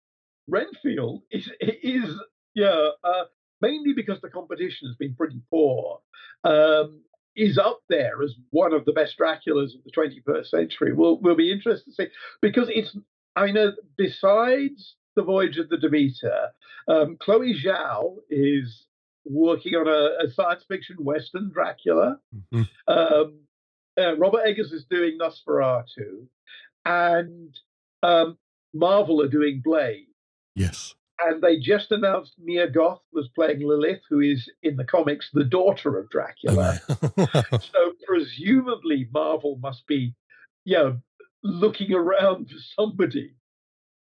Renfield 0.48 1.24
is 1.30 1.50
is 1.60 2.16
yeah 2.56 2.90
uh, 3.04 3.26
mainly 3.62 3.92
because 3.94 4.22
the 4.22 4.30
competition 4.30 4.88
has 4.88 4.96
been 4.96 5.14
pretty 5.14 5.42
poor. 5.50 6.00
Um, 6.46 7.02
is 7.36 7.58
up 7.58 7.82
there 7.90 8.22
as 8.24 8.36
one 8.50 8.74
of 8.74 8.86
the 8.86 8.92
best 8.92 9.18
Draculas 9.20 9.76
of 9.76 9.84
the 9.86 9.92
21st 9.96 10.48
century. 10.48 10.94
We'll 10.94 11.20
we'll 11.20 11.36
be 11.36 11.52
interested 11.52 11.86
to 11.86 11.92
see 11.92 12.12
because 12.42 12.70
it's 12.70 12.96
I 13.36 13.52
know 13.52 13.74
besides 13.98 14.96
the 15.20 15.26
Voyage 15.26 15.57
of 15.57 15.67
the 15.67 15.78
Demeter, 15.78 16.47
um, 16.88 17.17
Chloe 17.20 17.53
Zhao 17.53 18.20
is 18.30 18.86
working 19.26 19.76
on 19.76 19.86
a, 19.86 20.26
a 20.26 20.32
science 20.32 20.63
fiction 20.65 20.95
western 20.97 21.51
Dracula. 21.53 22.20
Mm-hmm. 22.53 22.63
Um, 22.88 23.39
uh, 23.99 24.15
Robert 24.15 24.43
Eggers 24.45 24.72
is 24.72 24.86
doing 24.89 25.17
Nosferatu, 25.20 26.26
and 26.86 27.53
um, 28.01 28.38
Marvel 28.74 29.22
are 29.22 29.28
doing 29.28 29.61
Blade. 29.61 30.07
Yes. 30.55 30.95
And 31.20 31.41
they 31.41 31.59
just 31.59 31.91
announced 31.91 32.36
Mia 32.41 32.70
Goth 32.70 33.01
was 33.11 33.28
playing 33.36 33.59
Lilith, 33.59 33.99
who 34.09 34.22
is 34.22 34.49
in 34.63 34.78
the 34.78 34.86
comics 34.86 35.30
the 35.34 35.43
daughter 35.43 35.99
of 35.99 36.09
Dracula. 36.09 36.80
so 36.88 37.91
presumably 38.07 39.09
Marvel 39.13 39.59
must 39.61 39.86
be, 39.86 40.15
you 40.63 40.78
know, 40.78 40.97
looking 41.43 41.93
around 41.93 42.47
for 42.49 42.55
somebody 42.78 43.34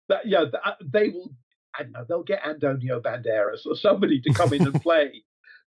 that 0.09 0.25
yeah, 0.25 0.45
they 0.81 1.09
will 1.09 1.31
I 1.77 1.83
don't 1.83 1.91
know, 1.93 2.05
they'll 2.07 2.23
get 2.23 2.45
Antonio 2.45 2.99
Banderas 2.99 3.65
or 3.65 3.75
somebody 3.75 4.21
to 4.21 4.33
come 4.33 4.53
in 4.53 4.61
and 4.63 4.81
play 4.81 5.23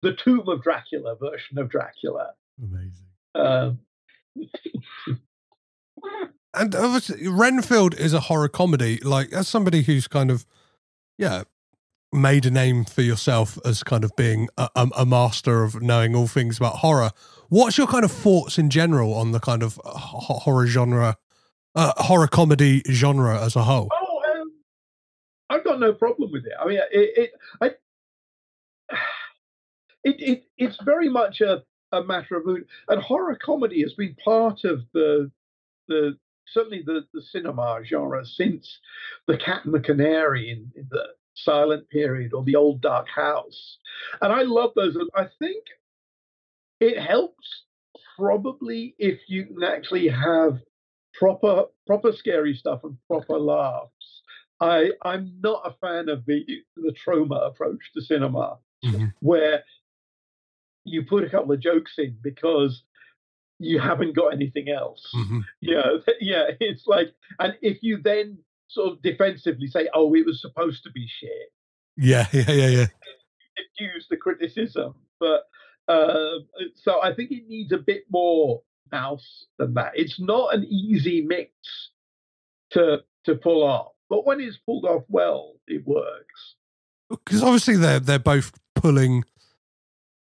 the 0.02 0.14
Tomb 0.14 0.48
of 0.48 0.62
Dracula 0.62 1.16
version 1.16 1.58
of 1.58 1.68
Dracula. 1.68 2.32
Amazing. 2.60 3.06
Um, 3.34 3.78
and 6.54 6.74
obviously, 6.74 7.28
Renfield 7.28 7.94
is 7.94 8.12
a 8.12 8.20
horror 8.20 8.48
comedy. 8.48 8.98
Like, 8.98 9.32
as 9.32 9.48
somebody 9.48 9.82
who's 9.82 10.08
kind 10.08 10.30
of, 10.30 10.44
yeah, 11.18 11.44
made 12.12 12.44
a 12.44 12.50
name 12.50 12.84
for 12.84 13.02
yourself 13.02 13.58
as 13.64 13.82
kind 13.82 14.04
of 14.04 14.14
being 14.16 14.48
a, 14.58 14.68
a, 14.96 15.06
master 15.06 15.62
of 15.62 15.80
knowing 15.80 16.14
all 16.14 16.26
things 16.26 16.58
about 16.58 16.76
horror, 16.76 17.12
what's 17.48 17.78
your 17.78 17.86
kind 17.86 18.04
of 18.04 18.12
thoughts 18.12 18.58
in 18.58 18.68
general 18.68 19.14
on 19.14 19.32
the 19.32 19.40
kind 19.40 19.62
of 19.62 19.80
horror 19.84 20.66
genre, 20.66 21.16
uh, 21.74 21.92
horror 21.96 22.28
comedy 22.28 22.82
genre 22.90 23.40
as 23.40 23.56
a 23.56 23.62
whole? 23.62 23.88
I've 25.52 25.64
got 25.64 25.80
no 25.80 25.92
problem 25.92 26.32
with 26.32 26.46
it. 26.46 26.52
I 26.58 26.66
mean, 26.66 26.78
it, 26.90 27.10
it, 27.16 27.30
I, 27.60 27.66
it, 30.04 30.16
it 30.18 30.44
it's 30.56 30.78
very 30.82 31.08
much 31.08 31.40
a, 31.40 31.62
a 31.92 32.02
matter 32.02 32.36
of 32.36 32.46
mood. 32.46 32.66
And 32.88 33.02
horror 33.02 33.38
comedy 33.42 33.82
has 33.82 33.92
been 33.94 34.16
part 34.24 34.64
of 34.64 34.80
the 34.94 35.30
the 35.88 36.16
certainly 36.46 36.82
the, 36.84 37.06
the 37.12 37.22
cinema 37.22 37.80
genre 37.84 38.24
since 38.24 38.78
the 39.26 39.36
Cat 39.36 39.64
and 39.64 39.74
the 39.74 39.80
Canary 39.80 40.50
in, 40.50 40.70
in 40.74 40.88
the 40.90 41.04
silent 41.34 41.88
period 41.88 42.32
or 42.32 42.44
the 42.44 42.56
old 42.56 42.80
dark 42.80 43.08
house. 43.08 43.78
And 44.20 44.32
I 44.32 44.42
love 44.42 44.72
those. 44.74 44.96
I 45.14 45.26
think 45.38 45.64
it 46.80 46.98
helps 46.98 47.64
probably 48.18 48.94
if 48.98 49.20
you 49.28 49.46
can 49.46 49.62
actually 49.62 50.08
have 50.08 50.60
proper 51.14 51.64
proper 51.86 52.12
scary 52.12 52.54
stuff 52.54 52.80
and 52.84 52.96
proper 53.06 53.38
laughs. 53.38 54.01
I 54.62 54.90
I'm 55.02 55.34
not 55.42 55.62
a 55.64 55.74
fan 55.80 56.08
of 56.08 56.24
the 56.26 56.44
the 56.76 56.94
Troma 56.94 57.46
approach 57.46 57.80
to 57.94 58.00
cinema, 58.00 58.58
mm-hmm. 58.84 59.06
where 59.20 59.64
you 60.84 61.04
put 61.04 61.24
a 61.24 61.30
couple 61.30 61.52
of 61.52 61.60
jokes 61.60 61.94
in 61.98 62.16
because 62.22 62.82
you 63.58 63.78
haven't 63.80 64.16
got 64.16 64.32
anything 64.32 64.68
else. 64.68 65.06
Mm-hmm. 65.14 65.40
Yeah, 65.60 65.90
yeah. 66.20 66.44
It's 66.60 66.86
like, 66.86 67.14
and 67.38 67.56
if 67.62 67.82
you 67.82 67.98
then 68.02 68.38
sort 68.68 68.92
of 68.92 69.02
defensively 69.02 69.66
say, 69.66 69.88
"Oh, 69.94 70.14
it 70.14 70.26
was 70.26 70.40
supposed 70.40 70.84
to 70.84 70.90
be 70.92 71.06
shit," 71.08 71.52
yeah, 71.96 72.26
yeah, 72.32 72.50
yeah, 72.50 72.68
yeah, 72.68 72.86
use 73.78 74.06
the 74.10 74.16
criticism. 74.16 74.94
But 75.18 75.42
uh, 75.88 76.38
so 76.74 77.02
I 77.02 77.14
think 77.14 77.30
it 77.30 77.48
needs 77.48 77.72
a 77.72 77.78
bit 77.78 78.04
more 78.10 78.62
mouse 78.90 79.46
than 79.58 79.74
that. 79.74 79.92
It's 79.94 80.20
not 80.20 80.54
an 80.54 80.64
easy 80.64 81.22
mix 81.22 81.52
to 82.72 83.02
to 83.24 83.34
pull 83.36 83.62
off, 83.62 83.92
but 84.12 84.26
when 84.26 84.42
it's 84.42 84.58
pulled 84.58 84.84
off 84.84 85.04
well, 85.08 85.54
it 85.66 85.86
works. 85.86 86.56
Because 87.08 87.42
obviously 87.42 87.78
they're 87.78 87.98
they're 87.98 88.18
both 88.18 88.52
pulling 88.74 89.24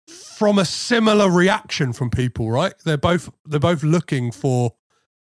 from 0.06 0.60
a 0.60 0.64
similar 0.64 1.28
reaction 1.28 1.92
from 1.92 2.08
people, 2.08 2.52
right? 2.52 2.72
They're 2.84 2.96
both 2.96 3.30
they're 3.44 3.58
both 3.58 3.82
looking 3.82 4.30
for 4.30 4.74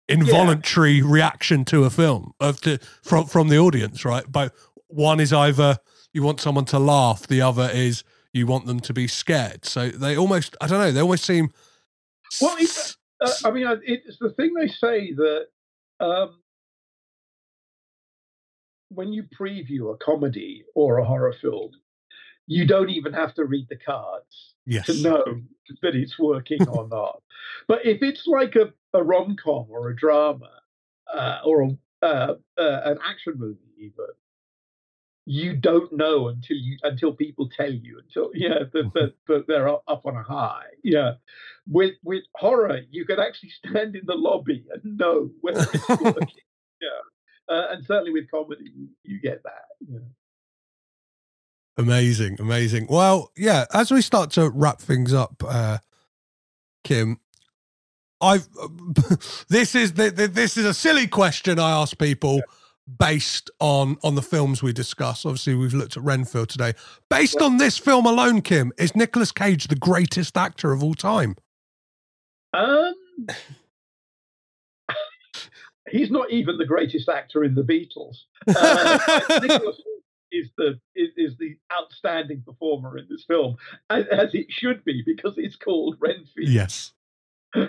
involuntary 0.08 0.98
yeah. 0.98 1.04
reaction 1.04 1.64
to 1.64 1.82
a 1.82 1.90
film 1.90 2.30
of 2.38 2.60
to, 2.60 2.78
from 3.02 3.26
from 3.26 3.48
the 3.48 3.58
audience, 3.58 4.04
right? 4.04 4.24
But 4.30 4.54
one 4.86 5.18
is 5.18 5.32
either 5.32 5.78
you 6.12 6.22
want 6.22 6.40
someone 6.40 6.66
to 6.66 6.78
laugh, 6.78 7.26
the 7.26 7.42
other 7.42 7.68
is 7.72 8.04
you 8.32 8.46
want 8.46 8.66
them 8.66 8.78
to 8.78 8.94
be 8.94 9.08
scared. 9.08 9.64
So 9.64 9.88
they 9.88 10.16
almost 10.16 10.56
I 10.60 10.68
don't 10.68 10.78
know, 10.78 10.92
they 10.92 11.00
almost 11.00 11.24
seem 11.24 11.50
well. 12.40 12.56
Uh, 13.20 13.32
I 13.44 13.50
mean, 13.50 13.66
it's 13.82 14.18
the 14.20 14.30
thing 14.30 14.54
they 14.54 14.68
say 14.68 15.12
that 15.12 15.46
um, 15.98 16.39
when 18.90 19.12
you 19.12 19.24
preview 19.24 19.94
a 19.94 19.96
comedy 19.96 20.64
or 20.74 20.98
a 20.98 21.04
horror 21.04 21.34
film, 21.40 21.70
you 22.46 22.66
don't 22.66 22.90
even 22.90 23.12
have 23.12 23.34
to 23.34 23.44
read 23.44 23.66
the 23.68 23.76
cards 23.76 24.54
yes. 24.66 24.86
to 24.86 25.02
know 25.02 25.24
that 25.82 25.94
it's 25.94 26.18
working 26.18 26.68
or 26.68 26.88
not. 26.90 27.22
But 27.68 27.86
if 27.86 28.02
it's 28.02 28.26
like 28.26 28.56
a, 28.56 28.72
a 28.92 29.02
rom 29.02 29.36
com 29.42 29.66
or 29.68 29.90
a 29.90 29.96
drama 29.96 30.50
uh, 31.12 31.40
or 31.44 31.62
a, 31.62 31.70
uh, 32.02 32.34
uh, 32.58 32.80
an 32.84 32.98
action 33.06 33.34
movie, 33.36 33.60
even, 33.78 34.06
you 35.26 35.54
don't 35.54 35.92
know 35.92 36.28
until 36.28 36.56
you 36.56 36.76
until 36.82 37.12
people 37.12 37.48
tell 37.56 37.70
you 37.70 38.00
until 38.00 38.30
yeah 38.34 38.64
that, 38.72 38.90
that, 38.94 39.14
that 39.28 39.46
they're 39.46 39.68
up 39.68 40.02
on 40.04 40.16
a 40.16 40.22
high 40.22 40.66
yeah 40.82 41.12
with 41.68 41.94
with 42.02 42.24
horror 42.34 42.80
you 42.90 43.04
can 43.04 43.20
actually 43.20 43.50
stand 43.64 43.94
in 43.94 44.04
the 44.06 44.14
lobby 44.14 44.64
and 44.72 44.98
know 44.98 45.30
whether 45.40 45.66
it's 45.72 45.88
working 45.88 46.26
yeah 46.80 46.88
uh, 47.50 47.68
and 47.70 47.84
certainly 47.84 48.12
with 48.12 48.30
comedy 48.30 48.72
you, 49.04 49.20
get 49.20 49.42
that 49.42 49.64
yeah. 49.88 49.98
Amazing, 51.76 52.36
amazing. 52.40 52.86
Well, 52.90 53.30
yeah, 53.38 53.64
as 53.72 53.90
we 53.90 54.02
start 54.02 54.30
to 54.32 54.50
wrap 54.50 54.80
things 54.80 55.14
up, 55.14 55.42
uh, 55.46 55.78
Kim, 56.84 57.18
I've 58.20 58.46
this 59.48 59.74
is 59.74 59.94
this 59.94 60.56
is 60.56 60.64
a 60.66 60.74
silly 60.74 61.06
question 61.06 61.58
I 61.58 61.70
ask 61.70 61.98
people 61.98 62.36
yeah. 62.36 62.42
based 62.98 63.50
on 63.60 63.96
on 64.02 64.14
the 64.14 64.22
films 64.22 64.62
we 64.62 64.74
discuss. 64.74 65.24
Obviously, 65.24 65.54
we've 65.54 65.72
looked 65.72 65.96
at 65.96 66.02
Renfield 66.02 66.50
today. 66.50 66.74
Based 67.08 67.36
yeah. 67.38 67.46
on 67.46 67.56
this 67.56 67.78
film 67.78 68.04
alone, 68.04 68.42
Kim, 68.42 68.72
is 68.76 68.94
Nicolas 68.94 69.32
Cage 69.32 69.68
the 69.68 69.76
greatest 69.76 70.36
actor 70.36 70.72
of 70.72 70.82
all 70.82 70.94
time? 70.94 71.36
Um, 72.52 72.94
he's 75.90 76.10
not 76.10 76.30
even 76.30 76.58
the 76.58 76.66
greatest 76.66 77.08
actor 77.08 77.44
in 77.44 77.54
the 77.54 77.62
Beatles. 77.62 78.24
Uh, 78.56 79.40
Nicholas 79.42 79.80
is 80.32 80.48
the 80.56 80.78
is, 80.94 81.10
is, 81.16 81.36
the 81.38 81.56
outstanding 81.72 82.42
performer 82.42 82.96
in 82.98 83.06
this 83.08 83.24
film, 83.24 83.56
as, 83.90 84.06
as, 84.06 84.34
it 84.34 84.46
should 84.48 84.84
be 84.84 85.02
because 85.04 85.34
it's 85.36 85.56
called 85.56 85.96
Renfield. 86.00 86.48
Yes. 86.48 86.92
uh, 87.54 87.66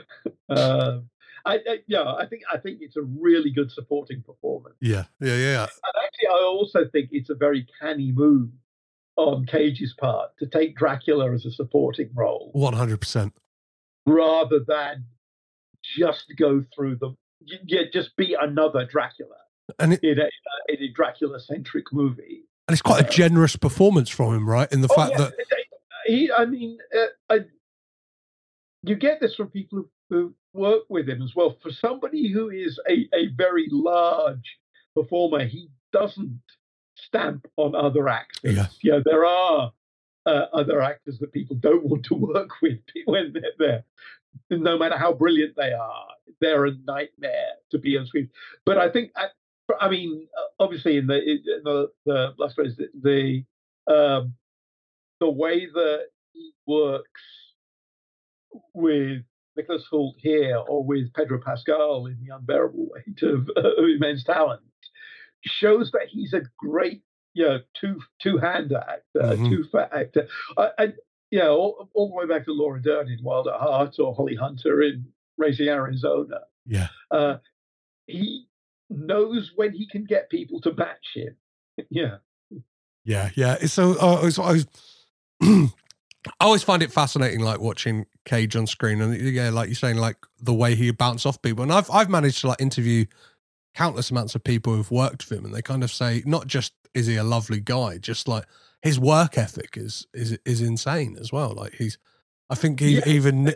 I, 1.45 1.55
I, 1.55 1.79
yeah, 1.87 2.13
I 2.13 2.25
think 2.27 2.43
I 2.51 2.57
think 2.57 2.79
it's 2.81 2.97
a 2.97 3.01
really 3.01 3.49
good 3.49 3.71
supporting 3.71 4.21
performance. 4.21 4.75
Yeah, 4.79 5.05
yeah, 5.19 5.35
yeah. 5.35 5.63
And 5.63 6.05
actually, 6.05 6.27
I 6.27 6.43
also 6.43 6.85
think 6.91 7.09
it's 7.11 7.29
a 7.29 7.35
very 7.35 7.65
canny 7.81 8.11
move 8.11 8.49
on 9.15 9.45
Cage's 9.45 9.93
part 9.99 10.31
to 10.39 10.45
take 10.45 10.75
Dracula 10.75 11.31
as 11.33 11.45
a 11.45 11.51
supporting 11.51 12.11
role. 12.13 12.51
One 12.53 12.73
hundred 12.73 13.01
percent. 13.01 13.33
Rather 14.05 14.59
than 14.59 15.05
just 15.97 16.25
go 16.37 16.63
through 16.75 16.97
the 16.97 17.15
yeah, 17.65 17.81
just 17.91 18.15
be 18.15 18.35
another 18.39 18.85
Dracula 18.85 19.35
and 19.79 19.93
it, 19.93 20.03
in 20.03 20.19
a, 20.19 20.29
in 20.69 20.83
a 20.83 20.91
Dracula 20.91 21.39
centric 21.39 21.91
movie. 21.91 22.43
And 22.67 22.73
it's 22.73 22.81
quite 22.81 23.05
a 23.05 23.09
generous 23.09 23.55
performance 23.55 24.09
from 24.09 24.35
him, 24.35 24.49
right? 24.49 24.71
In 24.71 24.81
the 24.81 24.87
oh, 24.91 24.95
fact 24.95 25.11
yeah. 25.11 25.17
that 25.25 25.33
he, 26.05 26.31
I 26.35 26.45
mean, 26.45 26.77
uh, 26.95 27.05
I, 27.33 27.39
you 28.83 28.95
get 28.95 29.19
this 29.19 29.35
from 29.35 29.49
people 29.49 29.79
who, 29.79 29.89
who 30.09 30.33
work 30.53 30.83
with 30.89 31.09
him 31.09 31.21
as 31.21 31.33
well. 31.35 31.57
For 31.61 31.71
somebody 31.71 32.31
who 32.31 32.49
is 32.49 32.79
a, 32.89 33.07
a 33.13 33.27
very 33.35 33.67
large 33.71 34.57
performer, 34.95 35.45
he 35.45 35.69
doesn't 35.91 36.41
stamp 36.95 37.47
on 37.57 37.75
other 37.75 38.07
actors. 38.09 38.55
Yeah, 38.55 38.67
yeah 38.83 38.99
there 39.03 39.25
are 39.25 39.71
uh, 40.25 40.45
other 40.53 40.81
actors 40.81 41.19
that 41.19 41.31
people 41.31 41.55
don't 41.55 41.85
want 41.85 42.05
to 42.05 42.15
work 42.15 42.49
with 42.61 42.79
when 43.05 43.33
they're 43.33 43.51
there. 43.57 43.83
No 44.49 44.77
matter 44.77 44.97
how 44.97 45.13
brilliant 45.13 45.55
they 45.55 45.71
are, 45.71 46.07
they're 46.39 46.65
a 46.65 46.71
nightmare 46.85 47.53
to 47.71 47.79
be 47.79 47.97
on 47.97 48.05
screen. 48.05 48.29
But 48.65 48.77
I 48.77 48.89
think 48.89 49.11
uh, 49.15 49.27
I 49.79 49.89
mean, 49.89 50.27
uh, 50.37 50.63
obviously, 50.63 50.97
in 50.97 51.07
the 51.07 51.17
in 51.17 51.41
the, 51.63 51.87
the 52.05 52.33
last 52.37 52.55
phrase, 52.55 52.77
the 52.77 53.45
the, 53.87 53.93
um, 53.93 54.33
the 55.19 55.29
way 55.29 55.67
that 55.67 56.05
he 56.33 56.51
works 56.65 57.21
with 58.73 59.23
Nicholas 59.55 59.85
Hoult 59.91 60.15
here 60.17 60.57
or 60.57 60.83
with 60.83 61.13
Pedro 61.13 61.39
Pascal 61.43 62.07
in 62.07 62.17
The 62.25 62.35
Unbearable 62.35 62.87
Weight 62.91 63.21
of, 63.23 63.49
uh, 63.55 63.81
Immense 63.83 64.23
Talent 64.23 64.61
shows 65.43 65.91
that 65.91 66.07
he's 66.09 66.33
a 66.33 66.41
great, 66.57 67.03
you 67.33 67.45
know, 67.45 67.59
two 67.79 67.99
two 68.21 68.37
hand 68.37 68.73
actor, 68.73 69.01
mm-hmm. 69.15 69.49
two 69.49 69.65
fat 69.71 69.91
actor. 69.93 70.27
Uh, 70.57 70.69
and 70.77 70.93
yeah, 71.31 71.47
all, 71.47 71.89
all 71.93 72.09
the 72.09 72.15
way 72.15 72.27
back 72.27 72.45
to 72.45 72.51
Laura 72.51 72.81
Dern 72.81 73.09
in 73.09 73.23
Wild 73.23 73.47
at 73.47 73.59
Heart 73.59 73.95
or 73.99 74.13
Holly 74.13 74.35
Hunter 74.35 74.81
in 74.81 75.05
Raising 75.37 75.69
Arizona. 75.69 76.41
Yeah. 76.65 76.89
Uh, 77.09 77.37
he 78.05 78.45
knows 78.89 79.53
when 79.55 79.71
he 79.71 79.87
can 79.87 80.03
get 80.03 80.29
people 80.29 80.59
to 80.61 80.73
match 80.73 81.07
him. 81.15 81.35
yeah. 81.89 82.17
Yeah, 83.03 83.29
yeah. 83.35 83.57
So 83.65 83.95
uh, 83.99 84.21
I 84.21 84.41
I, 84.41 84.51
was 84.51 84.67
I 85.41 85.69
always 86.41 86.63
find 86.63 86.83
it 86.83 86.91
fascinating, 86.91 87.39
like 87.39 87.59
watching 87.59 88.05
Cage 88.25 88.55
on 88.55 88.67
screen, 88.67 89.01
and 89.01 89.19
yeah, 89.19 89.49
like 89.49 89.69
you're 89.69 89.75
saying, 89.75 89.97
like 89.97 90.17
the 90.39 90.53
way 90.53 90.75
he 90.75 90.91
bounce 90.91 91.25
off 91.25 91.41
people. 91.41 91.63
And 91.63 91.71
I've 91.71 91.89
I've 91.89 92.09
managed 92.09 92.41
to 92.41 92.47
like 92.49 92.61
interview 92.61 93.05
countless 93.73 94.11
amounts 94.11 94.35
of 94.35 94.43
people 94.43 94.75
who've 94.75 94.91
worked 94.91 95.27
with 95.27 95.39
him, 95.39 95.45
and 95.45 95.53
they 95.53 95.63
kind 95.63 95.83
of 95.83 95.91
say 95.91 96.21
not 96.25 96.45
just 96.45 96.73
is 96.93 97.07
he 97.07 97.15
a 97.15 97.23
lovely 97.23 97.59
guy, 97.59 97.97
just 97.97 98.27
like 98.27 98.45
his 98.81 98.99
work 98.99 99.37
ethic 99.37 99.77
is 99.77 100.07
is 100.13 100.37
is 100.45 100.61
insane 100.61 101.17
as 101.19 101.31
well. 101.31 101.53
Like 101.53 101.73
he's, 101.73 101.97
I 102.49 102.55
think 102.55 102.79
he, 102.79 102.97
yeah. 102.97 103.07
even 103.07 103.55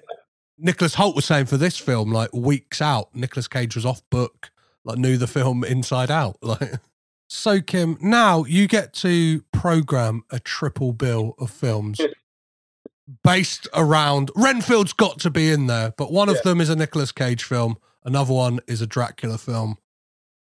Nicholas 0.57 0.95
Hoult 0.95 1.15
was 1.15 1.26
saying 1.26 1.47
for 1.47 1.57
this 1.57 1.78
film, 1.78 2.11
like 2.11 2.34
weeks 2.34 2.82
out, 2.82 3.13
Nicolas 3.15 3.47
Cage 3.47 3.76
was 3.76 3.86
off 3.86 4.01
book 4.09 4.51
like 4.86 4.97
knew 4.97 5.17
the 5.17 5.28
film 5.28 5.63
inside 5.63 6.09
out. 6.09 6.38
Like 6.45 6.80
so, 7.28 7.59
Kim, 7.59 7.97
now 8.01 8.43
you 8.43 8.67
get 8.67 8.93
to 8.93 9.41
program 9.51 10.23
a 10.30 10.39
triple 10.39 10.93
bill 10.93 11.34
of 11.39 11.49
films 11.49 11.99
based 13.23 13.67
around 13.73 14.30
Renfield's 14.36 14.93
got 14.93 15.19
to 15.21 15.32
be 15.32 15.51
in 15.51 15.65
there, 15.65 15.91
but 15.97 16.11
one 16.11 16.30
of 16.30 16.39
them 16.43 16.61
is 16.61 16.69
a 16.69 16.76
Nicolas 16.76 17.11
Cage 17.11 17.43
film, 17.43 17.78
another 18.03 18.32
one 18.32 18.59
is 18.67 18.80
a 18.80 18.86
Dracula 18.86 19.39
film. 19.39 19.80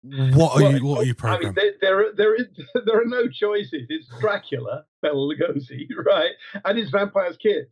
What 0.01 0.55
are 0.55 0.63
well, 0.63 0.71
you? 0.73 0.85
What 0.85 0.99
are 0.99 1.03
you 1.03 1.13
programming? 1.13 1.47
I 1.47 1.61
mean, 1.61 1.73
there, 1.81 2.03
there, 2.03 2.13
there 2.15 2.35
is, 2.35 2.47
there 2.85 3.01
are 3.01 3.05
no 3.05 3.27
choices. 3.27 3.87
It's 3.89 4.07
Dracula, 4.21 4.85
Bela 5.01 5.15
Lugosi, 5.15 5.87
right, 6.05 6.31
and 6.63 6.79
it's 6.79 6.91
Vampire's 6.91 7.37
Kiss. 7.37 7.67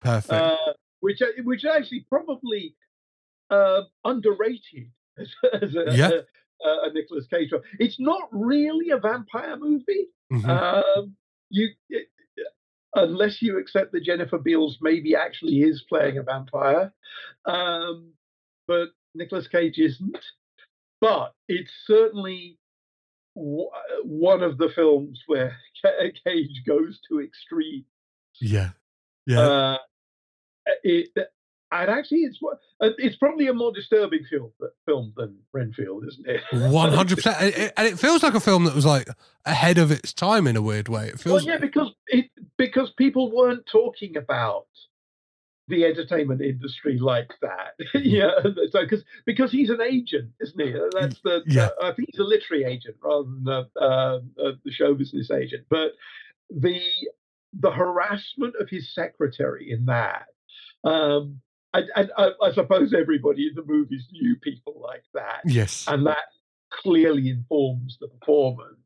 Perfect. 0.00 0.32
Uh, 0.32 0.72
which, 1.00 1.20
which 1.44 1.64
actually 1.64 2.06
probably 2.08 2.76
uh, 3.50 3.82
underrated 4.04 4.90
as, 5.18 5.28
as 5.60 5.74
a, 5.74 5.96
yeah. 5.96 6.10
a, 6.64 6.88
a 6.88 6.92
Nicolas 6.92 7.26
Cage 7.26 7.50
film. 7.50 7.62
It's 7.78 7.98
not 7.98 8.28
really 8.30 8.90
a 8.90 8.98
vampire 8.98 9.56
movie. 9.56 10.08
Mm-hmm. 10.32 10.48
Um, 10.48 11.16
you, 11.50 11.68
it, 11.90 12.08
unless 12.94 13.42
you 13.42 13.58
accept 13.58 13.92
that 13.92 14.04
Jennifer 14.04 14.38
Beals 14.38 14.78
maybe 14.80 15.16
actually 15.16 15.62
is 15.62 15.84
playing 15.88 16.18
a 16.18 16.22
vampire, 16.22 16.92
um, 17.44 18.12
but 18.68 18.88
Nicolas 19.14 19.48
Cage 19.48 19.78
isn't. 19.78 20.18
But 21.02 21.34
it's 21.48 21.72
certainly 21.86 22.58
w- 23.36 23.68
one 24.04 24.42
of 24.42 24.56
the 24.56 24.70
films 24.74 25.20
where 25.26 25.54
Cage 26.24 26.62
goes 26.66 27.00
to 27.10 27.20
extreme. 27.20 27.84
Yeah, 28.40 28.70
yeah. 29.26 29.40
Uh, 29.40 29.78
it, 30.84 31.08
and 31.72 31.90
actually, 31.90 32.20
it's 32.20 32.38
uh, 32.80 32.90
it's 32.98 33.16
probably 33.16 33.48
a 33.48 33.52
more 33.54 33.72
disturbing 33.72 34.24
film 34.30 34.52
film 34.86 35.12
than 35.16 35.38
Renfield, 35.52 36.04
isn't 36.06 36.26
it? 36.26 36.42
One 36.70 36.92
hundred 36.92 37.16
percent, 37.16 37.72
and 37.76 37.86
it 37.86 37.98
feels 37.98 38.22
like 38.22 38.34
a 38.34 38.40
film 38.40 38.64
that 38.64 38.74
was 38.74 38.86
like 38.86 39.08
ahead 39.44 39.78
of 39.78 39.90
its 39.90 40.12
time 40.12 40.46
in 40.46 40.56
a 40.56 40.62
weird 40.62 40.88
way. 40.88 41.08
It 41.08 41.18
feels, 41.18 41.44
well, 41.44 41.54
yeah, 41.54 41.58
because 41.58 41.92
it 42.06 42.26
because 42.56 42.92
people 42.96 43.34
weren't 43.34 43.66
talking 43.66 44.16
about 44.16 44.66
the 45.68 45.84
entertainment 45.84 46.40
industry 46.40 46.98
like 46.98 47.32
that. 47.40 47.74
yeah, 47.94 48.30
so 48.70 48.82
because 48.82 49.04
because 49.24 49.52
he's 49.52 49.70
an 49.70 49.80
agent, 49.80 50.30
isn't 50.40 50.60
he? 50.60 50.74
That's 50.92 51.20
the 51.22 51.42
yeah. 51.46 51.68
Uh, 51.80 51.90
I 51.90 51.94
think 51.94 52.08
he's 52.10 52.20
a 52.20 52.24
literary 52.24 52.64
agent 52.64 52.96
rather 53.02 53.28
than 53.28 53.48
a, 53.48 53.80
uh, 53.80 54.20
uh, 54.42 54.52
the 54.64 54.72
show 54.72 54.94
business 54.94 55.30
agent. 55.30 55.66
But 55.70 55.92
the 56.50 56.80
the 57.52 57.70
harassment 57.70 58.54
of 58.60 58.68
his 58.68 58.94
secretary 58.94 59.70
in 59.70 59.86
that. 59.86 60.26
Um, 60.84 61.40
and, 61.74 61.86
and 61.96 62.10
I, 62.16 62.30
I, 62.42 62.52
suppose 62.52 62.92
everybody 62.92 63.46
in 63.46 63.54
the 63.54 63.64
movies 63.64 64.06
knew 64.10 64.36
people 64.36 64.80
like 64.82 65.04
that. 65.14 65.40
Yes. 65.44 65.84
And 65.86 66.06
that 66.06 66.24
clearly 66.70 67.28
informs 67.28 67.98
the 68.00 68.08
performance. 68.08 68.76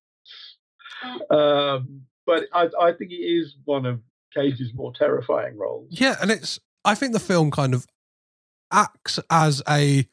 Um, 1.31 2.03
but 2.27 2.45
I, 2.53 2.69
I 2.81 2.93
think 2.93 3.13
it 3.13 3.23
is 3.23 3.55
one 3.65 3.87
of 3.87 4.01
Cage's 4.37 4.73
more 4.75 4.93
terrifying 4.93 5.57
roles. 5.57 5.89
Yeah, 5.91 6.17
and 6.21 6.31
it's 6.31 6.61
I 6.85 6.95
think 6.95 7.13
the 7.13 7.21
film 7.21 7.51
kind 7.51 7.75
of 7.75 7.87
acts 8.73 9.19
as 9.31 9.63
a 9.69 10.07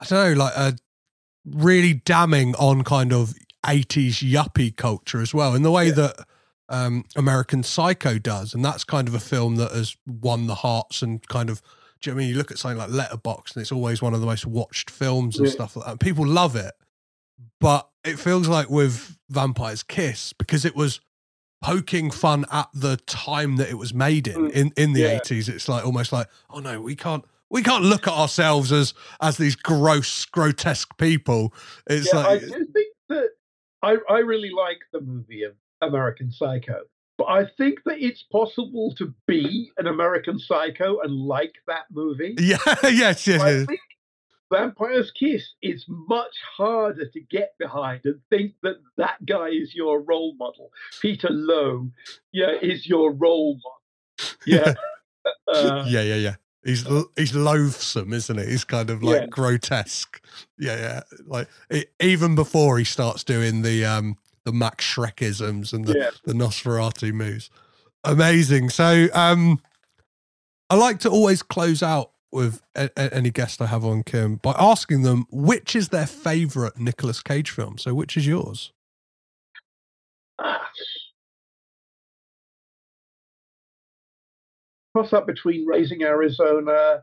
I 0.00 0.04
don't 0.04 0.36
know, 0.36 0.44
like 0.44 0.54
a 0.56 0.76
really 1.44 1.94
damning 1.94 2.54
on 2.56 2.84
kind 2.84 3.12
of 3.12 3.34
80s 3.64 4.28
yuppie 4.28 4.76
culture 4.76 5.20
as 5.20 5.32
well, 5.32 5.54
in 5.54 5.62
the 5.62 5.70
way 5.70 5.86
yeah. 5.86 5.94
that 5.94 6.26
um, 6.68 7.04
American 7.16 7.62
Psycho 7.62 8.18
does. 8.18 8.54
And 8.54 8.64
that's 8.64 8.84
kind 8.84 9.08
of 9.08 9.14
a 9.14 9.20
film 9.20 9.56
that 9.56 9.72
has 9.72 9.96
won 10.06 10.46
the 10.46 10.56
hearts 10.56 11.02
and 11.02 11.26
kind 11.28 11.50
of, 11.50 11.62
do 12.00 12.10
you 12.10 12.14
know 12.14 12.18
I 12.18 12.22
mean? 12.22 12.30
You 12.30 12.36
look 12.36 12.50
at 12.50 12.58
something 12.58 12.78
like 12.78 12.90
Letterboxd, 12.90 13.54
and 13.54 13.62
it's 13.62 13.72
always 13.72 14.02
one 14.02 14.14
of 14.14 14.20
the 14.20 14.26
most 14.26 14.46
watched 14.46 14.90
films 14.90 15.38
and 15.38 15.46
yeah. 15.46 15.52
stuff 15.52 15.76
like 15.76 15.86
that. 15.86 16.00
People 16.00 16.26
love 16.26 16.56
it. 16.56 16.74
But 17.60 17.88
it 18.04 18.18
feels 18.18 18.48
like 18.48 18.68
with 18.68 19.16
Vampire's 19.30 19.84
Kiss, 19.84 20.32
because 20.32 20.64
it 20.64 20.74
was 20.74 21.00
poking 21.62 22.10
fun 22.10 22.44
at 22.52 22.68
the 22.74 22.96
time 22.98 23.56
that 23.56 23.70
it 23.70 23.78
was 23.78 23.94
made 23.94 24.26
in, 24.28 24.50
in, 24.50 24.72
in 24.76 24.92
the 24.92 25.02
yeah. 25.02 25.20
80s, 25.20 25.48
it's 25.48 25.68
like 25.68 25.86
almost 25.86 26.12
like, 26.12 26.28
oh 26.50 26.58
no, 26.58 26.80
we 26.80 26.94
can't 26.94 27.24
we 27.48 27.62
can't 27.62 27.84
look 27.84 28.08
at 28.08 28.14
ourselves 28.14 28.72
as 28.72 28.94
as 29.20 29.36
these 29.36 29.54
gross, 29.54 30.24
grotesque 30.26 30.96
people. 30.98 31.54
It's 31.86 32.12
yeah, 32.12 32.20
like 32.20 32.42
I 32.42 32.46
do 32.46 32.66
think 32.72 32.94
that 33.08 33.28
I, 33.82 33.96
I 34.08 34.18
really 34.18 34.50
like 34.50 34.78
the 34.92 35.00
movie 35.00 35.44
of 35.44 35.54
American 35.80 36.32
Psycho. 36.32 36.80
But 37.18 37.24
I 37.24 37.46
think 37.58 37.80
that 37.84 38.02
it's 38.02 38.22
possible 38.22 38.94
to 38.96 39.14
be 39.26 39.70
an 39.76 39.86
American 39.86 40.38
Psycho 40.38 41.00
and 41.00 41.14
like 41.14 41.54
that 41.68 41.84
movie. 41.90 42.34
Yeah, 42.40 42.58
yes, 42.84 43.26
yes. 43.26 43.42
I 43.42 43.64
think 43.66 43.80
Vampire's 44.52 45.10
Kiss 45.10 45.54
is 45.62 45.86
much 45.88 46.34
harder 46.56 47.08
to 47.08 47.20
get 47.20 47.54
behind 47.58 48.02
and 48.04 48.20
think 48.28 48.52
that 48.62 48.76
that 48.98 49.24
guy 49.24 49.48
is 49.48 49.74
your 49.74 50.02
role 50.02 50.34
model. 50.36 50.70
Peter 51.00 51.28
Loew, 51.30 51.90
yeah, 52.32 52.52
is 52.60 52.86
your 52.86 53.12
role 53.12 53.54
model. 53.54 54.36
Yeah. 54.46 54.74
uh, 55.48 55.84
yeah, 55.88 56.02
yeah, 56.02 56.16
yeah. 56.16 56.34
He's 56.64 56.86
he's 57.16 57.34
loathsome, 57.34 58.12
isn't 58.12 58.38
it? 58.38 58.48
He's 58.48 58.64
kind 58.64 58.90
of 58.90 59.02
like 59.02 59.22
yeah. 59.22 59.26
grotesque. 59.26 60.22
Yeah, 60.58 60.76
yeah. 60.76 61.00
Like 61.26 61.48
it, 61.70 61.92
even 61.98 62.36
before 62.36 62.78
he 62.78 62.84
starts 62.84 63.24
doing 63.24 63.62
the 63.62 63.84
um 63.84 64.16
the 64.44 64.52
Max 64.52 64.84
Schreckisms 64.84 65.72
and 65.72 65.86
the, 65.86 65.98
yeah. 65.98 66.10
the 66.24 66.34
Nosferatu 66.34 67.12
moves. 67.12 67.50
Amazing. 68.04 68.70
So 68.70 69.08
um, 69.14 69.60
I 70.68 70.74
like 70.74 71.00
to 71.00 71.10
always 71.10 71.42
close 71.42 71.82
out 71.82 72.11
with 72.32 72.62
a, 72.74 72.90
a, 72.96 73.14
any 73.14 73.30
guest 73.30 73.60
I 73.60 73.66
have 73.66 73.84
on 73.84 74.02
Kim 74.02 74.36
by 74.36 74.54
asking 74.58 75.02
them 75.02 75.26
which 75.30 75.76
is 75.76 75.90
their 75.90 76.06
favorite 76.06 76.78
Nicolas 76.78 77.22
Cage 77.22 77.50
film. 77.50 77.78
So 77.78 77.94
which 77.94 78.16
is 78.16 78.26
yours? 78.26 78.72
Cross 84.94 85.12
up 85.12 85.26
between 85.26 85.66
Raising 85.66 86.02
Arizona 86.02 87.02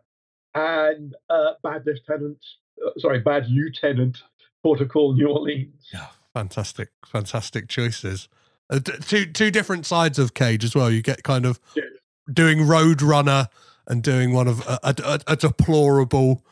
and 0.53 1.15
uh, 1.30 1.53
Bad 1.63 1.86
Lieutenant, 1.86 2.38
uh, 2.86 2.91
sorry, 2.99 3.19
Bad 3.19 3.47
Lieutenant, 3.49 4.21
Port 4.63 4.82
of 4.82 4.89
Call, 4.89 5.13
New 5.13 5.27
Orleans. 5.27 5.89
Yeah, 5.91 6.07
fantastic, 6.34 6.89
fantastic 7.05 7.67
choices. 7.67 8.27
Uh, 8.69 8.80
two 8.80 9.25
two 9.25 9.49
different 9.49 9.88
sides 9.88 10.19
of 10.19 10.36
Cage 10.36 10.63
as 10.63 10.75
well. 10.75 10.91
You 10.91 11.01
get 11.01 11.23
kind 11.23 11.45
of 11.45 11.59
yeah. 11.75 11.84
doing 12.32 12.59
Roadrunner 12.59 13.47
and 13.90 14.04
doing 14.04 14.34
one 14.34 14.48
of 14.48 14.66
a, 14.68 14.80
a, 14.84 15.20
a 15.28 15.36
deplorable 15.36 16.44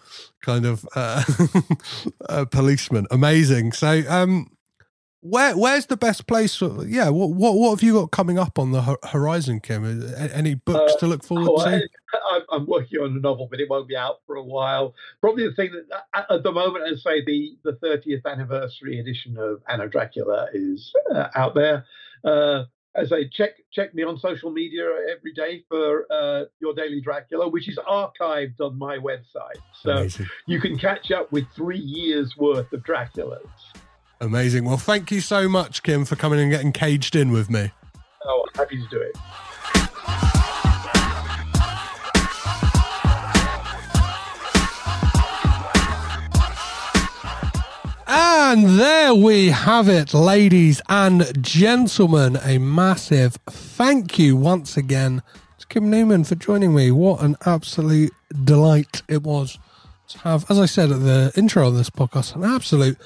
kind 0.41 0.65
of 0.65 0.87
uh, 0.95 2.45
policeman. 2.51 3.07
Amazing. 3.11 3.71
So, 3.73 4.03
um, 4.09 4.49
where 5.21 5.57
where's 5.57 5.87
the 5.87 5.97
best 5.97 6.27
place? 6.27 6.55
For, 6.55 6.85
yeah, 6.85 7.09
what 7.09 7.31
what 7.31 7.55
what 7.55 7.71
have 7.71 7.83
you 7.83 7.93
got 7.93 8.11
coming 8.11 8.37
up 8.37 8.59
on 8.59 8.71
the 8.71 8.97
horizon, 9.03 9.59
Kim? 9.59 10.13
Any 10.15 10.55
books 10.55 10.93
uh, 10.93 10.97
to 10.99 11.07
look 11.07 11.23
forward 11.23 11.49
oh, 11.49 11.65
to? 11.65 11.87
I, 12.13 12.55
am 12.55 12.65
working 12.65 12.99
on 13.01 13.15
a 13.15 13.19
novel, 13.19 13.47
but 13.49 13.59
it 13.59 13.69
won't 13.69 13.87
be 13.87 13.95
out 13.95 14.21
for 14.25 14.35
a 14.35 14.43
while. 14.43 14.93
Probably 15.19 15.47
the 15.47 15.55
thing 15.55 15.71
that 15.71 16.05
at, 16.13 16.31
at 16.31 16.43
the 16.43 16.51
moment, 16.51 16.85
I'd 16.87 16.99
say 16.99 17.23
the 17.25 17.57
the 17.63 17.73
30th 17.73 18.25
anniversary 18.25 18.99
edition 18.99 19.37
of 19.37 19.61
Anno 19.67 19.87
Dracula 19.87 20.47
is 20.53 20.93
uh, 21.13 21.27
out 21.35 21.55
there. 21.55 21.85
Uh, 22.23 22.63
as 22.97 23.13
I 23.13 23.25
check 23.31 23.51
check 23.71 23.93
me 23.93 24.03
on 24.03 24.17
social 24.17 24.51
media 24.51 24.83
every 25.15 25.31
day 25.33 25.63
for 25.69 26.05
uh, 26.11 26.45
your 26.59 26.73
daily 26.73 26.99
Dracula, 26.99 27.47
which 27.47 27.69
is 27.69 27.77
archived 27.87 28.59
on 28.59 28.77
my 28.77 28.97
website, 28.97 29.61
so 29.81 29.91
Amazing. 29.91 30.27
you 30.47 30.59
can 30.59 30.77
catch 30.77 31.11
up 31.11 31.31
with 31.31 31.45
three 31.55 31.77
years 31.77 32.35
worth 32.37 32.71
of 32.73 32.83
Draculas. 32.83 33.47
Amazing. 34.19 34.65
Well, 34.65 34.77
thank 34.77 35.11
you 35.11 35.21
so 35.21 35.47
much, 35.47 35.83
Kim, 35.83 36.03
for 36.03 36.15
coming 36.15 36.39
and 36.39 36.49
getting 36.49 36.71
caged 36.71 37.15
in 37.15 37.31
with 37.31 37.51
me. 37.51 37.71
Oh, 38.25 38.45
happy 38.55 38.77
to 38.77 38.87
do 38.89 38.99
it. 38.99 39.15
And 48.49 48.79
there 48.79 49.13
we 49.13 49.49
have 49.49 49.89
it, 49.89 50.13
ladies 50.13 50.81
and 50.87 51.43
gentlemen. 51.43 52.37
A 52.43 52.59
massive 52.59 53.33
thank 53.45 54.17
you 54.17 54.37
once 54.37 54.77
again 54.77 55.21
to 55.59 55.67
Kim 55.67 55.89
Newman 55.89 56.23
for 56.23 56.35
joining 56.35 56.73
me. 56.73 56.89
What 56.89 57.21
an 57.21 57.35
absolute 57.45 58.13
delight 58.45 59.01
it 59.09 59.23
was 59.23 59.59
to 60.07 60.19
have, 60.19 60.49
as 60.49 60.59
I 60.59 60.65
said 60.65 60.93
at 60.93 61.01
the 61.01 61.33
intro 61.35 61.67
of 61.67 61.75
this 61.75 61.89
podcast, 61.89 62.37
an 62.37 62.45
absolute 62.45 62.97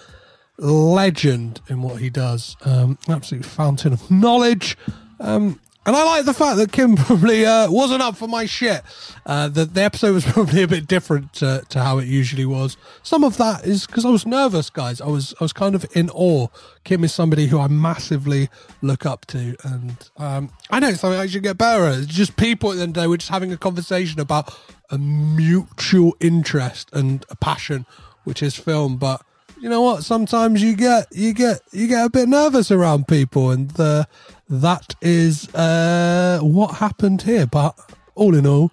legend 0.60 1.60
in 1.68 1.82
what 1.82 2.00
he 2.00 2.12
does. 2.12 2.56
Um, 2.64 3.00
absolute 3.10 3.44
fountain 3.44 3.94
of 3.94 4.12
knowledge. 4.12 4.78
Um, 5.20 5.60
and 5.86 5.96
I 5.96 6.04
like 6.04 6.26
the 6.26 6.34
fact 6.34 6.58
that 6.58 6.72
Kim 6.72 6.96
probably 6.98 7.46
uh, 7.46 7.70
wasn't 7.72 8.02
up 8.02 8.16
for 8.16 8.28
my 8.28 8.46
shit. 8.46 8.84
Uh, 9.26 9.48
the, 9.48 9.66
the 9.66 9.82
episode 9.82 10.14
was 10.14 10.26
probably 10.32 10.62
a 10.62 10.68
bit 10.68 10.88
different 10.88 11.34
to, 11.34 11.64
to 11.70 11.80
how 11.80 11.98
it 11.98 12.08
usually 12.08 12.46
was. 12.46 12.78
Some 13.02 13.24
of 13.24 13.38
that 13.38 13.66
is 13.66 13.88
because 13.88 14.06
I 14.06 14.10
was 14.10 14.26
nervous, 14.26 14.70
guys. 14.70 15.02
I 15.02 15.08
was 15.08 15.34
I 15.40 15.44
was 15.44 15.54
kind 15.54 15.74
of 15.74 15.86
in 15.96 16.10
awe. 16.12 16.48
Kim 16.84 17.04
is 17.04 17.14
somebody 17.14 17.48
who 17.48 17.60
I 17.60 17.68
massively 17.68 18.50
look 18.82 19.06
up 19.06 19.26
to, 19.28 19.56
and 19.64 20.10
um, 20.18 20.52
I 20.70 20.80
know 20.80 20.94
something 20.94 21.20
I 21.20 21.28
should 21.28 21.44
get 21.44 21.58
better 21.58 21.86
at. 21.86 22.00
It's 22.00 22.08
just 22.08 22.38
people 22.38 22.72
at 22.72 22.78
the 22.78 22.84
end 22.84 22.90
of 22.90 22.96
the 22.96 23.02
day, 23.02 23.08
we're 23.08 23.18
just 23.18 23.32
having 23.32 23.52
a 23.52 23.58
conversation 23.58 24.20
about 24.20 24.56
a 24.92 24.98
mutual 24.98 26.16
interest 26.20 26.90
and 26.94 27.26
a 27.30 27.36
passion, 27.36 27.86
which 28.24 28.44
is 28.44 28.56
film. 28.56 28.98
But 28.98 29.22
you 29.60 29.70
know 29.70 29.82
what? 29.82 30.04
Sometimes 30.04 30.62
you 30.62 30.76
get 30.76 31.08
you 31.12 31.34
get 31.34 31.62
you 31.72 31.88
get 31.88 32.06
a 32.06 32.10
bit 32.10 32.28
nervous 32.28 32.72
around 32.72 33.08
people, 33.08 33.52
and 33.52 33.80
uh, 33.80 34.06
that 34.52 34.96
is 35.02 35.48
uh, 35.56 36.40
what 36.42 36.76
happened 36.76 37.24
here. 37.24 37.48
But 37.48 37.80
all 38.14 38.36
in 38.36 38.46
all, 38.46 38.72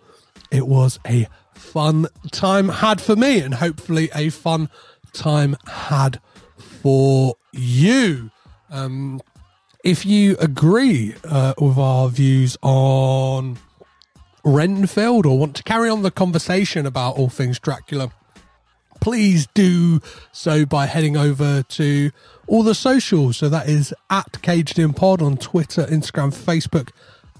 it 0.50 0.66
was 0.66 0.98
a 1.06 1.28
fun 1.54 2.08
time 2.32 2.68
had 2.68 3.00
for 3.00 3.16
me, 3.16 3.40
and 3.40 3.54
hopefully 3.54 4.10
a 4.14 4.28
fun 4.30 4.68
time 5.12 5.56
had 5.66 6.20
for 6.56 7.36
you. 7.52 8.30
Um, 8.70 9.20
if 9.84 10.04
you 10.04 10.36
agree 10.40 11.14
uh, 11.24 11.54
with 11.58 11.78
our 11.78 12.08
views 12.08 12.56
on 12.62 13.58
Renfield 14.44 15.26
or 15.26 15.38
want 15.38 15.56
to 15.56 15.62
carry 15.62 15.88
on 15.88 16.02
the 16.02 16.10
conversation 16.10 16.86
about 16.86 17.16
all 17.16 17.28
things 17.28 17.58
Dracula 17.58 18.10
please 19.00 19.46
do 19.54 20.00
so 20.32 20.64
by 20.66 20.86
heading 20.86 21.16
over 21.16 21.62
to 21.62 22.10
all 22.46 22.62
the 22.62 22.74
socials. 22.74 23.36
So 23.36 23.48
that 23.48 23.68
is 23.68 23.94
at 24.10 24.40
Caged 24.42 24.78
In 24.78 24.92
Pod 24.92 25.22
on 25.22 25.36
Twitter, 25.36 25.84
Instagram, 25.84 26.34
Facebook, 26.34 26.90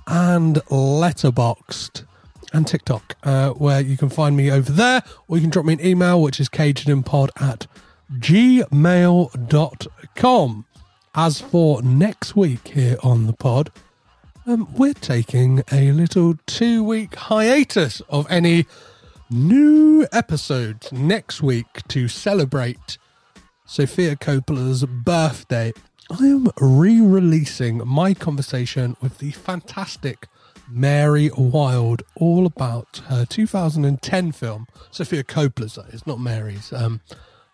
and 0.06 0.56
Letterboxd 0.66 2.04
and 2.52 2.66
TikTok, 2.66 3.16
uh, 3.22 3.50
where 3.50 3.80
you 3.80 3.96
can 3.96 4.08
find 4.08 4.36
me 4.36 4.50
over 4.50 4.72
there, 4.72 5.02
or 5.28 5.36
you 5.36 5.42
can 5.42 5.50
drop 5.50 5.66
me 5.66 5.74
an 5.74 5.84
email, 5.84 6.20
which 6.20 6.40
is 6.40 6.48
cagedinpod 6.48 7.30
at 7.40 7.66
gmail.com. 8.14 9.44
As 11.14 11.40
for 11.40 11.82
next 11.82 12.36
week 12.36 12.68
here 12.68 12.96
on 13.02 13.26
the 13.26 13.32
pod, 13.32 13.70
um, 14.46 14.72
we're 14.74 14.94
taking 14.94 15.62
a 15.72 15.92
little 15.92 16.38
two 16.46 16.82
week 16.84 17.14
hiatus 17.14 18.00
of 18.08 18.26
any 18.30 18.66
new 19.30 20.06
episodes 20.12 20.92
next 20.92 21.42
week 21.42 21.82
to 21.88 22.08
celebrate 22.08 22.98
Sofia 23.66 24.16
Coppola's 24.16 24.84
birthday. 24.84 25.72
I 26.10 26.26
am 26.26 26.48
re 26.58 27.00
releasing 27.00 27.86
my 27.86 28.14
conversation 28.14 28.96
with 29.02 29.18
the 29.18 29.32
fantastic 29.32 30.26
Mary 30.70 31.30
Wild, 31.36 32.02
all 32.14 32.46
about 32.46 33.02
her 33.06 33.24
2010 33.24 34.32
film, 34.32 34.66
Sofia 34.90 35.24
Coppola's, 35.24 35.74
that 35.74 35.88
is, 35.88 36.06
not 36.06 36.20
Mary's. 36.20 36.72
Um, 36.72 37.00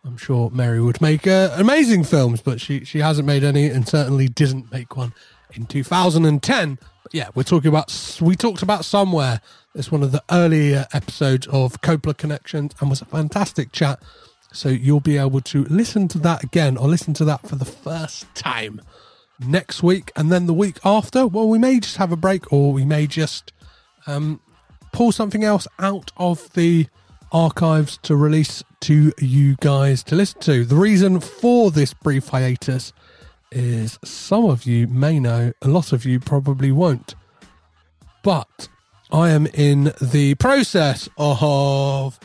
I'm 0.05 0.17
sure 0.17 0.51
Mary 0.51 0.81
would 0.81 1.01
make 1.01 1.27
uh, 1.27 1.51
amazing 1.57 2.05
films, 2.05 2.43
but 2.43 2.61
she, 2.61 2.85
she 2.85 2.99
hasn't 2.99 3.27
made 3.27 3.43
any 3.43 3.69
and 3.69 3.89
certainly 3.89 4.29
didn't 4.29 4.71
make 4.71 4.97
one 4.97 5.15
in 5.55 5.67
2010. 5.67 6.79
But 7.03 7.15
yeah, 7.15 7.29
we're 7.35 7.43
talking 7.43 7.69
about, 7.69 8.19
we 8.21 8.37
talked 8.37 8.63
about 8.63 8.85
Somewhere. 8.85 9.41
It's 9.75 9.91
one 9.91 10.05
of 10.05 10.13
the 10.13 10.23
earlier 10.31 10.87
episodes 10.93 11.49
of 11.49 11.81
Coppola 11.81 12.17
Connections 12.17 12.73
and 12.81 12.89
was 12.89 13.03
a 13.03 13.07
fantastic 13.07 13.73
chat. 13.73 14.01
So 14.53 14.69
you'll 14.69 15.01
be 15.01 15.19
able 15.19 15.41
to 15.41 15.65
listen 15.65 16.07
to 16.09 16.19
that 16.19 16.45
again 16.45 16.77
or 16.77 16.87
listen 16.87 17.13
to 17.15 17.25
that 17.25 17.49
for 17.49 17.57
the 17.57 17.65
first 17.65 18.33
time 18.37 18.81
next 19.41 19.83
week. 19.83 20.13
And 20.15 20.31
then 20.31 20.47
the 20.47 20.55
week 20.55 20.79
after, 20.85 21.27
well, 21.27 21.49
we 21.49 21.59
may 21.59 21.81
just 21.81 21.97
have 21.97 22.13
a 22.13 22.17
break 22.17 22.53
or 22.53 22.73
we 22.73 22.85
may 22.85 23.09
just 23.09 23.53
um, 24.07 24.41
pull 24.93 25.11
something 25.11 25.43
else 25.43 25.67
out 25.81 26.13
of 26.17 26.53
the 26.53 26.87
archives 27.33 27.99
to 28.05 28.15
release 28.15 28.63
to 28.83 29.13
you 29.19 29.57
guys 29.57 30.05
to 30.05 30.15
listen 30.15 30.41
to. 30.43 30.65
The 30.65 30.77
reason 30.77 31.19
for 31.19 31.73
this 31.73 31.93
brief 31.95 32.29
hiatus 32.29 32.93
is 33.51 33.99
some 34.05 34.45
of 34.45 34.67
you 34.67 34.87
may 34.87 35.19
know, 35.19 35.53
a 35.63 35.69
lot 35.69 35.93
of 35.93 36.05
you 36.05 36.21
probably 36.21 36.71
won't. 36.71 37.17
But 38.23 38.69
I 39.11 39.31
am 39.31 39.47
in 39.47 39.93
the 40.01 40.35
process 40.37 41.09
of 41.19 42.19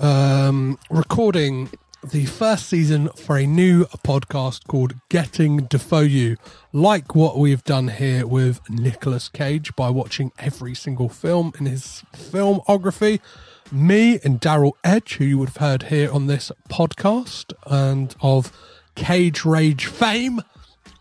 um, 0.00 0.78
recording 0.90 1.70
the 2.02 2.24
first 2.24 2.68
season 2.68 3.08
for 3.10 3.36
a 3.36 3.46
new 3.46 3.84
podcast 4.06 4.66
called 4.66 4.94
Getting 5.10 5.64
Defoe 5.64 6.00
You, 6.00 6.36
like 6.72 7.14
what 7.14 7.36
we've 7.38 7.62
done 7.62 7.88
here 7.88 8.26
with 8.26 8.60
Nicolas 8.70 9.28
Cage 9.28 9.74
by 9.76 9.90
watching 9.90 10.32
every 10.38 10.74
single 10.74 11.08
film 11.08 11.52
in 11.58 11.66
his 11.66 12.02
filmography. 12.14 13.20
Me 13.70 14.18
and 14.24 14.40
Daryl 14.40 14.72
Edge, 14.82 15.16
who 15.16 15.24
you 15.24 15.38
would 15.38 15.50
have 15.50 15.56
heard 15.58 15.82
here 15.84 16.10
on 16.10 16.26
this 16.26 16.50
podcast 16.70 17.52
and 17.66 18.14
of 18.22 18.50
Cage 18.94 19.44
Rage 19.44 19.86
fame, 19.86 20.40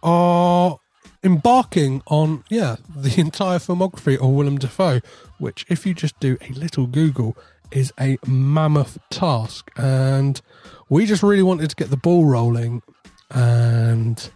are 0.04 0.80
embarking 1.28 2.02
on, 2.08 2.44
yeah, 2.50 2.78
the 2.96 3.22
entire 3.22 3.60
filmography 3.60 4.16
of 4.16 4.30
Willem 4.32 4.58
Dafoe, 4.58 5.02
which, 5.38 5.64
if 5.70 5.86
you 5.86 5.94
just 5.94 6.20
do 6.20 6.38
a 6.42 6.52
little 6.54 6.88
Google, 6.88 7.38
is 7.70 7.94
a 8.00 8.18
mammoth 8.26 8.98
task. 9.12 9.70
And 9.78 10.42
we 10.90 11.06
just 11.06 11.22
really 11.22 11.44
wanted 11.44 11.70
to 11.70 11.76
get 11.76 11.92
the 11.92 11.98
ball 11.98 12.26
rolling. 12.26 12.82
And 13.30 14.30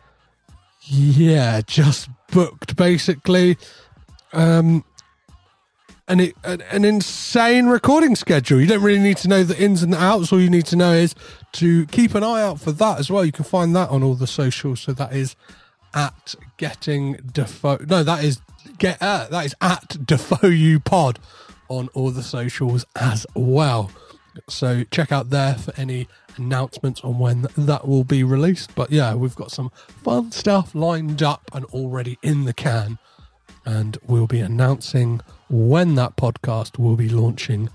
yeah, 0.83 1.61
just 1.61 2.09
booked 2.31 2.75
basically. 2.75 3.57
Um, 4.33 4.83
an, 6.07 6.33
an, 6.43 6.61
an 6.61 6.83
insane 6.83 7.67
recording 7.67 8.15
schedule. 8.15 8.59
You 8.59 8.67
don't 8.67 8.83
really 8.83 8.99
need 8.99 9.17
to 9.17 9.29
know 9.29 9.43
the 9.43 9.57
ins 9.57 9.81
and 9.81 9.93
the 9.93 10.01
outs. 10.01 10.33
All 10.33 10.41
you 10.41 10.49
need 10.49 10.65
to 10.67 10.75
know 10.75 10.91
is 10.91 11.15
to 11.53 11.85
keep 11.87 12.15
an 12.15 12.23
eye 12.23 12.41
out 12.41 12.59
for 12.59 12.73
that 12.73 12.99
as 12.99 13.09
well. 13.09 13.23
You 13.23 13.31
can 13.31 13.45
find 13.45 13.73
that 13.75 13.89
on 13.89 14.03
all 14.03 14.15
the 14.15 14.27
socials. 14.27 14.81
So 14.81 14.91
that 14.93 15.13
is 15.13 15.35
at 15.93 16.35
getting 16.57 17.13
Defoe. 17.33 17.85
No, 17.87 18.03
that 18.03 18.23
is 18.23 18.41
get 18.77 19.01
uh, 19.01 19.27
that 19.29 19.45
is 19.45 19.55
at 19.61 20.05
Defoe 20.05 20.47
you 20.47 20.79
pod 20.79 21.19
on 21.69 21.89
all 21.93 22.11
the 22.11 22.23
socials 22.23 22.85
as 22.95 23.25
well. 23.35 23.91
So 24.49 24.83
check 24.85 25.11
out 25.11 25.29
there 25.29 25.55
for 25.55 25.73
any 25.77 26.07
announcements 26.37 27.01
on 27.01 27.19
when 27.19 27.47
that 27.57 27.87
will 27.87 28.03
be 28.03 28.23
released. 28.23 28.75
But 28.75 28.91
yeah, 28.91 29.13
we've 29.15 29.35
got 29.35 29.51
some 29.51 29.71
fun 30.03 30.31
stuff 30.31 30.73
lined 30.73 31.21
up 31.23 31.49
and 31.53 31.65
already 31.65 32.17
in 32.21 32.45
the 32.45 32.53
can. 32.53 32.97
And 33.65 33.97
we'll 34.07 34.27
be 34.27 34.39
announcing 34.39 35.21
when 35.49 35.95
that 35.95 36.15
podcast 36.15 36.79
will 36.79 36.95
be 36.95 37.09
launching 37.09 37.69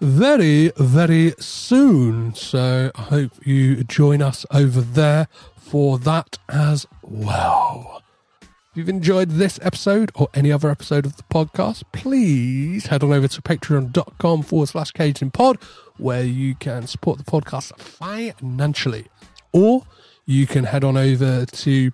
very, 0.00 0.70
very 0.76 1.34
soon. 1.38 2.34
So 2.34 2.92
I 2.94 3.02
hope 3.02 3.32
you 3.46 3.82
join 3.84 4.22
us 4.22 4.46
over 4.50 4.80
there 4.80 5.28
for 5.64 5.98
that 5.98 6.38
as 6.48 6.86
well. 7.02 8.02
If 8.42 8.78
you've 8.78 8.88
enjoyed 8.88 9.30
this 9.30 9.58
episode 9.62 10.10
or 10.14 10.28
any 10.34 10.52
other 10.52 10.70
episode 10.70 11.06
of 11.06 11.16
the 11.16 11.22
podcast, 11.24 11.84
please 11.92 12.86
head 12.86 13.02
on 13.02 13.12
over 13.12 13.28
to 13.28 13.42
patreon.com 13.42 14.42
forward 14.42 14.68
slash 14.68 14.90
caged 14.90 15.32
pod 15.32 15.58
where 15.96 16.24
you 16.24 16.54
can 16.56 16.86
support 16.86 17.18
the 17.18 17.24
podcast 17.24 17.78
financially. 17.78 19.06
Or 19.52 19.86
you 20.26 20.46
can 20.46 20.64
head 20.64 20.84
on 20.84 20.96
over 20.96 21.46
to 21.46 21.92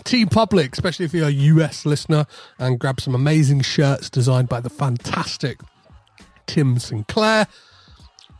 TeePublic, 0.00 0.72
especially 0.72 1.06
if 1.06 1.14
you're 1.14 1.28
a 1.28 1.30
US 1.30 1.86
listener, 1.86 2.26
and 2.58 2.78
grab 2.78 3.00
some 3.00 3.14
amazing 3.14 3.62
shirts 3.62 4.10
designed 4.10 4.48
by 4.48 4.60
the 4.60 4.70
fantastic 4.70 5.60
Tim 6.46 6.78
Sinclair. 6.78 7.46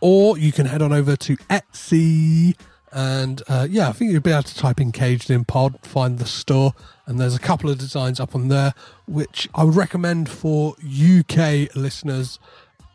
Or 0.01 0.37
you 0.37 0.53
can 0.53 0.67
head 0.67 0.83
on 0.83 0.93
over 0.93 1.17
to 1.17 1.37
Etsy. 1.49 2.55
And 2.93 3.43
uh, 3.49 3.66
yeah, 3.70 3.88
I 3.88 3.93
think 3.93 4.12
you'll 4.12 4.20
be 4.20 4.32
able 4.32 4.43
to 4.43 4.55
type 4.55 4.80
in 4.80 4.93
Caged 4.93 5.30
in 5.30 5.45
Pod, 5.45 5.78
find 5.82 6.18
the 6.18 6.26
store, 6.26 6.74
and 7.07 7.18
there's 7.18 7.34
a 7.34 7.40
couple 7.40 7.70
of 7.70 7.78
designs 7.78 8.20
up 8.20 8.34
on 8.34 8.49
there, 8.49 8.74
which 9.07 9.49
I 9.55 9.64
would 9.64 9.76
recommend 9.76 10.28
for 10.28 10.74
UK 10.82 11.74
listeners 11.74 12.38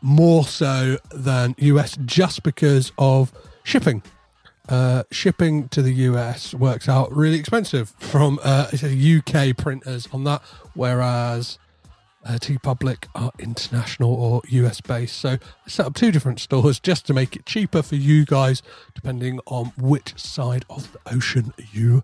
more 0.02 0.46
so 0.46 0.98
than 1.12 1.56
US 1.58 1.98
just 2.06 2.44
because 2.44 2.92
of 2.98 3.32
shipping. 3.64 4.04
Uh, 4.70 5.04
shipping 5.12 5.70
to 5.70 5.82
the 5.82 5.94
US 5.94 6.54
works 6.54 6.90
out 6.90 7.16
really 7.16 7.40
expensive 7.40 7.94
from 8.00 8.38
uh, 8.44 8.70
UK 8.74 9.56
printers 9.58 10.08
on 10.12 10.26
that, 10.26 10.42
whereas 10.74 11.58
uh, 12.28 12.34
TeePublic 12.34 13.06
are 13.16 13.32
international 13.40 14.14
or 14.14 14.42
US 14.48 14.82
based. 14.82 15.18
So 15.18 15.30
I 15.30 15.70
set 15.70 15.86
up 15.86 15.96
two 15.96 16.12
different 16.12 16.40
stores 16.40 16.80
just 16.80 17.06
to 17.08 17.14
make 17.14 17.36
it 17.36 17.46
cheaper 17.46 17.82
for 17.82 17.96
you 17.96 18.26
guys, 18.26 18.62
depending 18.94 19.40
on 19.46 19.72
which 19.78 20.20
side 20.20 20.66
of 20.70 20.92
the 20.92 21.00
ocean 21.14 21.54
you 21.72 22.04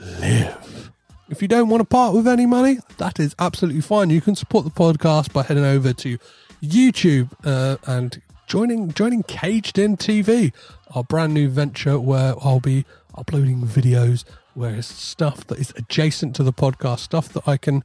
live. 0.00 0.90
If 1.28 1.40
you 1.40 1.48
don't 1.48 1.68
want 1.68 1.80
to 1.80 1.84
part 1.84 2.14
with 2.14 2.26
any 2.26 2.46
money, 2.46 2.78
that 2.98 3.20
is 3.20 3.34
absolutely 3.38 3.80
fine. 3.80 4.10
You 4.10 4.20
can 4.20 4.34
support 4.34 4.64
the 4.64 4.70
podcast 4.70 5.32
by 5.32 5.42
heading 5.42 5.64
over 5.64 5.92
to 5.92 6.18
YouTube 6.62 7.30
uh, 7.44 7.76
and 7.86 8.20
joining 8.46 8.92
joining 8.92 9.22
Caged 9.22 9.78
In 9.78 9.96
TV, 9.96 10.52
our 10.94 11.04
brand 11.04 11.32
new 11.34 11.48
venture 11.48 11.98
where 11.98 12.34
I'll 12.42 12.60
be 12.60 12.84
uploading 13.14 13.62
videos 13.62 14.24
where 14.54 14.74
it's 14.74 14.86
stuff 14.86 15.46
that 15.46 15.58
is 15.58 15.72
adjacent 15.76 16.36
to 16.36 16.42
the 16.42 16.52
podcast, 16.52 17.00
stuff 17.00 17.30
that 17.30 17.48
I 17.48 17.56
can 17.56 17.82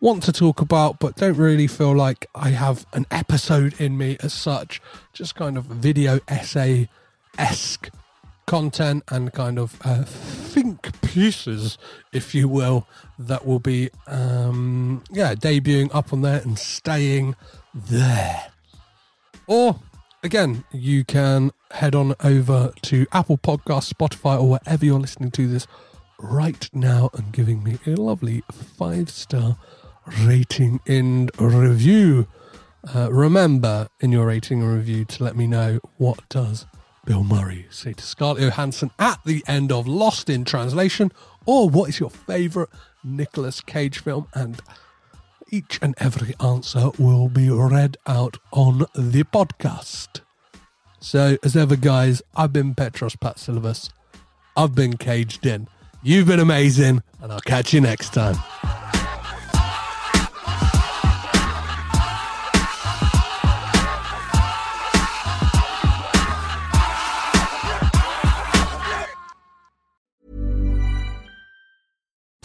want 0.00 0.22
to 0.24 0.32
talk 0.32 0.60
about 0.60 0.98
but 0.98 1.16
don't 1.16 1.36
really 1.36 1.66
feel 1.66 1.94
like 1.94 2.26
I 2.34 2.50
have 2.50 2.86
an 2.92 3.06
episode 3.10 3.80
in 3.80 3.96
me 3.96 4.16
as 4.20 4.32
such. 4.32 4.80
Just 5.12 5.34
kind 5.34 5.56
of 5.56 5.64
video 5.64 6.20
essay 6.28 6.88
esque 7.38 7.90
content 8.46 9.02
and 9.08 9.32
kind 9.32 9.58
of 9.58 9.78
uh, 9.84 10.04
think 10.04 11.00
pieces, 11.02 11.78
if 12.12 12.34
you 12.34 12.48
will, 12.48 12.86
that 13.18 13.44
will 13.46 13.58
be 13.58 13.90
um, 14.06 15.02
yeah 15.10 15.34
debuting 15.34 15.92
up 15.94 16.12
on 16.12 16.22
there 16.22 16.40
and 16.42 16.58
staying 16.58 17.34
there. 17.74 18.46
Or 19.46 19.80
again, 20.22 20.64
you 20.72 21.04
can 21.04 21.52
head 21.70 21.94
on 21.94 22.14
over 22.22 22.72
to 22.82 23.06
Apple 23.12 23.38
Podcasts, 23.38 23.92
Spotify, 23.92 24.40
or 24.40 24.50
wherever 24.50 24.84
you're 24.84 25.00
listening 25.00 25.30
to 25.32 25.46
this 25.48 25.66
right 26.18 26.68
now 26.72 27.10
and 27.14 27.32
giving 27.32 27.62
me 27.62 27.78
a 27.86 27.90
lovely 27.90 28.42
five 28.50 29.10
star 29.10 29.56
rating 30.22 30.80
and 30.86 31.30
review. 31.38 32.26
Uh, 32.94 33.10
remember 33.12 33.88
in 34.00 34.12
your 34.12 34.26
rating 34.26 34.62
and 34.62 34.72
review 34.72 35.04
to 35.04 35.24
let 35.24 35.36
me 35.36 35.46
know 35.46 35.80
what 35.96 36.28
does 36.28 36.66
Bill 37.04 37.24
Murray 37.24 37.66
say 37.70 37.92
to 37.92 38.02
Scarlett 38.02 38.42
Johansson 38.42 38.90
at 38.98 39.20
the 39.24 39.42
end 39.46 39.72
of 39.72 39.86
Lost 39.86 40.28
in 40.28 40.44
Translation, 40.44 41.12
or 41.44 41.68
what 41.68 41.88
is 41.88 42.00
your 42.00 42.10
favourite 42.10 42.68
Nicolas 43.04 43.60
Cage 43.60 44.00
film? 44.00 44.28
And 44.34 44.60
each 45.50 45.78
and 45.80 45.94
every 45.98 46.34
answer 46.40 46.90
will 46.98 47.28
be 47.28 47.48
read 47.50 47.96
out 48.06 48.38
on 48.52 48.78
the 48.94 49.24
podcast. 49.24 50.20
So, 50.98 51.36
as 51.44 51.56
ever, 51.56 51.76
guys, 51.76 52.22
I've 52.34 52.52
been 52.52 52.74
Petros 52.74 53.14
Patsilivas. 53.14 53.90
I've 54.56 54.74
been 54.74 54.96
caged 54.96 55.46
in. 55.46 55.68
You've 56.02 56.26
been 56.26 56.40
amazing, 56.40 57.02
and 57.22 57.32
I'll 57.32 57.40
catch 57.40 57.72
you 57.72 57.80
next 57.80 58.12
time. 58.14 58.36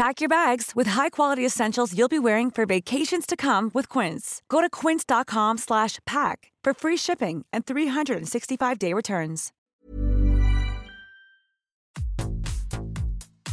Pack 0.00 0.22
your 0.22 0.30
bags 0.30 0.72
with 0.74 0.86
high-quality 0.86 1.44
essentials 1.44 1.94
you'll 1.94 2.08
be 2.08 2.18
wearing 2.18 2.50
for 2.50 2.64
vacations 2.64 3.26
to 3.26 3.36
come 3.36 3.70
with 3.74 3.86
Quince. 3.90 4.40
Go 4.48 4.62
to 4.62 4.70
quince.com/pack 4.70 6.52
for 6.64 6.72
free 6.72 6.96
shipping 6.96 7.44
and 7.52 7.66
365-day 7.66 8.94
returns. 8.94 9.52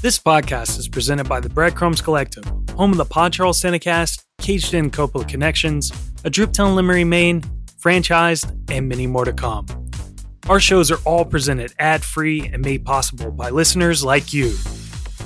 This 0.01 0.17
podcast 0.17 0.79
is 0.79 0.87
presented 0.87 1.27
by 1.27 1.41
the 1.41 1.49
Breadcrumbs 1.49 1.99
Collective, 1.99 2.49
home 2.77 2.91
of 2.91 2.97
the 2.97 3.03
Pod 3.03 3.33
Charles 3.33 3.59
Cinecast, 3.59 4.23
Caged 4.39 4.73
In 4.73 4.89
Coppola 4.89 5.27
Connections, 5.27 5.91
A 6.23 6.29
Driptown 6.29 6.75
Limerick, 6.75 7.07
Maine, 7.07 7.41
Franchised, 7.77 8.57
and 8.71 8.87
many 8.87 9.05
more 9.05 9.25
to 9.25 9.33
come. 9.33 9.65
Our 10.47 10.61
shows 10.61 10.91
are 10.91 10.99
all 11.03 11.25
presented 11.25 11.73
ad-free 11.77 12.51
and 12.53 12.63
made 12.63 12.85
possible 12.85 13.31
by 13.31 13.49
listeners 13.49 14.01
like 14.01 14.31
you. 14.31 14.55